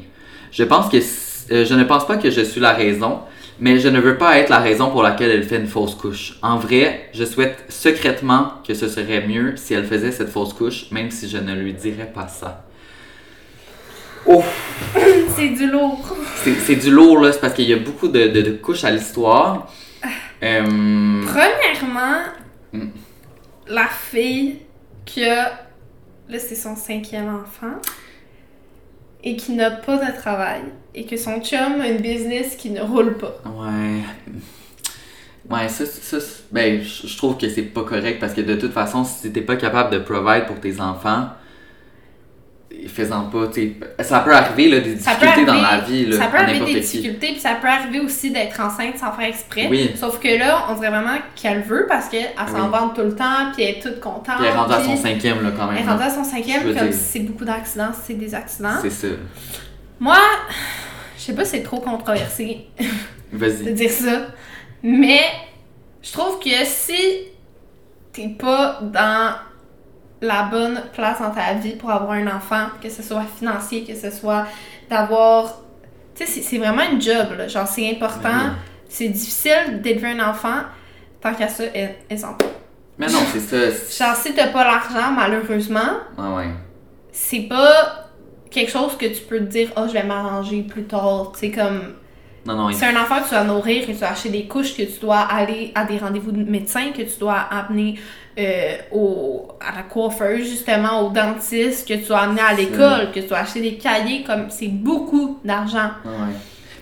Je 0.51 0.65
pense 0.65 0.89
que 0.89 0.97
euh, 0.97 1.65
je 1.65 1.75
ne 1.75 1.85
pense 1.85 2.07
pas 2.07 2.17
que 2.17 2.31
je 2.31 2.41
suis 2.41 2.61
la 2.61 2.73
raison, 2.73 3.21
mais 3.59 3.79
je 3.79 3.89
ne 3.89 4.01
veux 4.01 4.17
pas 4.19 4.39
être 4.39 4.51
la 4.51 4.59
raison 4.59 4.91
pour 4.91 5.03
laquelle 5.03 5.31
elle 5.31 5.43
fait 5.45 5.57
une 5.57 5.67
fausse 5.67 5.95
couche. 5.95 6.39
En 6.43 6.57
vrai, 6.59 7.09
je 7.15 7.25
souhaite 7.25 7.65
secrètement 7.69 8.55
que 8.67 8.75
ce 8.75 8.89
serait 8.89 9.27
mieux 9.27 9.57
si 9.57 9.75
elle 9.75 9.85
faisait 9.87 10.13
cette 10.13 10.29
fausse 10.31 10.53
couche, 10.53 10.91
même 10.91 11.11
si 11.11 11.29
je 11.29 11.39
ne 11.39 11.55
lui 11.55 11.73
dirais 11.73 12.11
pas 12.15 12.29
ça. 12.29 12.65
Oh, 14.27 14.43
C'est 15.37 15.49
du 15.51 15.71
lourd. 15.71 16.17
c'est 16.43 16.55
c'est 16.55 16.77
du 16.77 16.91
lourd 16.91 17.21
là, 17.21 17.33
c'est 17.33 17.41
parce 17.41 17.53
qu'il 17.55 17.69
y 17.69 17.73
a 17.73 17.77
beaucoup 17.79 18.09
de, 18.09 18.27
de- 18.29 18.41
de 18.43 18.51
couches 18.53 18.85
à 18.85 18.91
l'histoire. 18.91 19.73
Euh, 20.43 21.23
Premièrement, 21.27 22.23
Mm. 22.73 22.89
la 23.69 23.87
fille 23.87 24.59
qui 25.05 25.25
a. 25.25 25.61
Là, 26.29 26.39
c'est 26.41 26.57
son 26.57 26.75
cinquième 26.75 27.29
enfant. 27.33 27.77
Et 29.23 29.37
qui 29.37 29.53
n'a 29.53 29.71
pas 29.71 29.97
de 29.97 30.17
travail. 30.19 30.63
Et 30.99 31.05
que 31.05 31.17
son 31.19 31.41
chum 31.43 31.81
a 31.83 31.89
une 31.89 31.99
business 31.99 32.57
qui 32.57 32.71
ne 32.71 32.81
roule 32.81 33.19
pas. 33.19 33.35
Ouais. 33.45 34.03
Ouais, 35.49 35.69
ça, 35.69 35.85
ça, 35.87 36.17
ben, 36.51 36.83
je 36.83 37.17
trouve 37.17 37.37
que 37.37 37.49
c'est 37.49 37.63
pas 37.63 37.85
correct 37.85 38.19
parce 38.19 38.33
que 38.33 38.41
de 38.41 38.55
toute 38.57 38.73
façon, 38.73 39.05
si 39.05 39.31
t'es 39.31 39.43
pas 39.43 39.57
capable 39.57 39.91
de 39.93 39.99
provide 39.99 40.47
pour 40.47 40.59
tes 40.59 40.81
enfants, 40.81 41.29
fais-en 42.89 43.25
pas, 43.27 43.47
tu. 43.49 43.77
Ça 44.01 44.21
peut 44.21 44.33
arriver, 44.35 44.69
là, 44.71 44.81
des 44.81 44.95
difficultés 44.95 45.45
dans 45.45 45.61
la 45.61 45.81
vie, 45.81 46.07
là, 46.07 46.17
ça 46.17 46.27
peut 46.27 46.39
arriver 46.39 46.75
des 46.75 46.81
difficultés, 46.81 47.27
puis 47.29 47.41
ça 47.41 47.57
peut 47.61 47.69
arriver 47.69 48.01
aussi 48.01 48.31
d'être 48.33 48.59
enceinte 48.61 48.97
sans 48.99 49.13
faire 49.13 49.29
exprès. 49.29 49.69
Oui. 49.71 49.91
Sauf 49.97 50.19
que 50.19 50.37
là, 50.39 50.65
on 50.71 50.75
dirait 50.75 50.91
vraiment 50.91 51.19
qu'elle 51.37 51.61
veut 51.63 51.87
parce 51.89 52.09
qu'elle 52.09 52.31
s'en 52.49 52.65
Oui. 52.65 52.71
vante 52.73 52.97
tout 52.97 53.03
le 53.03 53.15
temps, 53.15 53.53
puis 53.55 53.65
elle 53.65 53.77
est 53.77 53.81
toute 53.81 54.01
contente. 54.01 54.37
Puis 54.39 54.47
elle 54.47 54.47
est 54.47 54.57
rendue 54.57 54.73
à 54.75 54.83
son 54.83 54.97
cinquième, 54.97 55.43
là, 55.45 55.51
quand 55.57 55.69
Elle 55.69 55.75
même. 55.77 55.87
est 55.87 55.91
rendue 55.91 56.03
à 56.05 56.11
son 56.11 56.25
cinquième, 56.25 56.75
comme 56.75 56.91
c'est 56.93 57.21
beaucoup 57.21 57.45
d'accidents, 57.45 57.93
c'est 58.05 58.15
des 58.15 58.35
accidents. 58.35 58.79
C'est 58.83 58.91
ça. 58.91 59.09
Moi, 60.01 60.19
je 61.17 61.23
sais 61.23 61.35
pas 61.35 61.45
si 61.45 61.53
c'est 61.53 61.63
trop 61.63 61.81
controversé 61.81 62.67
de 63.33 63.71
dire 63.71 63.91
ça, 63.91 64.27
mais 64.83 65.21
je 66.03 66.13
trouve 66.13 66.39
que 66.39 66.65
si 66.65 66.95
t'es 68.13 68.29
pas 68.29 68.79
dans 68.83 69.35
la 70.21 70.45
bonne 70.45 70.83
place 70.95 71.21
dans 71.21 71.31
ta 71.31 71.55
vie 71.55 71.77
pour 71.77 71.91
avoir 71.91 72.13
un 72.13 72.27
enfant, 72.29 72.67
que 72.83 72.89
ce 72.89 73.03
soit 73.03 73.25
financier, 73.39 73.85
que 73.85 73.95
ce 73.95 74.11
soit 74.11 74.47
d'avoir. 74.89 75.63
Tu 76.15 76.25
sais, 76.27 76.41
c'est- 76.41 76.59
vraiment 76.59 76.83
une 76.91 77.01
job, 77.01 77.27
là. 77.37 77.47
Genre, 77.49 77.67
c'est 77.67 77.91
important. 77.91 78.29
Oui. 78.31 78.51
C'est 78.89 79.09
difficile 79.09 79.81
d'élever 79.83 80.13
un 80.19 80.31
enfant. 80.31 80.61
Tant 81.21 81.35
qu'à 81.35 81.49
ça, 81.49 81.65
elles, 81.75 81.97
elles 82.09 82.25
en 82.25 82.31
ont. 82.31 82.39
Mais 82.99 83.07
non, 83.09 83.19
c'est 83.31 83.41
ça. 83.41 84.07
Genre, 84.07 84.17
si 84.17 84.35
t'as 84.35 84.49
pas 84.49 84.65
l'argent, 84.65 85.13
malheureusement, 85.13 85.99
Ouais, 86.17 86.35
ouais. 86.37 86.51
c'est 87.13 87.41
pas 87.41 88.06
quelque 88.51 88.71
chose 88.71 88.97
que 88.99 89.07
tu 89.07 89.23
peux 89.23 89.39
te 89.39 89.45
dire, 89.45 89.71
oh, 89.77 89.83
je 89.89 89.93
vais 89.93 90.03
m'arranger 90.05 90.63
plus 90.63 90.85
tard. 90.85 91.33
Tu 91.35 91.41
sais, 91.41 91.51
comme. 91.51 91.95
Non, 92.47 92.55
non, 92.55 92.71
il- 92.71 92.77
C'est 92.77 92.87
un 92.87 93.01
enfant 93.01 93.17
que 93.19 93.25
tu 93.25 93.31
dois 93.31 93.45
nourrir, 93.45 93.87
que 93.87 93.93
tu 93.93 93.99
dois 93.99 94.09
acheter 94.09 94.29
des 94.29 94.45
couches, 94.45 94.77
que 94.77 94.83
tu 94.83 95.01
dois 95.01 95.19
aller 95.21 95.73
à 95.75 95.85
des 95.85 95.99
rendez-vous 95.99 96.31
de 96.33 96.49
médecin, 96.49 96.91
que 96.97 97.03
tu 97.03 97.19
dois 97.19 97.35
amener 97.39 97.99
euh, 98.39 98.77
au, 98.93 99.49
à 99.61 99.75
la 99.75 99.83
coiffeuse, 99.83 100.49
justement, 100.49 101.01
au 101.01 101.11
dentiste, 101.11 101.89
que 101.89 101.95
tu 101.95 102.05
dois 102.07 102.21
amener 102.21 102.43
à 102.43 102.53
l'école, 102.53 103.11
que 103.13 103.21
tu 103.21 103.27
dois 103.27 103.39
acheter 103.39 103.63
des 103.63 103.75
cahiers, 103.79 104.23
comme 104.23 104.51
c'est 104.51 104.69
beaucoup 104.69 105.39
d'argent. 105.45 105.91
Ouais. 106.05 106.35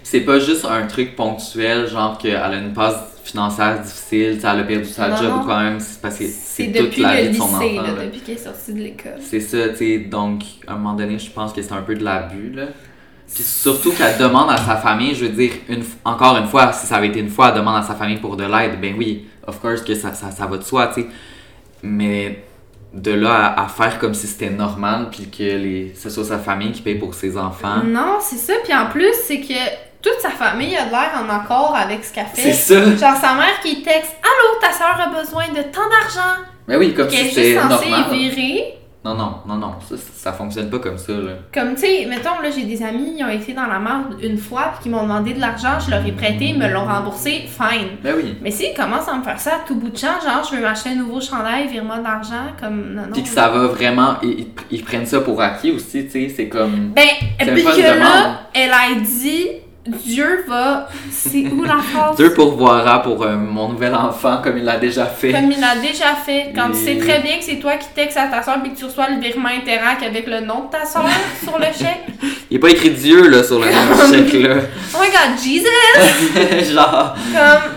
C'est 0.04 0.20
pas 0.20 0.38
juste 0.38 0.64
un 0.64 0.86
truc 0.86 1.16
ponctuel, 1.16 1.88
genre 1.88 2.16
qu'elle 2.18 2.36
a 2.36 2.54
une 2.54 2.72
passe 2.72 2.94
financière 3.24 3.80
difficile, 3.80 4.38
elle 4.38 4.46
a 4.60 4.62
perdu 4.62 4.84
sa 4.84 5.08
Non, 5.08 5.16
job 5.16 5.32
ou 5.42 5.46
quand 5.46 5.58
même, 5.60 5.80
c'est 5.80 6.00
parce 6.00 6.18
que 6.18 6.24
C'est 6.26 6.70
toute 6.72 6.98
la 6.98 7.22
vie 7.22 7.30
de 7.30 7.34
son 7.34 7.44
enfant. 7.44 7.60
lycée, 7.60 7.76
là, 7.76 7.82
là. 7.82 8.04
depuis 8.04 8.20
qu'elle 8.20 8.34
est 8.34 8.38
sortie 8.38 8.74
de 8.74 8.78
l'école. 8.80 9.16
C'est 9.20 9.40
ça, 9.40 9.70
tu 9.70 9.76
sais, 9.76 9.98
donc 9.98 10.42
à 10.66 10.72
un 10.74 10.76
moment 10.76 10.92
donné, 10.94 11.18
je 11.18 11.30
pense 11.30 11.52
que 11.52 11.62
c'est 11.62 11.72
un 11.72 11.82
peu 11.82 11.94
de 11.94 12.04
l'abus, 12.04 12.50
là. 12.54 12.66
Puis 13.34 13.42
surtout 13.42 13.92
qu'elle 13.92 14.18
demande 14.18 14.50
à 14.50 14.58
sa 14.58 14.76
famille, 14.76 15.14
je 15.14 15.24
veux 15.24 15.30
dire, 15.32 15.52
une, 15.70 15.82
encore 16.04 16.36
une 16.36 16.46
fois, 16.46 16.70
si 16.72 16.86
ça 16.86 16.96
avait 16.96 17.08
été 17.08 17.20
une 17.20 17.30
fois, 17.30 17.48
elle 17.48 17.56
demande 17.56 17.76
à 17.76 17.82
sa 17.82 17.94
famille 17.94 18.18
pour 18.18 18.36
de 18.36 18.44
l'aide, 18.44 18.78
ben 18.80 18.94
oui, 18.98 19.24
of 19.46 19.58
course 19.58 19.80
que 19.80 19.94
ça, 19.94 20.12
ça, 20.12 20.30
ça 20.30 20.46
va 20.46 20.58
de 20.58 20.62
soi, 20.62 20.88
tu 20.88 21.00
sais. 21.00 21.08
Mais 21.82 22.44
de 22.92 23.10
là 23.10 23.34
à, 23.56 23.64
à 23.64 23.68
faire 23.68 23.98
comme 23.98 24.14
si 24.14 24.26
c'était 24.26 24.50
normal, 24.50 25.08
puis 25.10 25.28
que 25.30 25.42
les, 25.42 25.94
ce 25.96 26.10
soit 26.10 26.24
sa 26.24 26.38
famille 26.38 26.70
qui 26.72 26.82
paye 26.82 26.94
pour 26.96 27.14
ses 27.14 27.36
enfants. 27.38 27.82
Non, 27.84 28.18
c'est 28.20 28.36
ça. 28.36 28.52
Puis 28.62 28.72
en 28.74 28.86
plus, 28.90 29.12
c'est 29.26 29.40
que 29.40 29.54
toute 30.04 30.20
sa 30.20 30.30
famille 30.30 30.76
a 30.76 30.84
de 30.86 30.90
l'air 30.90 31.10
en 31.18 31.28
accord 31.34 31.74
avec 31.76 32.04
ce 32.04 32.12
qu'elle 32.12 32.26
C'est 32.34 32.42
fait. 32.42 32.52
ça! 32.52 32.84
Genre 32.84 33.16
sa 33.20 33.34
mère 33.34 33.58
qui 33.62 33.82
texte 33.82 34.16
Allô, 34.22 34.60
ta 34.60 34.70
soeur 34.72 35.00
a 35.00 35.20
besoin 35.20 35.48
de 35.48 35.62
tant 35.70 35.88
d'argent. 35.88 36.40
Mais 36.68 36.76
oui, 36.76 36.94
comme 36.94 37.08
si 37.10 37.30
c'était 37.30 37.54
normal. 37.54 38.04
virer. 38.12 38.74
Non, 39.04 39.14
non, 39.14 39.34
non, 39.46 39.56
non, 39.56 39.74
ça, 39.86 39.96
ça 40.16 40.32
fonctionne 40.32 40.70
pas 40.70 40.78
comme 40.78 40.96
ça, 40.96 41.12
là. 41.12 41.32
Comme, 41.52 41.74
tu 41.74 41.82
sais, 41.82 42.06
mettons, 42.08 42.40
là, 42.42 42.48
j'ai 42.50 42.62
des 42.64 42.82
amis, 42.82 43.16
ils 43.18 43.22
ont 43.22 43.28
été 43.28 43.52
dans 43.52 43.66
la 43.66 43.78
merde 43.78 44.16
une 44.22 44.38
fois, 44.38 44.72
puis 44.72 44.84
qui 44.84 44.88
m'ont 44.88 45.02
demandé 45.02 45.34
de 45.34 45.40
l'argent, 45.40 45.78
je 45.78 45.90
leur 45.90 46.06
ai 46.06 46.12
prêté, 46.12 46.46
ils 46.46 46.58
me 46.58 46.66
l'ont 46.68 46.86
remboursé, 46.86 47.42
fine. 47.46 47.98
Ben 48.02 48.14
oui. 48.16 48.38
Mais 48.40 48.50
s'ils 48.50 48.72
commencent 48.74 49.06
à 49.06 49.14
me 49.18 49.22
faire 49.22 49.38
ça 49.38 49.56
à 49.56 49.58
tout 49.66 49.74
bout 49.74 49.90
de 49.90 49.98
champ, 49.98 50.18
genre, 50.24 50.42
je 50.50 50.56
veux 50.56 50.62
m'acheter 50.62 50.88
un 50.88 50.94
nouveau 50.94 51.20
chandail, 51.20 51.68
vire-moi 51.68 51.98
de 51.98 52.02
l'argent, 52.04 52.46
comme, 52.58 52.94
non, 52.94 53.02
non. 53.02 53.12
Puis 53.12 53.24
que 53.24 53.28
ça 53.28 53.48
va 53.50 53.66
vraiment. 53.66 54.14
Ils, 54.22 54.46
ils- 54.70 54.82
prennent 54.82 55.04
ça 55.04 55.20
pour 55.20 55.38
acquis 55.42 55.72
aussi, 55.72 56.06
tu 56.06 56.10
sais, 56.10 56.32
c'est 56.34 56.48
comme. 56.48 56.92
Ben, 56.96 57.04
C'est 57.38 57.52
puis 57.52 57.62
que 57.62 57.76
demande. 57.76 57.98
là, 58.00 58.40
elle 58.54 58.70
a 58.72 58.94
dit, 59.02 59.48
Dieu 59.86 60.44
va. 60.48 60.88
C'est 61.10 61.44
où 61.46 61.62
la 61.62 61.76
phrase? 61.76 62.16
Dieu 62.16 62.32
pourvoira 62.32 63.02
pour 63.02 63.22
euh, 63.22 63.36
mon 63.36 63.68
nouvel 63.68 63.94
enfant 63.94 64.40
comme 64.42 64.56
il 64.56 64.64
l'a 64.64 64.78
déjà 64.78 65.04
fait. 65.04 65.32
Comme 65.32 65.52
il 65.52 65.60
l'a 65.60 65.76
déjà 65.76 66.14
fait. 66.14 66.52
Quand 66.54 66.70
tu 66.70 66.78
sais 66.78 66.96
très 66.96 67.20
bien 67.20 67.36
que 67.36 67.44
c'est 67.44 67.58
toi 67.58 67.76
qui 67.76 67.88
textes 67.94 68.16
à 68.16 68.28
ta 68.28 68.42
soeur 68.42 68.62
puis 68.62 68.72
que 68.72 68.78
tu 68.78 68.86
reçois 68.86 69.10
le 69.10 69.20
virement 69.20 69.50
Interac 69.50 70.02
avec 70.02 70.26
le 70.26 70.40
nom 70.40 70.64
de 70.64 70.70
ta 70.70 70.86
soeur 70.86 71.04
sur 71.42 71.58
le 71.58 71.66
chèque. 71.66 72.06
Il 72.50 72.56
est 72.56 72.60
pas 72.60 72.70
écrit 72.70 72.90
Dieu 72.90 73.28
là 73.28 73.44
sur 73.44 73.58
le 73.58 73.66
même 73.66 74.10
chèque 74.10 74.42
là. 74.42 74.56
Oh 74.94 74.98
my 75.02 75.08
god, 75.08 75.38
Jesus! 75.42 76.72
Genre. 76.72 77.14
Comme, 77.32 77.72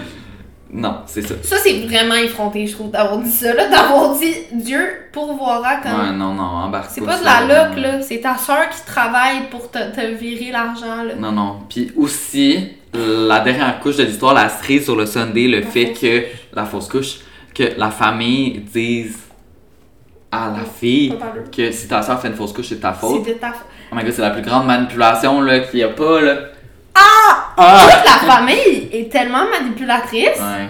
Non, 0.77 0.97
c'est 1.07 1.23
ça. 1.23 1.33
ça 1.41 1.55
c'est 1.57 1.79
vraiment 1.87 2.13
effronté, 2.13 2.67
je 2.67 2.73
trouve, 2.73 2.91
d'avoir 2.91 3.17
dit 3.17 3.31
ça, 3.31 3.51
là, 3.51 3.67
d'avoir 3.67 4.15
dit 4.15 4.33
Dieu 4.53 4.79
pourvoira 5.11 5.77
comme. 5.77 5.91
Ouais, 5.91 6.11
non, 6.15 6.33
non, 6.33 6.43
embarque 6.43 6.91
c'est 6.91 7.01
pas 7.01 7.17
de 7.17 7.25
la 7.25 7.41
loc, 7.41 7.77
là. 7.77 8.01
C'est 8.03 8.19
ta 8.19 8.37
soeur 8.37 8.69
qui 8.69 8.85
travaille 8.85 9.49
pour 9.49 9.71
te, 9.71 9.79
te 9.79 10.05
virer 10.13 10.51
l'argent, 10.51 11.03
là. 11.03 11.15
Non, 11.17 11.31
non. 11.31 11.61
Puis 11.67 11.91
aussi, 11.97 12.69
la 12.93 13.39
dernière 13.39 13.79
couche 13.79 13.97
de 13.97 14.03
l'histoire, 14.03 14.35
la 14.35 14.49
cerise 14.49 14.83
sur 14.83 14.95
le 14.95 15.07
Sunday, 15.07 15.47
le 15.47 15.61
La 15.61 15.65
fait 15.65 15.87
fausse 15.87 15.99
que. 15.99 16.23
La 16.53 16.65
fausse 16.65 16.87
couche. 16.87 17.19
Que 17.55 17.73
la 17.75 17.89
famille 17.89 18.59
dise 18.59 19.17
à 20.31 20.51
la 20.55 20.63
fille 20.63 21.17
que 21.55 21.71
si 21.71 21.87
ta 21.87 22.03
soeur 22.03 22.21
fait 22.21 22.27
une 22.27 22.35
fausse 22.35 22.53
couche, 22.53 22.67
c'est 22.69 22.79
ta 22.79 22.93
faute. 22.93 23.23
C'est 23.25 23.39
ta 23.39 23.51
faute. 23.51 23.65
Oh 23.91 23.95
my 23.95 24.03
god, 24.03 24.13
c'est 24.13 24.21
la 24.21 24.29
plus 24.29 24.43
grande 24.43 24.67
manipulation 24.67 25.41
là 25.41 25.59
qu'il 25.61 25.79
y 25.79 25.83
a 25.83 25.89
pas 25.89 26.21
là. 26.21 26.37
Ah! 26.97 27.53
Ah! 27.57 27.87
Toute 27.91 28.05
la 28.05 28.33
famille 28.33 28.89
est 28.91 29.11
tellement 29.11 29.45
manipulatrice, 29.49 30.39
Ouais. 30.39 30.69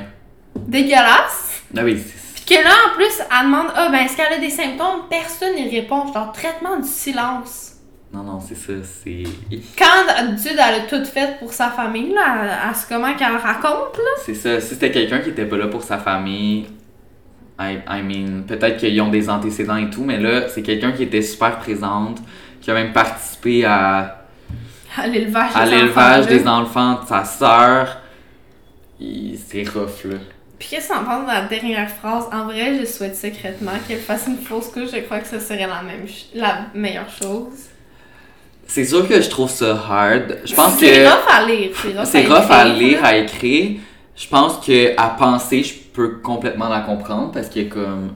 dégueulasse. 0.56 1.62
Ah 1.76 1.82
oui, 1.84 2.02
que 2.48 2.54
là, 2.54 2.70
en 2.90 2.96
plus, 2.96 3.06
elle 3.20 3.46
demande 3.46 3.68
Ah, 3.76 3.90
ben, 3.92 4.00
est-ce 4.06 4.16
qu'elle 4.16 4.34
a 4.34 4.38
des 4.38 4.50
symptômes? 4.50 5.02
Personne 5.10 5.56
n'y 5.56 5.70
répond. 5.70 6.12
Genre, 6.14 6.32
traitement 6.32 6.78
du 6.80 6.88
silence. 6.88 7.74
Non, 8.14 8.24
non, 8.24 8.40
c'est 8.40 8.56
ça, 8.56 8.72
c'est. 9.04 9.24
Quand 9.78 10.06
d'habitude, 10.08 10.54
elle 10.58 10.76
a 10.76 10.80
tout 10.88 11.04
fait 11.04 11.38
pour 11.40 11.52
sa 11.52 11.70
famille, 11.72 12.14
là, 12.14 12.22
à, 12.66 12.70
à 12.70 12.74
ce 12.74 12.88
comment 12.88 13.14
qu'elle 13.16 13.36
raconte, 13.36 13.98
là. 13.98 14.12
C'est 14.26 14.34
ça. 14.34 14.62
Si 14.62 14.70
c'était 14.70 14.92
quelqu'un 14.92 15.20
qui 15.20 15.32
était 15.32 15.46
pas 15.46 15.58
là 15.58 15.68
pour 15.68 15.84
sa 15.84 15.98
famille, 15.98 16.68
I, 17.60 17.80
I 17.90 18.02
mean, 18.02 18.44
peut-être 18.48 18.78
qu'ils 18.78 19.02
ont 19.02 19.10
des 19.10 19.30
antécédents 19.30 19.76
et 19.76 19.90
tout, 19.90 20.04
mais 20.06 20.18
là, 20.18 20.48
c'est 20.48 20.62
quelqu'un 20.62 20.94
qui 20.94 21.04
était 21.04 21.22
super 21.22 21.58
présente, 21.60 22.20
qui 22.62 22.72
a 22.72 22.74
même 22.76 22.94
participé 22.94 23.66
à, 23.66 24.26
À 24.98 25.08
l'élevage 25.08 25.52
à 25.56 25.66
des 25.66 25.72
l'élevage 25.76 26.20
enfants, 26.22 26.30
là. 26.32 26.38
des 26.38 26.48
enfants 26.48 27.00
de 27.04 27.08
sa 27.08 27.24
sœur. 27.26 27.98
C'est 29.00 29.64
rough, 29.70 30.06
là. 30.06 30.18
Puis 30.58 30.70
qu'est-ce 30.72 30.90
que 30.90 30.94
t'en 30.94 31.04
penses 31.06 31.24
de 31.28 31.32
la 31.32 31.42
dernière 31.46 31.90
phrase? 31.90 32.26
En 32.34 32.46
vrai, 32.46 32.80
je 32.80 32.86
souhaite 32.86 33.16
secrètement 33.16 33.74
qu'elle 33.88 34.00
fasse 34.00 34.26
une 34.28 34.38
fausse 34.40 34.70
couche. 34.70 34.90
Je 34.92 35.02
crois 35.02 35.20
que 35.20 35.28
ce 35.28 35.40
serait 35.40 35.68
la, 35.68 35.84
même 35.84 36.08
ch- 36.08 36.28
la 36.34 36.62
meilleure 36.74 37.10
chose. 37.10 37.54
C'est 38.66 38.86
sûr 38.86 39.08
que 39.08 39.22
je 39.22 39.30
trouve 39.30 39.50
ça 39.52 39.72
hard. 39.88 40.40
Je 40.46 40.56
pense 40.56 40.78
C'est 40.80 41.04
que. 41.04 41.06
rough 41.08 41.30
à 41.32 41.46
lire. 41.46 41.70
C'est 41.80 41.98
rough, 41.98 42.06
C'est 42.06 42.26
rough 42.28 42.50
à 42.52 42.68
écrire, 42.68 42.78
lire, 42.80 43.06
à 43.06 43.16
écrire. 43.18 43.80
Je 44.16 44.28
pense 44.28 44.58
que 44.66 45.00
à 45.00 45.10
penser, 45.10 45.64
je 45.64 45.76
peux 45.94 46.18
complètement 46.24 46.70
la 46.70 46.80
comprendre 46.80 47.32
parce 47.32 47.50
que 47.50 47.62
comme 47.70 48.14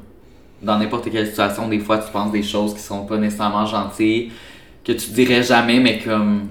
dans 0.63 0.77
n'importe 0.79 1.11
quelle 1.11 1.27
situation, 1.27 1.67
des 1.67 1.79
fois 1.79 1.99
tu 1.99 2.11
penses 2.11 2.31
des 2.31 2.41
choses 2.43 2.73
qui 2.73 2.79
sont 2.81 3.05
pas 3.05 3.17
nécessairement 3.17 3.65
gentilles, 3.67 4.31
que 4.83 4.91
tu 4.93 5.11
dirais 5.11 5.43
jamais, 5.43 5.79
mais 5.79 5.99
comme 5.99 6.49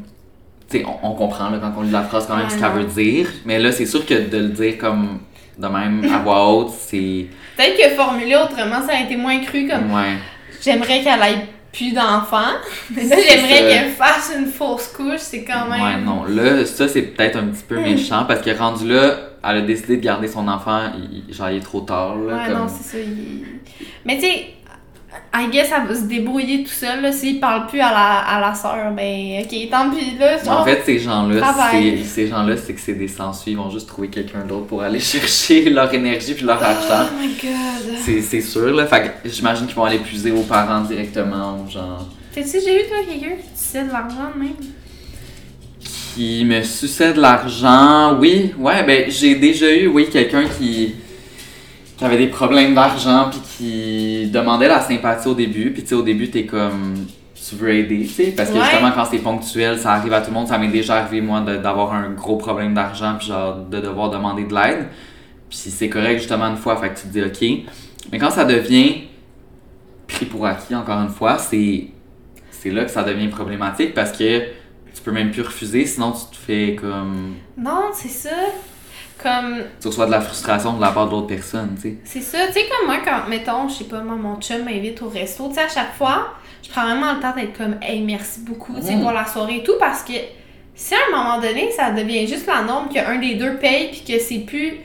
on, 0.74 1.10
on 1.10 1.14
comprend 1.14 1.50
là, 1.50 1.58
quand 1.60 1.72
on 1.78 1.82
lit 1.82 1.90
la 1.90 2.02
phrase 2.02 2.26
quand 2.26 2.36
même 2.36 2.48
ce 2.50 2.58
qu'elle 2.58 2.72
veut 2.72 2.84
dire. 2.84 3.28
Mais 3.44 3.58
là, 3.58 3.72
c'est 3.72 3.86
sûr 3.86 4.04
que 4.06 4.14
de 4.14 4.38
le 4.38 4.48
dire 4.48 4.78
comme 4.78 5.20
de 5.58 5.66
même 5.66 6.02
à 6.12 6.18
voix 6.18 6.48
haute, 6.48 6.70
c'est 6.78 7.26
Peut-être 7.56 7.76
que 7.76 7.94
formulé 7.94 8.34
autrement, 8.36 8.80
ça 8.86 8.96
a 8.96 9.02
été 9.04 9.16
moins 9.16 9.38
cru 9.40 9.68
comme 9.68 9.92
ouais. 9.92 10.14
j'aimerais 10.62 11.02
qu'elle 11.02 11.20
ait 11.22 11.46
plus 11.72 11.92
d'enfants. 11.92 12.54
Mais 12.96 13.04
là, 13.04 13.16
j'aimerais 13.28 13.68
qu'elle 13.70 13.90
fasse 13.90 14.32
une 14.38 14.46
fausse 14.46 14.88
couche. 14.88 15.18
C'est 15.18 15.44
quand 15.44 15.66
même. 15.68 15.82
Ouais, 15.82 16.00
non. 16.04 16.24
Là, 16.24 16.64
ça, 16.64 16.88
c'est 16.88 17.02
peut-être 17.02 17.36
un 17.36 17.46
petit 17.48 17.64
peu 17.68 17.78
méchant 17.80 18.24
parce 18.26 18.40
que 18.40 18.50
rendu 18.56 18.88
là, 18.88 19.16
elle 19.44 19.56
a 19.56 19.60
décidé 19.62 19.96
de 19.98 20.02
garder 20.02 20.28
son 20.28 20.48
enfant, 20.48 20.90
il, 20.96 21.24
il- 21.28 21.34
genre, 21.34 21.50
il 21.50 21.58
est 21.58 21.60
trop 21.60 21.80
tard. 21.82 22.16
Là, 22.16 22.34
Ouais, 22.36 22.44
comme- 22.46 22.58
non, 22.58 22.66
c'est 22.68 22.84
ça. 22.84 22.98
il- 22.98 23.44
Mais 24.04 24.16
tu 24.16 24.22
sais, 24.22 24.46
I 25.32 25.48
guess 25.50 25.70
elle 25.76 25.88
va 25.88 25.94
se 25.94 26.04
débrouiller 26.06 26.64
tout 26.64 26.70
seul. 26.70 27.12
S'il 27.12 27.40
parle 27.40 27.66
plus 27.66 27.80
à 27.80 27.90
la, 27.90 28.18
à 28.18 28.40
la 28.40 28.54
soeur, 28.54 28.92
ben 28.92 29.42
ok, 29.42 29.70
tant 29.70 29.90
pis 29.90 30.18
là. 30.18 30.36
Mais 30.42 30.48
En 30.48 30.64
fait, 30.64 30.82
ces 30.84 30.98
gens-là, 30.98 31.54
c'est, 31.70 32.04
ces 32.04 32.26
gens-là, 32.28 32.56
c'est 32.56 32.74
que 32.74 32.80
c'est 32.80 32.94
des 32.94 33.08
sensuits, 33.08 33.52
ils 33.52 33.56
vont 33.56 33.70
juste 33.70 33.88
trouver 33.88 34.08
quelqu'un 34.08 34.40
d'autre 34.40 34.66
pour 34.66 34.82
aller 34.82 35.00
chercher 35.14 35.70
leur 35.70 35.92
énergie 35.92 36.34
puis 36.34 36.44
leur 36.44 36.62
argent. 36.62 37.08
Oh 37.12 37.20
my 37.20 37.28
god. 37.28 37.94
C'est, 38.04 38.20
c'est 38.22 38.40
sûr, 38.40 38.72
là. 38.74 38.86
Fait 38.86 39.12
que 39.22 39.28
j'imagine 39.28 39.66
qu'ils 39.66 39.76
vont 39.76 39.84
aller 39.84 39.98
puiser 39.98 40.30
aux 40.32 40.42
parents 40.42 40.80
directement, 40.82 41.58
ou 41.60 41.70
genre. 41.70 42.06
T'as-tu 42.34 42.52
déjà 42.52 42.72
eu, 42.72 42.86
toi, 42.88 42.98
quelqu'un 43.08 43.36
qui 43.36 43.48
te 43.52 43.58
sait 43.58 43.84
de 43.84 43.92
l'argent, 43.92 44.30
même? 44.36 44.50
Qui 46.14 46.44
me 46.44 46.62
suçait 46.62 47.12
de 47.12 47.20
l'argent. 47.20 48.16
Oui, 48.18 48.52
ouais, 48.58 48.82
ben, 48.84 49.04
j'ai 49.08 49.36
déjà 49.36 49.72
eu, 49.72 49.86
oui, 49.86 50.08
quelqu'un 50.10 50.44
qui, 50.44 50.94
qui 52.08 52.16
des 52.16 52.26
problèmes 52.28 52.74
d'argent 52.74 53.30
puis 53.30 53.40
qui 53.56 54.30
demandait 54.30 54.68
la 54.68 54.80
sympathie 54.80 55.28
au 55.28 55.34
début. 55.34 55.72
Puis, 55.72 55.82
tu 55.82 55.88
sais, 55.90 55.94
au 55.94 56.02
début, 56.02 56.30
t'es 56.30 56.44
comme. 56.46 56.94
Tu 57.48 57.56
veux 57.56 57.70
aider, 57.74 58.02
tu 58.02 58.08
sais, 58.08 58.34
parce 58.36 58.50
que 58.50 58.54
Ouais. 58.56 58.60
justement, 58.64 58.92
quand 58.94 59.06
c'est 59.06 59.18
ponctuel, 59.18 59.78
ça 59.78 59.92
arrive 59.94 60.12
à 60.12 60.20
tout 60.20 60.28
le 60.30 60.34
monde. 60.34 60.46
Ça 60.46 60.58
m'est 60.58 60.68
déjà 60.68 60.96
arrivé, 60.96 61.20
moi, 61.20 61.40
d'avoir 61.40 61.92
un 61.94 62.10
gros 62.10 62.36
problème 62.36 62.74
d'argent 62.74 63.14
puis 63.18 63.28
genre, 63.28 63.56
de 63.56 63.80
devoir 63.80 64.10
demander 64.10 64.44
de 64.44 64.54
l'aide. 64.54 64.88
Puis 65.48 65.58
c'est 65.58 65.88
correct, 65.88 66.18
justement, 66.18 66.44
une 66.46 66.56
fois, 66.58 66.76
fait 66.76 66.90
que 66.90 67.00
tu 67.00 67.08
te 67.08 67.12
dis 67.12 67.22
OK. 67.22 67.66
Mais 68.12 68.18
quand 68.18 68.30
ça 68.30 68.44
devient 68.44 69.04
pris 70.06 70.26
pour 70.26 70.46
acquis, 70.46 70.74
encore 70.74 71.00
une 71.00 71.08
fois, 71.08 71.38
c'est 71.38 71.86
c'est 72.50 72.70
là 72.70 72.84
que 72.84 72.90
ça 72.90 73.02
devient 73.02 73.28
problématique 73.28 73.94
parce 73.94 74.12
que 74.12 74.40
tu 74.94 75.02
peux 75.02 75.12
même 75.12 75.30
plus 75.30 75.42
refuser, 75.42 75.86
sinon 75.86 76.12
tu 76.12 76.36
te 76.36 76.36
fais 76.36 76.76
comme. 76.78 77.34
Non, 77.56 77.84
c'est 77.94 78.08
ça. 78.08 78.30
Comme, 79.22 79.58
Tu 79.80 79.88
reçois 79.88 80.06
de 80.06 80.12
la 80.12 80.20
frustration 80.22 80.72
de 80.74 80.80
la 80.80 80.92
part 80.92 81.06
de 81.06 81.10
l'autre 81.12 81.26
personne, 81.26 81.74
tu 81.76 81.82
sais. 81.90 81.96
c'est 82.04 82.20
ça. 82.22 82.46
Tu 82.46 82.54
sais, 82.54 82.60
comme 82.70 82.86
moi, 82.86 82.96
quand, 83.04 83.28
mettons, 83.28 83.68
je 83.68 83.74
sais 83.74 83.84
pas, 83.84 84.00
moi, 84.00 84.16
mon 84.16 84.40
chum 84.40 84.64
m'invite 84.64 85.02
au 85.02 85.08
resto, 85.10 85.48
tu 85.48 85.54
sais, 85.56 85.60
à 85.62 85.68
chaque 85.68 85.94
fois, 85.94 86.28
je 86.62 86.70
prends 86.70 86.84
vraiment 86.84 87.12
le 87.12 87.20
temps 87.20 87.34
d'être 87.36 87.56
comme, 87.56 87.76
hey, 87.82 88.00
merci 88.00 88.40
beaucoup, 88.40 88.74
tu 88.76 88.82
sais, 88.82 88.96
Mm. 88.96 89.02
pour 89.02 89.12
la 89.12 89.26
soirée 89.26 89.56
et 89.56 89.62
tout, 89.62 89.74
parce 89.78 90.02
que 90.02 90.14
si 90.74 90.94
à 90.94 90.98
un 91.12 91.16
moment 91.16 91.38
donné, 91.38 91.70
ça 91.70 91.90
devient 91.90 92.26
juste 92.26 92.46
la 92.46 92.62
norme 92.62 92.88
qu'un 92.88 93.16
des 93.18 93.34
deux 93.34 93.56
paye, 93.56 93.88
puis 93.90 94.04
que 94.08 94.18
c'est 94.22 94.38
plus. 94.38 94.78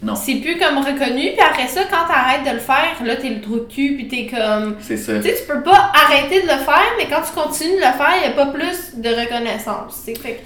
Non. 0.00 0.14
C'est 0.14 0.36
plus 0.36 0.56
comme 0.58 0.78
reconnu, 0.78 1.32
puis 1.32 1.40
après 1.40 1.66
ça, 1.66 1.80
quand 1.90 2.06
t'arrêtes 2.06 2.44
de 2.46 2.52
le 2.52 2.60
faire, 2.60 2.94
là, 3.04 3.16
t'es 3.16 3.30
le 3.30 3.40
trou 3.40 3.54
de 3.56 3.66
cul, 3.68 3.94
puis 3.96 4.06
t'es 4.06 4.26
comme. 4.32 4.76
C'est 4.78 4.96
ça. 4.96 5.16
Tu 5.16 5.22
sais, 5.22 5.34
tu 5.34 5.52
peux 5.52 5.60
pas 5.64 5.90
arrêter 5.92 6.42
de 6.42 6.46
le 6.46 6.58
faire, 6.62 6.92
mais 6.96 7.08
quand 7.10 7.22
tu 7.22 7.32
continues 7.32 7.72
de 7.74 7.76
le 7.78 7.82
faire, 7.82 8.12
il 8.18 8.20
n'y 8.20 8.26
a 8.26 8.30
pas 8.30 8.46
plus 8.46 8.94
de 8.94 9.08
reconnaissance. 9.08 10.00
tu 10.06 10.14
sais. 10.14 10.20
Fait 10.20 10.34
que 10.34 10.38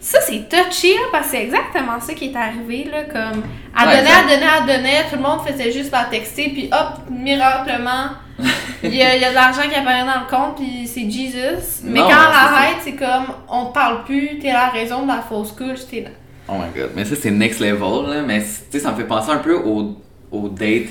ça, 0.00 0.18
c'est 0.22 0.48
touchy, 0.48 0.94
parce 1.12 1.26
que 1.26 1.32
c'est 1.32 1.42
exactement 1.44 2.00
ça 2.00 2.14
qui 2.14 2.26
est 2.32 2.36
arrivé. 2.36 2.88
Là, 2.90 3.04
comme, 3.04 3.42
à 3.76 3.86
Ouais, 3.86 3.98
à 3.98 4.22
donner, 4.22 4.46
à 4.46 4.60
donner, 4.66 4.90
tout 5.10 5.16
le 5.16 5.22
monde 5.22 5.40
faisait 5.46 5.70
juste 5.70 5.92
la 5.92 6.04
texter, 6.04 6.48
puis 6.48 6.70
hop, 6.72 7.00
miraclement, 7.10 8.10
Il 8.82 8.94
y, 8.94 9.02
a, 9.02 9.14
il 9.14 9.20
y 9.20 9.24
a 9.26 9.28
de 9.28 9.34
l'argent 9.34 9.68
qui 9.68 9.74
apparaît 9.74 10.06
dans 10.06 10.20
le 10.22 10.30
compte, 10.30 10.56
puis 10.56 10.86
c'est 10.86 11.02
Jesus. 11.10 11.82
Mais 11.84 11.98
Non, 12.00 12.06
quand 12.06 12.12
ça. 12.12 12.30
arrête, 12.30 12.76
c'est 12.82 12.94
comme, 12.94 13.26
on 13.50 13.66
te 13.66 13.74
parle 13.74 14.04
plus, 14.04 14.38
t'es 14.40 14.50
la 14.52 14.70
raison 14.70 15.02
de 15.02 15.08
la 15.08 15.20
fausse 15.20 15.52
couche, 15.52 15.80
t'es 15.90 16.00
là. 16.00 16.08
Oh 16.48 16.52
my 16.54 16.70
god. 16.74 16.92
Mais 16.96 17.04
ça, 17.04 17.14
c'est 17.20 17.30
next 17.30 17.60
level, 17.60 18.08
là. 18.10 18.22
Mais 18.22 18.40
tu 18.40 18.48
sais, 18.70 18.78
ça 18.78 18.92
me 18.92 18.96
fait 18.96 19.04
penser 19.04 19.30
un 19.30 19.36
peu 19.38 19.54
au, 19.56 19.96
au 20.32 20.48
date. 20.48 20.86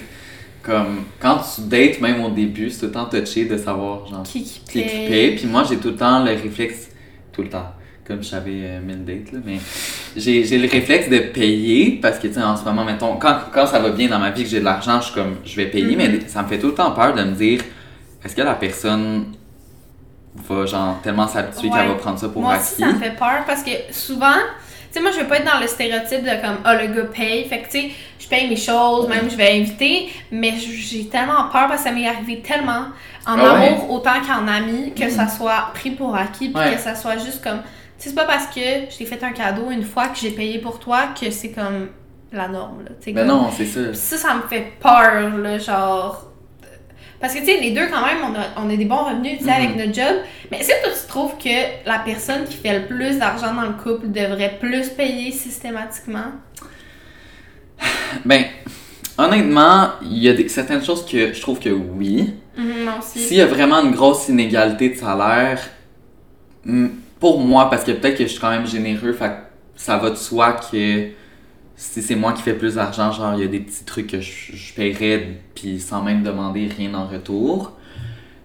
Comme 0.62 1.06
quand 1.20 1.40
tu 1.40 1.62
dates, 1.62 2.00
même 2.02 2.24
au 2.24 2.30
début, 2.30 2.70
c'est 2.70 2.82
tout 2.82 2.86
le 2.86 2.92
temps 2.92 3.06
touché 3.06 3.46
de 3.46 3.58
savoir, 3.58 4.06
genre, 4.06 4.22
Qui 4.24 4.44
qui 4.44 4.82
paye. 4.84 5.36
Puis 5.36 5.48
moi, 5.48 5.64
j'ai 5.68 5.78
tout 5.78 5.90
le 5.90 5.96
temps 5.96 6.24
le 6.24 6.32
réflexe, 6.32 6.90
tout 7.34 7.42
le 7.42 7.50
temps, 7.50 7.66
comme 8.10 8.24
j'avais 8.24 8.62
euh, 8.64 8.80
mille 8.82 9.06
dates, 9.06 9.32
là, 9.34 9.40
mais 9.46 9.60
j'ai 10.18 10.44
j'ai 10.44 10.58
le 10.58 10.68
réflexe 10.68 11.10
de 11.10 11.20
payer 11.20 12.00
parce 12.02 12.18
que, 12.18 12.26
tu 12.28 12.34
sais, 12.34 12.42
en 12.42 12.58
ce 12.58 12.66
moment, 12.66 12.84
mettons, 12.84 13.18
quand, 13.18 13.36
quand 13.54 13.68
ça 13.68 13.78
va 13.80 13.92
bien 13.92 14.08
dans 14.10 14.18
ma 14.18 14.32
vie, 14.32 14.44
que 14.44 14.50
j'ai 14.50 14.60
de 14.62 14.66
l'argent, 14.66 15.00
je 15.00 15.06
suis 15.06 15.14
comme, 15.14 15.36
je 15.46 15.56
vais 15.56 15.68
payer, 15.68 15.96
Mhm. 15.96 15.98
mais 15.98 16.20
ça 16.28 16.42
me 16.42 16.48
fait 16.48 16.58
tout 16.58 16.68
le 16.70 16.74
temps 16.74 16.90
peur 16.92 17.14
de 17.14 17.24
me 17.24 17.34
dire, 17.36 17.62
est-ce 18.26 18.36
que 18.36 18.42
la 18.42 18.56
personne 18.56 19.26
va, 20.36 20.66
genre, 20.66 21.00
tellement 21.04 21.28
s'habituer 21.28 21.70
Ouais. 21.70 21.78
qu'elle 21.78 21.88
va 21.90 21.94
prendre 21.96 22.18
ça 22.18 22.30
pour 22.30 22.42
Moi 22.42 22.54
acquis? 22.56 22.64
aussi, 22.64 22.82
ça 22.82 22.88
me 22.88 23.00
fait 23.00 23.16
peur 23.16 23.44
parce 23.46 23.62
que 23.62 23.72
souvent, 23.92 24.34
tu 24.92 24.94
sais, 24.98 25.02
moi, 25.02 25.12
je 25.12 25.20
veux 25.20 25.28
pas 25.28 25.38
être 25.38 25.46
dans 25.54 25.60
le 25.62 25.68
stéréotype 25.68 26.24
de 26.24 26.42
comme, 26.42 26.58
ah, 26.64 26.76
le 26.82 26.88
gars 26.92 27.04
paye. 27.16 27.46
Fait 27.48 27.60
que, 27.60 27.66
tu 27.66 27.80
sais, 27.80 27.90
je 28.20 28.28
paye 28.28 28.50
mes 28.50 28.56
choses, 28.56 29.08
même 29.08 29.30
je 29.30 29.36
vais 29.36 29.52
inviter, 29.62 30.10
mais 30.32 30.54
j'ai 30.58 31.06
tellement 31.06 31.44
peur 31.52 31.68
parce 31.68 31.84
que 31.84 31.90
ça 31.90 31.92
m'est 31.92 32.08
arrivé 32.08 32.40
tellement 32.42 32.88
en 33.28 33.38
Ah 33.38 33.54
ouais? 33.60 33.68
amour 33.68 33.92
autant 33.92 34.20
qu'en 34.28 34.48
ami 34.48 34.94
que 34.96 35.08
ça 35.12 35.28
soit 35.28 35.70
pris 35.76 35.92
pour 35.92 36.16
acquis 36.16 36.50
puis 36.50 36.72
que 36.76 36.80
ça 36.82 36.96
soit 36.96 37.18
juste 37.18 37.44
comme, 37.44 37.60
c'est 38.00 38.16
pas 38.16 38.26
parce 38.26 38.48
que 38.48 38.62
je 38.90 38.98
t'ai 38.98 39.06
fait 39.06 39.24
un 39.24 39.32
cadeau 39.32 39.70
une 39.72 39.84
fois 39.84 40.08
que 40.08 40.18
j'ai 40.18 40.32
payé 40.32 40.60
pour 40.60 40.80
toi 40.80 41.10
que 41.20 41.30
c'est 41.32 41.52
comme 41.52 41.90
la 42.32 42.48
norme, 42.48 42.84
là. 42.84 42.92
Ben 43.06 43.16
comme- 43.16 43.28
non, 43.28 43.50
c'est 43.56 43.66
ça. 43.66 43.94
Ça, 43.94 44.18
ça 44.18 44.36
me 44.36 44.42
fait 44.44 44.74
peur, 44.80 45.38
là, 45.38 45.58
genre. 45.58 46.26
Parce 47.20 47.34
que, 47.34 47.40
tu 47.40 47.48
sais, 47.48 47.60
les 47.60 47.72
deux, 47.72 47.88
quand 47.88 48.06
même, 48.06 48.20
on 48.24 48.34
a, 48.34 48.64
on 48.66 48.70
a 48.70 48.76
des 48.78 48.86
bons 48.86 49.04
revenus, 49.04 49.40
tu 49.40 49.44
sais, 49.46 49.52
Mhm. 49.52 49.58
avec 49.66 49.76
notre 49.76 49.94
job. 49.94 50.16
Mais 50.50 50.60
est-ce 50.60 50.70
que 50.70 50.84
toi, 50.84 50.92
tu 51.02 51.08
trouves 51.08 51.38
que 51.38 51.86
la 51.88 52.00
personne 52.00 52.46
qui 52.46 52.56
fait 52.56 52.80
le 52.80 52.86
plus 52.86 53.18
d'argent 53.18 53.54
dans 53.54 53.64
le 53.64 53.74
couple 53.74 54.10
devrait 54.12 54.56
plus 54.60 54.88
payer 54.90 55.32
systématiquement? 55.34 56.32
Ben, 58.26 58.46
honnêtement, 59.18 59.90
il 60.02 60.18
y 60.20 60.30
a 60.30 60.34
des, 60.34 60.48
certaines 60.50 60.84
choses 60.84 61.06
que 61.06 61.34
je 61.34 61.42
trouve 61.42 61.60
que 61.60 61.70
oui. 61.70 62.34
Mhm, 62.58 62.84
moi 62.84 62.94
aussi. 63.00 63.20
S'il 63.20 63.38
y 63.38 63.42
a 63.42 63.46
vraiment 63.48 63.82
une 63.84 63.92
grosse 63.92 64.30
inégalité 64.30 64.90
de 64.90 64.96
salaire, 64.96 65.60
hmm, 66.66 66.88
pour 67.20 67.40
moi, 67.40 67.70
parce 67.70 67.84
que 67.84 67.92
peut-être 67.92 68.18
que 68.18 68.24
je 68.24 68.30
suis 68.30 68.40
quand 68.40 68.50
même 68.52 68.66
généreux, 68.68 69.14
fait 69.14 69.32
ça 69.76 69.98
va 69.98 70.10
de 70.10 70.16
soi 70.16 70.54
que 70.54 71.08
si 71.76 72.02
c'est 72.02 72.16
moi 72.16 72.34
qui 72.34 72.42
fais 72.42 72.54
plus 72.54 72.76
d'argent, 72.76 73.12
genre 73.12 73.34
il 73.36 73.42
y 73.42 73.44
a 73.44 73.48
des 73.48 73.60
petits 73.62 73.86
trucs 73.86 74.08
que 74.08 74.20
je, 74.20 74.54
je 74.54 74.74
paierais 74.74 75.28
puis 75.56 75.80
sans 75.80 76.02
même 76.04 76.24
demander 76.24 76.68
rien 76.76 76.94
en 76.94 77.08
retour. 77.08 77.74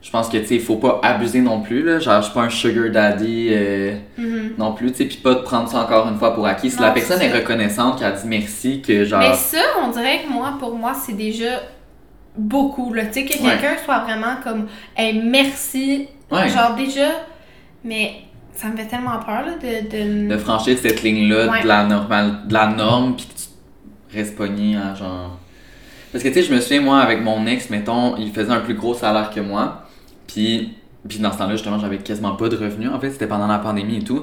Je 0.01 0.11
pense 0.11 0.29
que 0.29 0.37
tu 0.37 0.47
sais, 0.47 0.55
il 0.57 0.61
faut 0.61 0.77
pas 0.77 1.01
abuser 1.03 1.41
non 1.41 1.63
plus 1.63 1.83
là, 1.83 1.99
genre 1.99 2.21
je 2.21 2.27
suis 2.27 2.35
pas 2.35 2.43
un 2.43 2.51
sugar 2.51 2.91
daddy 2.91 3.49
euh, 3.51 3.97
Mhm. 4.19 4.53
non 4.59 4.73
plus, 4.75 4.93
tu 4.93 4.99
sais, 4.99 5.05
puis 5.07 5.17
pas 5.17 5.35
de 5.35 5.41
prendre 5.41 5.69
ça 5.69 5.81
encore 5.81 6.07
une 6.09 6.19
fois 6.19 6.35
pour 6.35 6.47
acquis. 6.47 6.71
Si 6.71 6.77
Non, 6.77 6.83
la 6.83 6.91
personne 6.93 7.19
ça. 7.19 7.25
est 7.25 7.33
reconnaissante, 7.35 7.99
qu'elle 7.99 8.13
dit 8.15 8.27
merci, 8.29 8.83
que 8.83 9.05
genre 9.05 9.21
Mais 9.21 9.35
ça, 9.35 9.63
on 9.83 9.89
dirait 9.91 10.21
que 10.25 10.31
moi, 10.31 10.55
pour 10.61 10.75
moi, 10.77 10.93
c'est 10.95 11.17
déjà 11.17 11.63
beaucoup, 12.37 12.93
là. 12.93 13.07
Tu 13.07 13.13
sais, 13.15 13.25
que 13.25 13.33
Ouais. 13.43 13.51
quelqu'un 13.59 13.77
soit 13.85 14.01
vraiment 14.01 14.37
comme, 14.43 14.67
hey, 14.97 15.19
merci. 15.25 16.09
ouais, 16.31 16.49
Genre, 16.51 16.75
déjà, 16.77 17.09
mais 17.83 18.13
ça 18.57 18.69
me 18.69 18.77
fait 18.77 18.87
tellement 18.87 19.19
peur, 19.19 19.43
là, 19.47 19.55
de. 19.61 20.27
de... 20.29 20.29
de 20.29 20.37
franchir 20.39 20.79
cette 20.79 21.03
ligne-là 21.03 21.51
Ouais. 21.51 21.63
de 21.63 21.69
la 21.69 21.85
normale, 21.85 22.47
de 22.47 22.53
la 22.55 22.67
norme, 22.69 23.17
puis 23.17 23.27
que 23.27 23.33
tu 24.13 24.17
restes 24.19 24.37
pogné 24.37 24.77
à 24.77 24.95
genre. 24.95 25.39
Parce 26.13 26.23
que 26.23 26.29
tu 26.29 26.35
sais, 26.35 26.43
je 26.43 26.55
me 26.55 26.61
souviens, 26.61 26.81
moi, 26.81 27.01
avec 27.01 27.23
mon 27.23 27.47
ex, 27.47 27.71
mettons, 27.71 28.17
il 28.17 28.31
faisait 28.33 28.53
un 28.53 28.61
plus 28.61 28.75
gros 28.75 28.95
salaire 28.95 29.31
que 29.35 29.41
moi, 29.41 29.83
puis, 30.29 30.75
puis 31.09 31.19
dans 31.19 31.33
ce 31.33 31.39
temps-là, 31.39 31.53
justement, 31.57 31.79
j'avais 31.81 31.99
quasiment 31.99 32.37
pas 32.37 32.49
de 32.49 32.57
revenus, 32.57 32.89
en 32.91 33.01
fait, 33.01 33.11
c'était 33.11 33.27
pendant 33.27 33.49
la 33.49 33.59
pandémie 33.59 33.97
et 33.99 34.05
tout. 34.05 34.23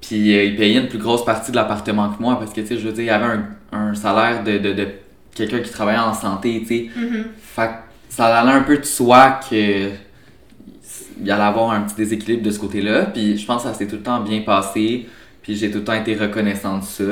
Puis 0.00 0.36
euh, 0.36 0.44
il 0.44 0.56
payait 0.56 0.80
une 0.80 0.88
plus 0.88 0.98
grosse 0.98 1.24
partie 1.24 1.50
de 1.52 1.56
l'appartement 1.56 2.08
que 2.10 2.20
moi, 2.20 2.38
parce 2.38 2.52
que 2.52 2.60
tu 2.60 2.66
sais, 2.66 2.76
je 2.76 2.86
veux 2.86 2.92
dire, 2.92 3.04
il 3.04 3.10
avait 3.10 3.24
un, 3.72 3.78
un 3.78 3.94
salaire 3.94 4.42
de, 4.44 4.58
de, 4.58 4.72
de 4.72 4.88
quelqu'un 5.34 5.60
qui 5.60 5.70
travaillait 5.70 6.00
en 6.00 6.12
santé, 6.14 6.58
tu 6.60 6.66
sais. 6.66 6.90
Mhm. 6.96 7.24
Fait 7.40 7.66
que 7.68 7.72
ça 8.08 8.26
allait 8.38 8.52
un 8.52 8.62
peu 8.62 8.76
de 8.78 8.84
soi 8.84 9.38
que 9.48 9.90
il 11.22 11.30
allait 11.30 11.42
avoir 11.42 11.70
un 11.70 11.80
petit 11.82 11.94
déséquilibre 11.96 12.42
de 12.42 12.50
ce 12.50 12.58
côté-là. 12.58 13.06
Puis 13.06 13.36
je 13.38 13.46
pense 13.46 13.62
que 13.62 13.68
ça 13.68 13.74
s'est 13.74 13.86
tout 13.86 13.96
le 13.96 14.02
temps 14.02 14.20
bien 14.20 14.40
passé. 14.42 15.06
Puis 15.42 15.56
j'ai 15.56 15.70
tout 15.70 15.78
le 15.78 15.84
temps 15.84 15.94
été 15.94 16.14
reconnaissant 16.14 16.78
de 16.78 16.84
ça. 16.84 17.04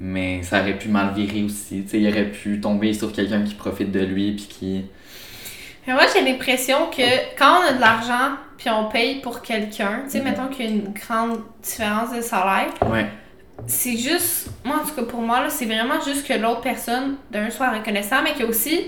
Mais 0.00 0.42
ça 0.42 0.60
aurait 0.60 0.76
pu 0.78 0.88
mal 0.88 1.12
virer 1.14 1.42
aussi. 1.44 1.82
Tu 1.84 1.88
sais, 1.90 2.00
il 2.00 2.08
aurait 2.08 2.30
pu 2.30 2.60
tomber 2.60 2.92
sur 2.94 3.12
quelqu'un 3.12 3.42
qui 3.42 3.54
profite 3.54 3.92
de 3.92 4.00
lui 4.00 4.32
puis 4.32 4.46
qui. 4.48 4.84
Mais 5.86 5.92
moi, 5.92 6.02
j'ai 6.12 6.22
l'impression 6.24 6.86
que 6.90 7.02
quand 7.38 7.58
on 7.60 7.68
a 7.68 7.72
de 7.74 7.80
l'argent 7.80 8.36
puis 8.56 8.70
on 8.70 8.88
paye 8.88 9.20
pour 9.20 9.42
quelqu'un, 9.42 10.00
tu 10.04 10.10
sais, 10.12 10.18
Mhm. 10.18 10.24
mettons 10.24 10.46
qu'il 10.48 10.64
y 10.64 10.68
a 10.68 10.70
une 10.70 10.92
grande 10.94 11.40
différence 11.62 12.14
de 12.16 12.22
salaire, 12.22 12.68
Ouais. 12.90 13.06
c'est 13.66 13.96
juste, 13.96 14.48
moi 14.64 14.76
en 14.82 14.88
tout 14.88 14.94
cas 14.94 15.02
pour 15.02 15.20
moi, 15.20 15.40
là, 15.42 15.50
c'est 15.50 15.66
vraiment 15.66 16.00
juste 16.04 16.26
que 16.26 16.32
l'autre 16.34 16.60
personne, 16.62 17.16
d'un, 17.30 17.50
soit 17.50 17.70
reconnaissant, 17.70 18.16
mais 18.24 18.32
qu'il 18.32 18.42
y 18.42 18.44
a 18.44 18.48
aussi, 18.48 18.80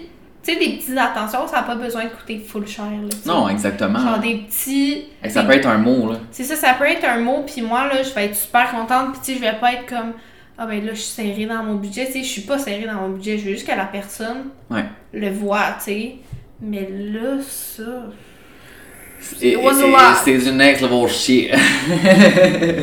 tu 0.46 0.52
sais, 0.54 0.58
des 0.58 0.76
petites 0.76 0.96
attentions, 0.96 1.46
ça 1.46 1.56
n'a 1.56 1.62
pas 1.64 1.74
besoin 1.74 2.04
de 2.04 2.08
coûter 2.10 2.38
full 2.38 2.66
cher, 2.66 2.84
là. 2.84 3.08
Non, 3.26 3.48
exactement. 3.48 3.98
Genre 3.98 4.18
des 4.18 4.36
petits. 4.36 5.04
Et 5.22 5.28
ça 5.28 5.42
des- 5.42 5.48
peut 5.48 5.54
être 5.54 5.68
un 5.68 5.78
mot, 5.78 6.12
là. 6.12 6.18
C'est 6.30 6.44
ça, 6.44 6.54
ça 6.56 6.74
peut 6.74 6.86
être 6.88 7.04
un 7.06 7.18
mot, 7.18 7.44
puis 7.46 7.62
moi, 7.62 7.86
là, 7.88 8.02
je 8.02 8.14
vais 8.14 8.26
être 8.26 8.36
super 8.36 8.70
contente, 8.70 9.12
puis 9.12 9.20
tu 9.24 9.32
sais, 9.32 9.34
je 9.34 9.40
vais 9.40 9.58
pas 9.58 9.72
être 9.74 9.86
comme. 9.86 10.12
Ah 10.58 10.64
ben 10.66 10.82
là, 10.86 10.94
je 10.94 11.00
suis 11.00 11.12
serrée 11.22 11.44
dans 11.44 11.62
mon 11.62 11.74
budget, 11.74 12.06
tu 12.06 12.12
sais, 12.12 12.18
je 12.22 12.28
suis 12.28 12.40
pas 12.42 12.58
serrée 12.58 12.86
dans 12.86 12.94
mon 12.94 13.10
budget, 13.10 13.36
je 13.36 13.44
veux 13.44 13.50
juste 13.52 13.66
que 13.66 13.76
la 13.76 13.84
personne 13.84 14.44
Ouais. 14.70 14.84
le 15.12 15.28
voit, 15.30 15.74
tu 15.78 15.84
sais. 15.84 16.14
Mais 16.62 16.88
là, 16.90 17.36
ça. 17.46 17.82
It 19.40 19.56
was 19.58 19.80
a 19.80 19.86
et- 19.86 19.90
lot. 19.90 19.98
C'est 20.24 20.38
du 20.38 20.52
next 20.52 20.82
level 20.82 21.08
shit. 21.08 21.50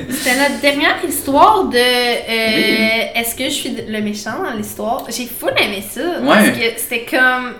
C'était 0.09 0.37
notre 0.37 0.59
dernière 0.61 0.95
histoire 1.07 1.65
de 1.65 1.77
euh, 1.77 2.55
Oui. 2.55 3.19
Est-ce 3.19 3.35
que 3.35 3.45
je 3.45 3.49
suis 3.49 3.75
le 3.87 4.01
méchant 4.01 4.41
dans 4.43 4.55
l'histoire? 4.55 5.05
J'ai 5.09 5.25
full 5.25 5.53
aimé 5.57 5.83
ça. 5.87 6.01
Ouais. 6.01 6.25
Parce 6.27 6.49
que 6.49 6.63
c'était 6.77 7.05
comme. 7.09 7.53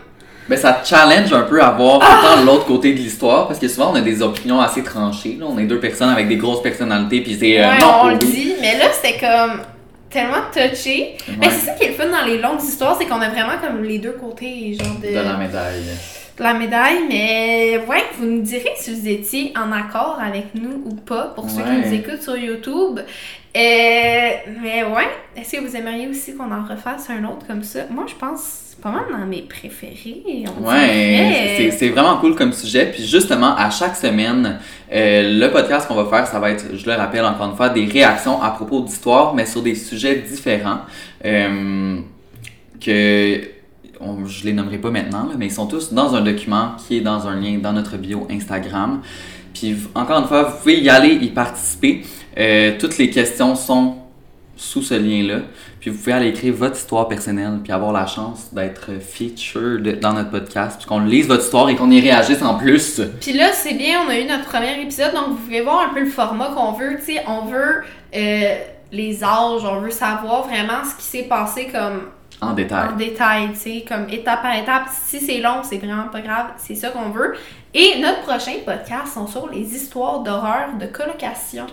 Ben, 0.50 0.58
ça 0.58 0.82
challenge 0.84 1.32
un 1.32 1.44
peu 1.44 1.62
à 1.64 1.72
voir 1.72 2.00
temps 2.00 2.44
l'autre 2.46 2.66
côté 2.66 2.92
de 2.92 2.98
l'histoire 2.98 3.48
parce 3.48 3.60
que 3.60 3.68
souvent 3.70 3.92
on 3.94 3.96
a 3.96 4.02
des 4.02 4.22
opinions 4.22 4.60
assez 4.60 4.84
tranchées. 4.84 5.38
Là. 5.40 5.46
On 5.50 5.58
est 5.58 5.64
deux 5.64 5.80
personnes 5.80 6.10
avec 6.10 6.28
des 6.28 6.36
grosses 6.36 6.62
personnalités 6.62 7.22
puis 7.22 7.38
c'est 7.40 7.62
euh, 7.64 7.70
ouais, 7.70 7.80
non 7.80 7.94
on 8.04 8.10
le 8.10 8.18
dit. 8.18 8.54
Mais 8.60 8.78
là, 8.78 8.86
c'était 8.92 9.18
comme 9.20 9.62
tellement 10.10 10.44
touché. 10.52 11.16
Mais 11.40 11.48
Ouais, 11.48 11.54
c'est 11.58 11.66
ça 11.68 11.72
qui 11.76 11.86
est 11.86 11.88
le 11.90 11.94
fun 11.94 12.08
dans 12.08 12.26
les 12.26 12.40
longues 12.40 12.62
histoires, 12.62 12.98
c'est 13.00 13.06
qu'on 13.08 13.22
a 13.22 13.30
vraiment 13.30 13.54
comme 13.66 13.84
les 13.84 14.00
deux 14.00 14.18
côtés, 14.20 14.78
genre 14.78 14.98
de. 15.02 15.08
de 15.08 15.14
la 15.14 15.38
médaille. 15.38 15.84
De 16.38 16.44
la 16.44 16.54
médaille, 16.56 17.00
mais 17.08 17.80
ouais, 17.88 18.04
vous 18.18 18.26
nous 18.26 18.42
direz 18.42 18.72
si 18.78 18.94
vous 18.94 19.08
étiez 19.08 19.54
en 19.56 19.72
accord 19.72 20.20
avec 20.22 20.56
nous 20.56 20.82
ou 20.86 20.96
pas, 20.96 21.32
pour 21.36 21.50
ceux 21.50 21.62
qui 21.62 21.88
nous 21.88 21.94
écoutent 21.94 22.22
sur 22.24 22.36
YouTube. 22.38 23.00
Euh, 23.56 24.30
mais 24.64 24.84
ouais, 24.84 25.08
est-ce 25.38 25.58
que 25.58 25.62
vous 25.62 25.76
aimeriez 25.76 26.08
aussi 26.08 26.36
qu'on 26.36 26.52
en 26.52 26.64
refasse 26.64 27.08
un 27.12 27.24
autre 27.26 27.46
comme 27.46 27.62
ça? 27.62 27.82
Moi, 27.92 28.06
je 28.08 28.16
pense 28.16 28.60
c'est 28.70 28.82
pas 28.82 28.90
mal 28.90 29.04
dans 29.12 29.24
mes 29.28 29.44
préférés. 29.44 30.24
on 30.60 30.68
Ouais, 30.68 31.54
c'est- 31.58 31.72
c'est 31.72 31.90
vraiment 31.90 32.18
cool 32.18 32.34
comme 32.36 32.52
sujet. 32.52 32.88
Puis 32.92 33.06
justement, 33.06 33.56
à 33.56 33.70
chaque 33.70 33.96
semaine, 33.96 34.58
euh, 34.92 35.40
le 35.40 35.52
podcast 35.52 35.88
qu'on 35.88 35.94
va 35.94 36.06
faire, 36.06 36.26
ça 36.26 36.40
va 36.40 36.50
être, 36.50 36.76
je 36.76 36.84
le 36.88 36.94
rappelle 36.96 37.24
encore 37.24 37.52
une 37.52 37.56
fois, 37.56 37.70
des 37.70 37.86
réactions 37.86 38.42
à 38.42 38.50
propos 38.50 38.82
d'histoires, 38.82 39.36
mais 39.36 39.46
sur 39.46 39.62
des 39.62 39.76
sujets 39.76 40.16
différents. 40.16 40.80
Euh, 41.24 41.98
que 42.84 43.42
on- 44.06 44.26
je 44.26 44.45
les 44.45 44.54
nommerai 44.54 44.78
pas 44.78 44.91
maintenant, 44.91 45.28
mais 45.38 45.47
ils 45.47 45.51
sont 45.51 45.68
tous 45.68 45.93
dans 45.93 46.16
un 46.16 46.22
document 46.22 46.72
qui 46.78 46.97
est 46.97 47.01
dans 47.01 47.28
un 47.28 47.36
lien 47.39 47.58
dans 47.62 47.74
notre 47.74 47.97
bio 47.97 48.28
Instagram. 48.30 49.01
Puis 49.54 49.76
encore 49.95 50.20
une 50.20 50.28
fois, 50.28 50.43
vous 50.43 50.58
pouvez 50.58 50.80
y 50.80 50.89
aller, 50.89 51.14
y 51.22 51.30
participer. 51.30 52.04
Euh, 52.38 52.74
toutes 52.80 52.97
les 52.97 53.10
questions 53.10 53.56
sont 53.56 53.97
sous 54.56 54.82
ce 54.82 54.93
lien-là. 54.93 55.41
Puis 55.80 55.89
vous 55.89 55.97
pouvez 55.97 56.14
aller 56.14 56.30
écrire 56.30 56.54
votre 56.54 56.78
histoire 56.78 57.08
personnelle, 57.08 57.60
puis 57.64 57.74
avoir 57.74 57.91
la 57.91 58.06
chance 58.08 58.54
d'être 58.54 58.91
featured 59.01 59.99
dans 59.99 60.14
notre 60.14 60.30
podcast, 60.32 60.78
puis 60.80 60.88
qu'on 60.88 61.01
lise 61.01 61.28
votre 61.28 61.43
histoire 61.43 61.70
et 61.70 61.76
qu'on 61.76 61.91
y 61.91 61.99
réagisse 61.99 62.41
en 62.41 62.56
plus. 62.56 63.01
Puis 63.20 63.34
là, 63.34 63.51
c'est 63.51 63.74
bien, 63.74 63.99
on 64.06 64.10
a 64.10 64.18
eu 64.18 64.26
notre 64.26 64.45
premier 64.45 64.82
épisode, 64.82 65.14
donc 65.14 65.30
vous 65.30 65.36
pouvez 65.36 65.62
voir 65.62 65.89
un 65.89 65.93
peu 65.93 65.99
le 65.99 66.10
format 66.10 66.51
qu'on 66.56 66.72
veut. 66.72 66.97
Tu 67.06 67.14
sais, 67.16 67.24
on 67.28 67.45
veut 67.45 67.84
euh, 68.16 68.56
les 68.91 69.24
âges, 69.24 69.64
on 69.66 69.82
veut 69.82 69.91
savoir 69.91 70.47
vraiment 70.47 70.84
ce 70.89 70.95
qui 70.95 71.04
s'est 71.10 71.28
passé 71.28 71.68
comme 71.72 72.04
En 72.50 72.54
détail. 72.54 72.89
en 72.94 72.96
détail, 72.98 73.50
tu 73.54 73.60
sais, 73.60 73.86
comme 73.88 74.08
étape 74.10 74.41
par 74.41 74.56
étape. 74.56 74.84
Si 75.06 75.20
c'est 75.20 75.39
long, 75.39 75.62
c'est 75.64 75.78
vraiment 75.78 76.08
pas 76.12 76.22
grave, 76.22 76.48
c'est 76.58 76.76
ça 76.76 76.89
qu'on 76.89 77.10
veut. 77.10 77.36
Et 77.74 78.00
notre 78.00 78.22
prochain 78.22 78.52
podcast 78.66 79.14
sont 79.16 79.26
sur 79.28 79.50
les 79.50 79.62
histoires 79.76 80.20
d'horreur 80.20 80.70
de 80.80 80.86
colocation. 80.86 81.66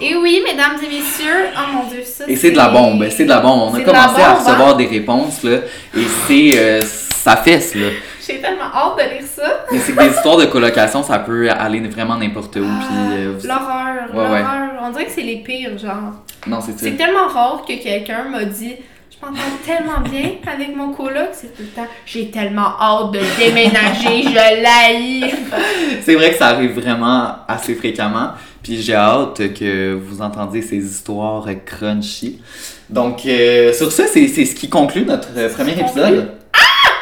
Et 0.00 0.14
oui, 0.16 0.40
mesdames 0.44 0.76
et 0.82 0.86
messieurs, 0.86 1.46
oh 1.56 1.72
mon 1.72 1.88
dieu, 1.88 2.02
ça 2.04 2.24
Et 2.28 2.36
c'est 2.36 2.52
de 2.52 2.56
la 2.56 2.68
bombe, 2.68 3.04
c'est 3.10 3.24
de 3.24 3.28
la 3.28 3.40
bombe. 3.40 3.72
On 3.72 3.74
a 3.74 3.80
commencé 3.80 4.20
à 4.22 4.34
recevoir 4.34 4.70
hein? 4.70 4.76
des 4.76 4.86
réponses, 4.86 5.42
là, 5.42 5.58
et 5.96 6.04
c'est... 6.26 6.50
euh, 6.58 6.80
ça 6.80 7.36
fesse, 7.38 7.74
là. 7.74 7.88
J'ai 8.26 8.38
tellement 8.40 8.64
hâte 8.74 8.96
de 8.98 9.14
lire 9.14 9.26
ça. 9.26 9.64
Mais 9.72 9.78
c'est 9.78 9.92
que 9.94 10.00
des 10.02 10.10
histoires 10.14 10.36
de 10.36 10.44
colocation, 10.46 11.02
ça 11.02 11.18
peut 11.18 11.48
aller 11.50 11.80
vraiment 11.88 12.16
n'importe 12.16 12.56
où, 12.56 12.60
puis... 12.60 12.96
euh, 13.18 13.32
Ah, 13.42 13.46
L'horreur, 13.46 14.14
Ouais, 14.14 14.32
ouais. 14.32 14.42
l'horreur. 14.42 14.70
On 14.82 14.90
dirait 14.90 15.06
que 15.06 15.10
c'est 15.10 15.22
les 15.22 15.36
pires, 15.36 15.76
genre. 15.78 16.12
Non, 16.46 16.60
c'est 16.60 16.72
ça. 16.72 16.78
C'est 16.80 16.92
tellement 16.96 17.26
rare 17.28 17.64
que 17.66 17.72
quelqu'un 17.82 18.24
m'a 18.30 18.44
dit 18.44 18.74
m'entends 19.24 19.56
tellement 19.64 20.00
bien 20.00 20.32
avec 20.46 20.76
mon 20.76 20.92
coloc, 20.92 21.28
c'est 21.32 21.54
tout 21.54 21.62
le 21.62 21.68
temps. 21.68 21.86
J'ai 22.06 22.30
tellement 22.30 22.78
hâte 22.80 23.12
de 23.12 23.20
déménager, 23.38 24.22
je 24.22 24.62
l'haïs. 24.62 25.34
C'est 26.02 26.14
vrai 26.14 26.30
que 26.30 26.36
ça 26.36 26.48
arrive 26.48 26.72
vraiment 26.72 27.36
assez 27.48 27.74
fréquemment. 27.74 28.30
Puis 28.62 28.80
j'ai 28.80 28.94
hâte 28.94 29.54
que 29.54 29.94
vous 29.94 30.22
entendiez 30.22 30.62
ces 30.62 30.78
histoires 30.78 31.46
crunchy. 31.66 32.40
Donc, 32.88 33.26
euh, 33.26 33.72
sur 33.72 33.92
ça, 33.92 34.04
c'est 34.06 34.28
ce 34.28 34.54
qui 34.54 34.68
conclut 34.68 35.04
notre 35.04 35.28
premier 35.54 35.78
épisode. 35.78 36.32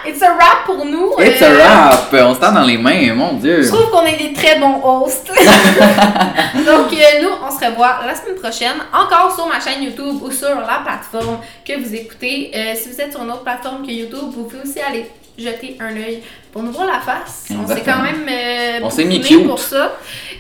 It's 0.07 0.23
a 0.23 0.29
wrap 0.35 0.65
pour 0.67 0.85
nous. 0.85 1.13
It's 1.19 1.41
Euh, 1.43 1.47
a 1.47 1.55
wrap! 1.55 2.13
On 2.13 2.35
se 2.35 2.41
tend 2.41 2.53
dans 2.53 2.63
les 2.65 2.77
mains, 2.79 3.15
mon 3.15 3.35
Dieu! 3.35 3.63
Je 3.63 3.69
trouve 3.69 3.91
qu'on 3.91 4.05
est 4.05 4.17
des 4.17 4.33
très 4.33 4.59
bons 4.59 4.81
hosts. 4.83 5.29
Donc, 6.67 6.93
euh, 6.93 7.23
nous, 7.23 7.29
on 7.47 7.51
se 7.51 7.65
revoit 7.65 8.01
la 8.07 8.15
semaine 8.15 8.37
prochaine, 8.37 8.77
encore 8.93 9.35
sur 9.35 9.47
ma 9.47 9.61
chaîne 9.61 9.83
YouTube 9.83 10.17
ou 10.23 10.31
sur 10.31 10.49
la 10.49 10.81
plateforme 10.85 11.39
que 11.67 11.79
vous 11.79 11.95
écoutez. 11.95 12.51
Euh, 12.55 12.75
si 12.75 12.89
vous 12.91 13.01
êtes 13.01 13.13
sur 13.13 13.23
une 13.23 13.31
autre 13.31 13.43
plateforme 13.45 13.87
que 13.87 13.91
YouTube, 13.93 14.31
vous 14.35 14.45
pouvez 14.45 14.63
aussi 14.63 14.81
aller 14.81 15.11
jeter 15.39 15.79
un 15.81 15.97
œil 15.97 16.23
pour 16.53 16.63
nous 16.63 16.73
voir 16.73 16.87
la 16.87 17.01
face. 17.01 17.49
On 17.51 17.67
s'est 17.67 17.83
quand 17.85 18.03
même 18.03 18.27
euh, 18.31 18.81
On 18.83 18.91
s'est 18.91 19.05
mis 19.05 19.19
bouquiné 19.19 19.41
cute. 19.41 19.49
pour 19.49 19.59
ça. 19.59 19.93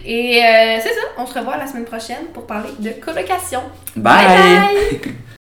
Et 0.05 0.43
euh, 0.45 0.79
c'est 0.83 0.91
ça, 0.91 1.01
on 1.17 1.27
se 1.27 1.33
revoit 1.39 1.57
la 1.57 1.67
semaine 1.67 1.85
prochaine 1.85 2.27
pour 2.35 2.47
parler 2.47 2.71
de 2.79 2.91
colocation. 3.03 3.63
Bye! 3.97 4.27
bye. 4.27 5.15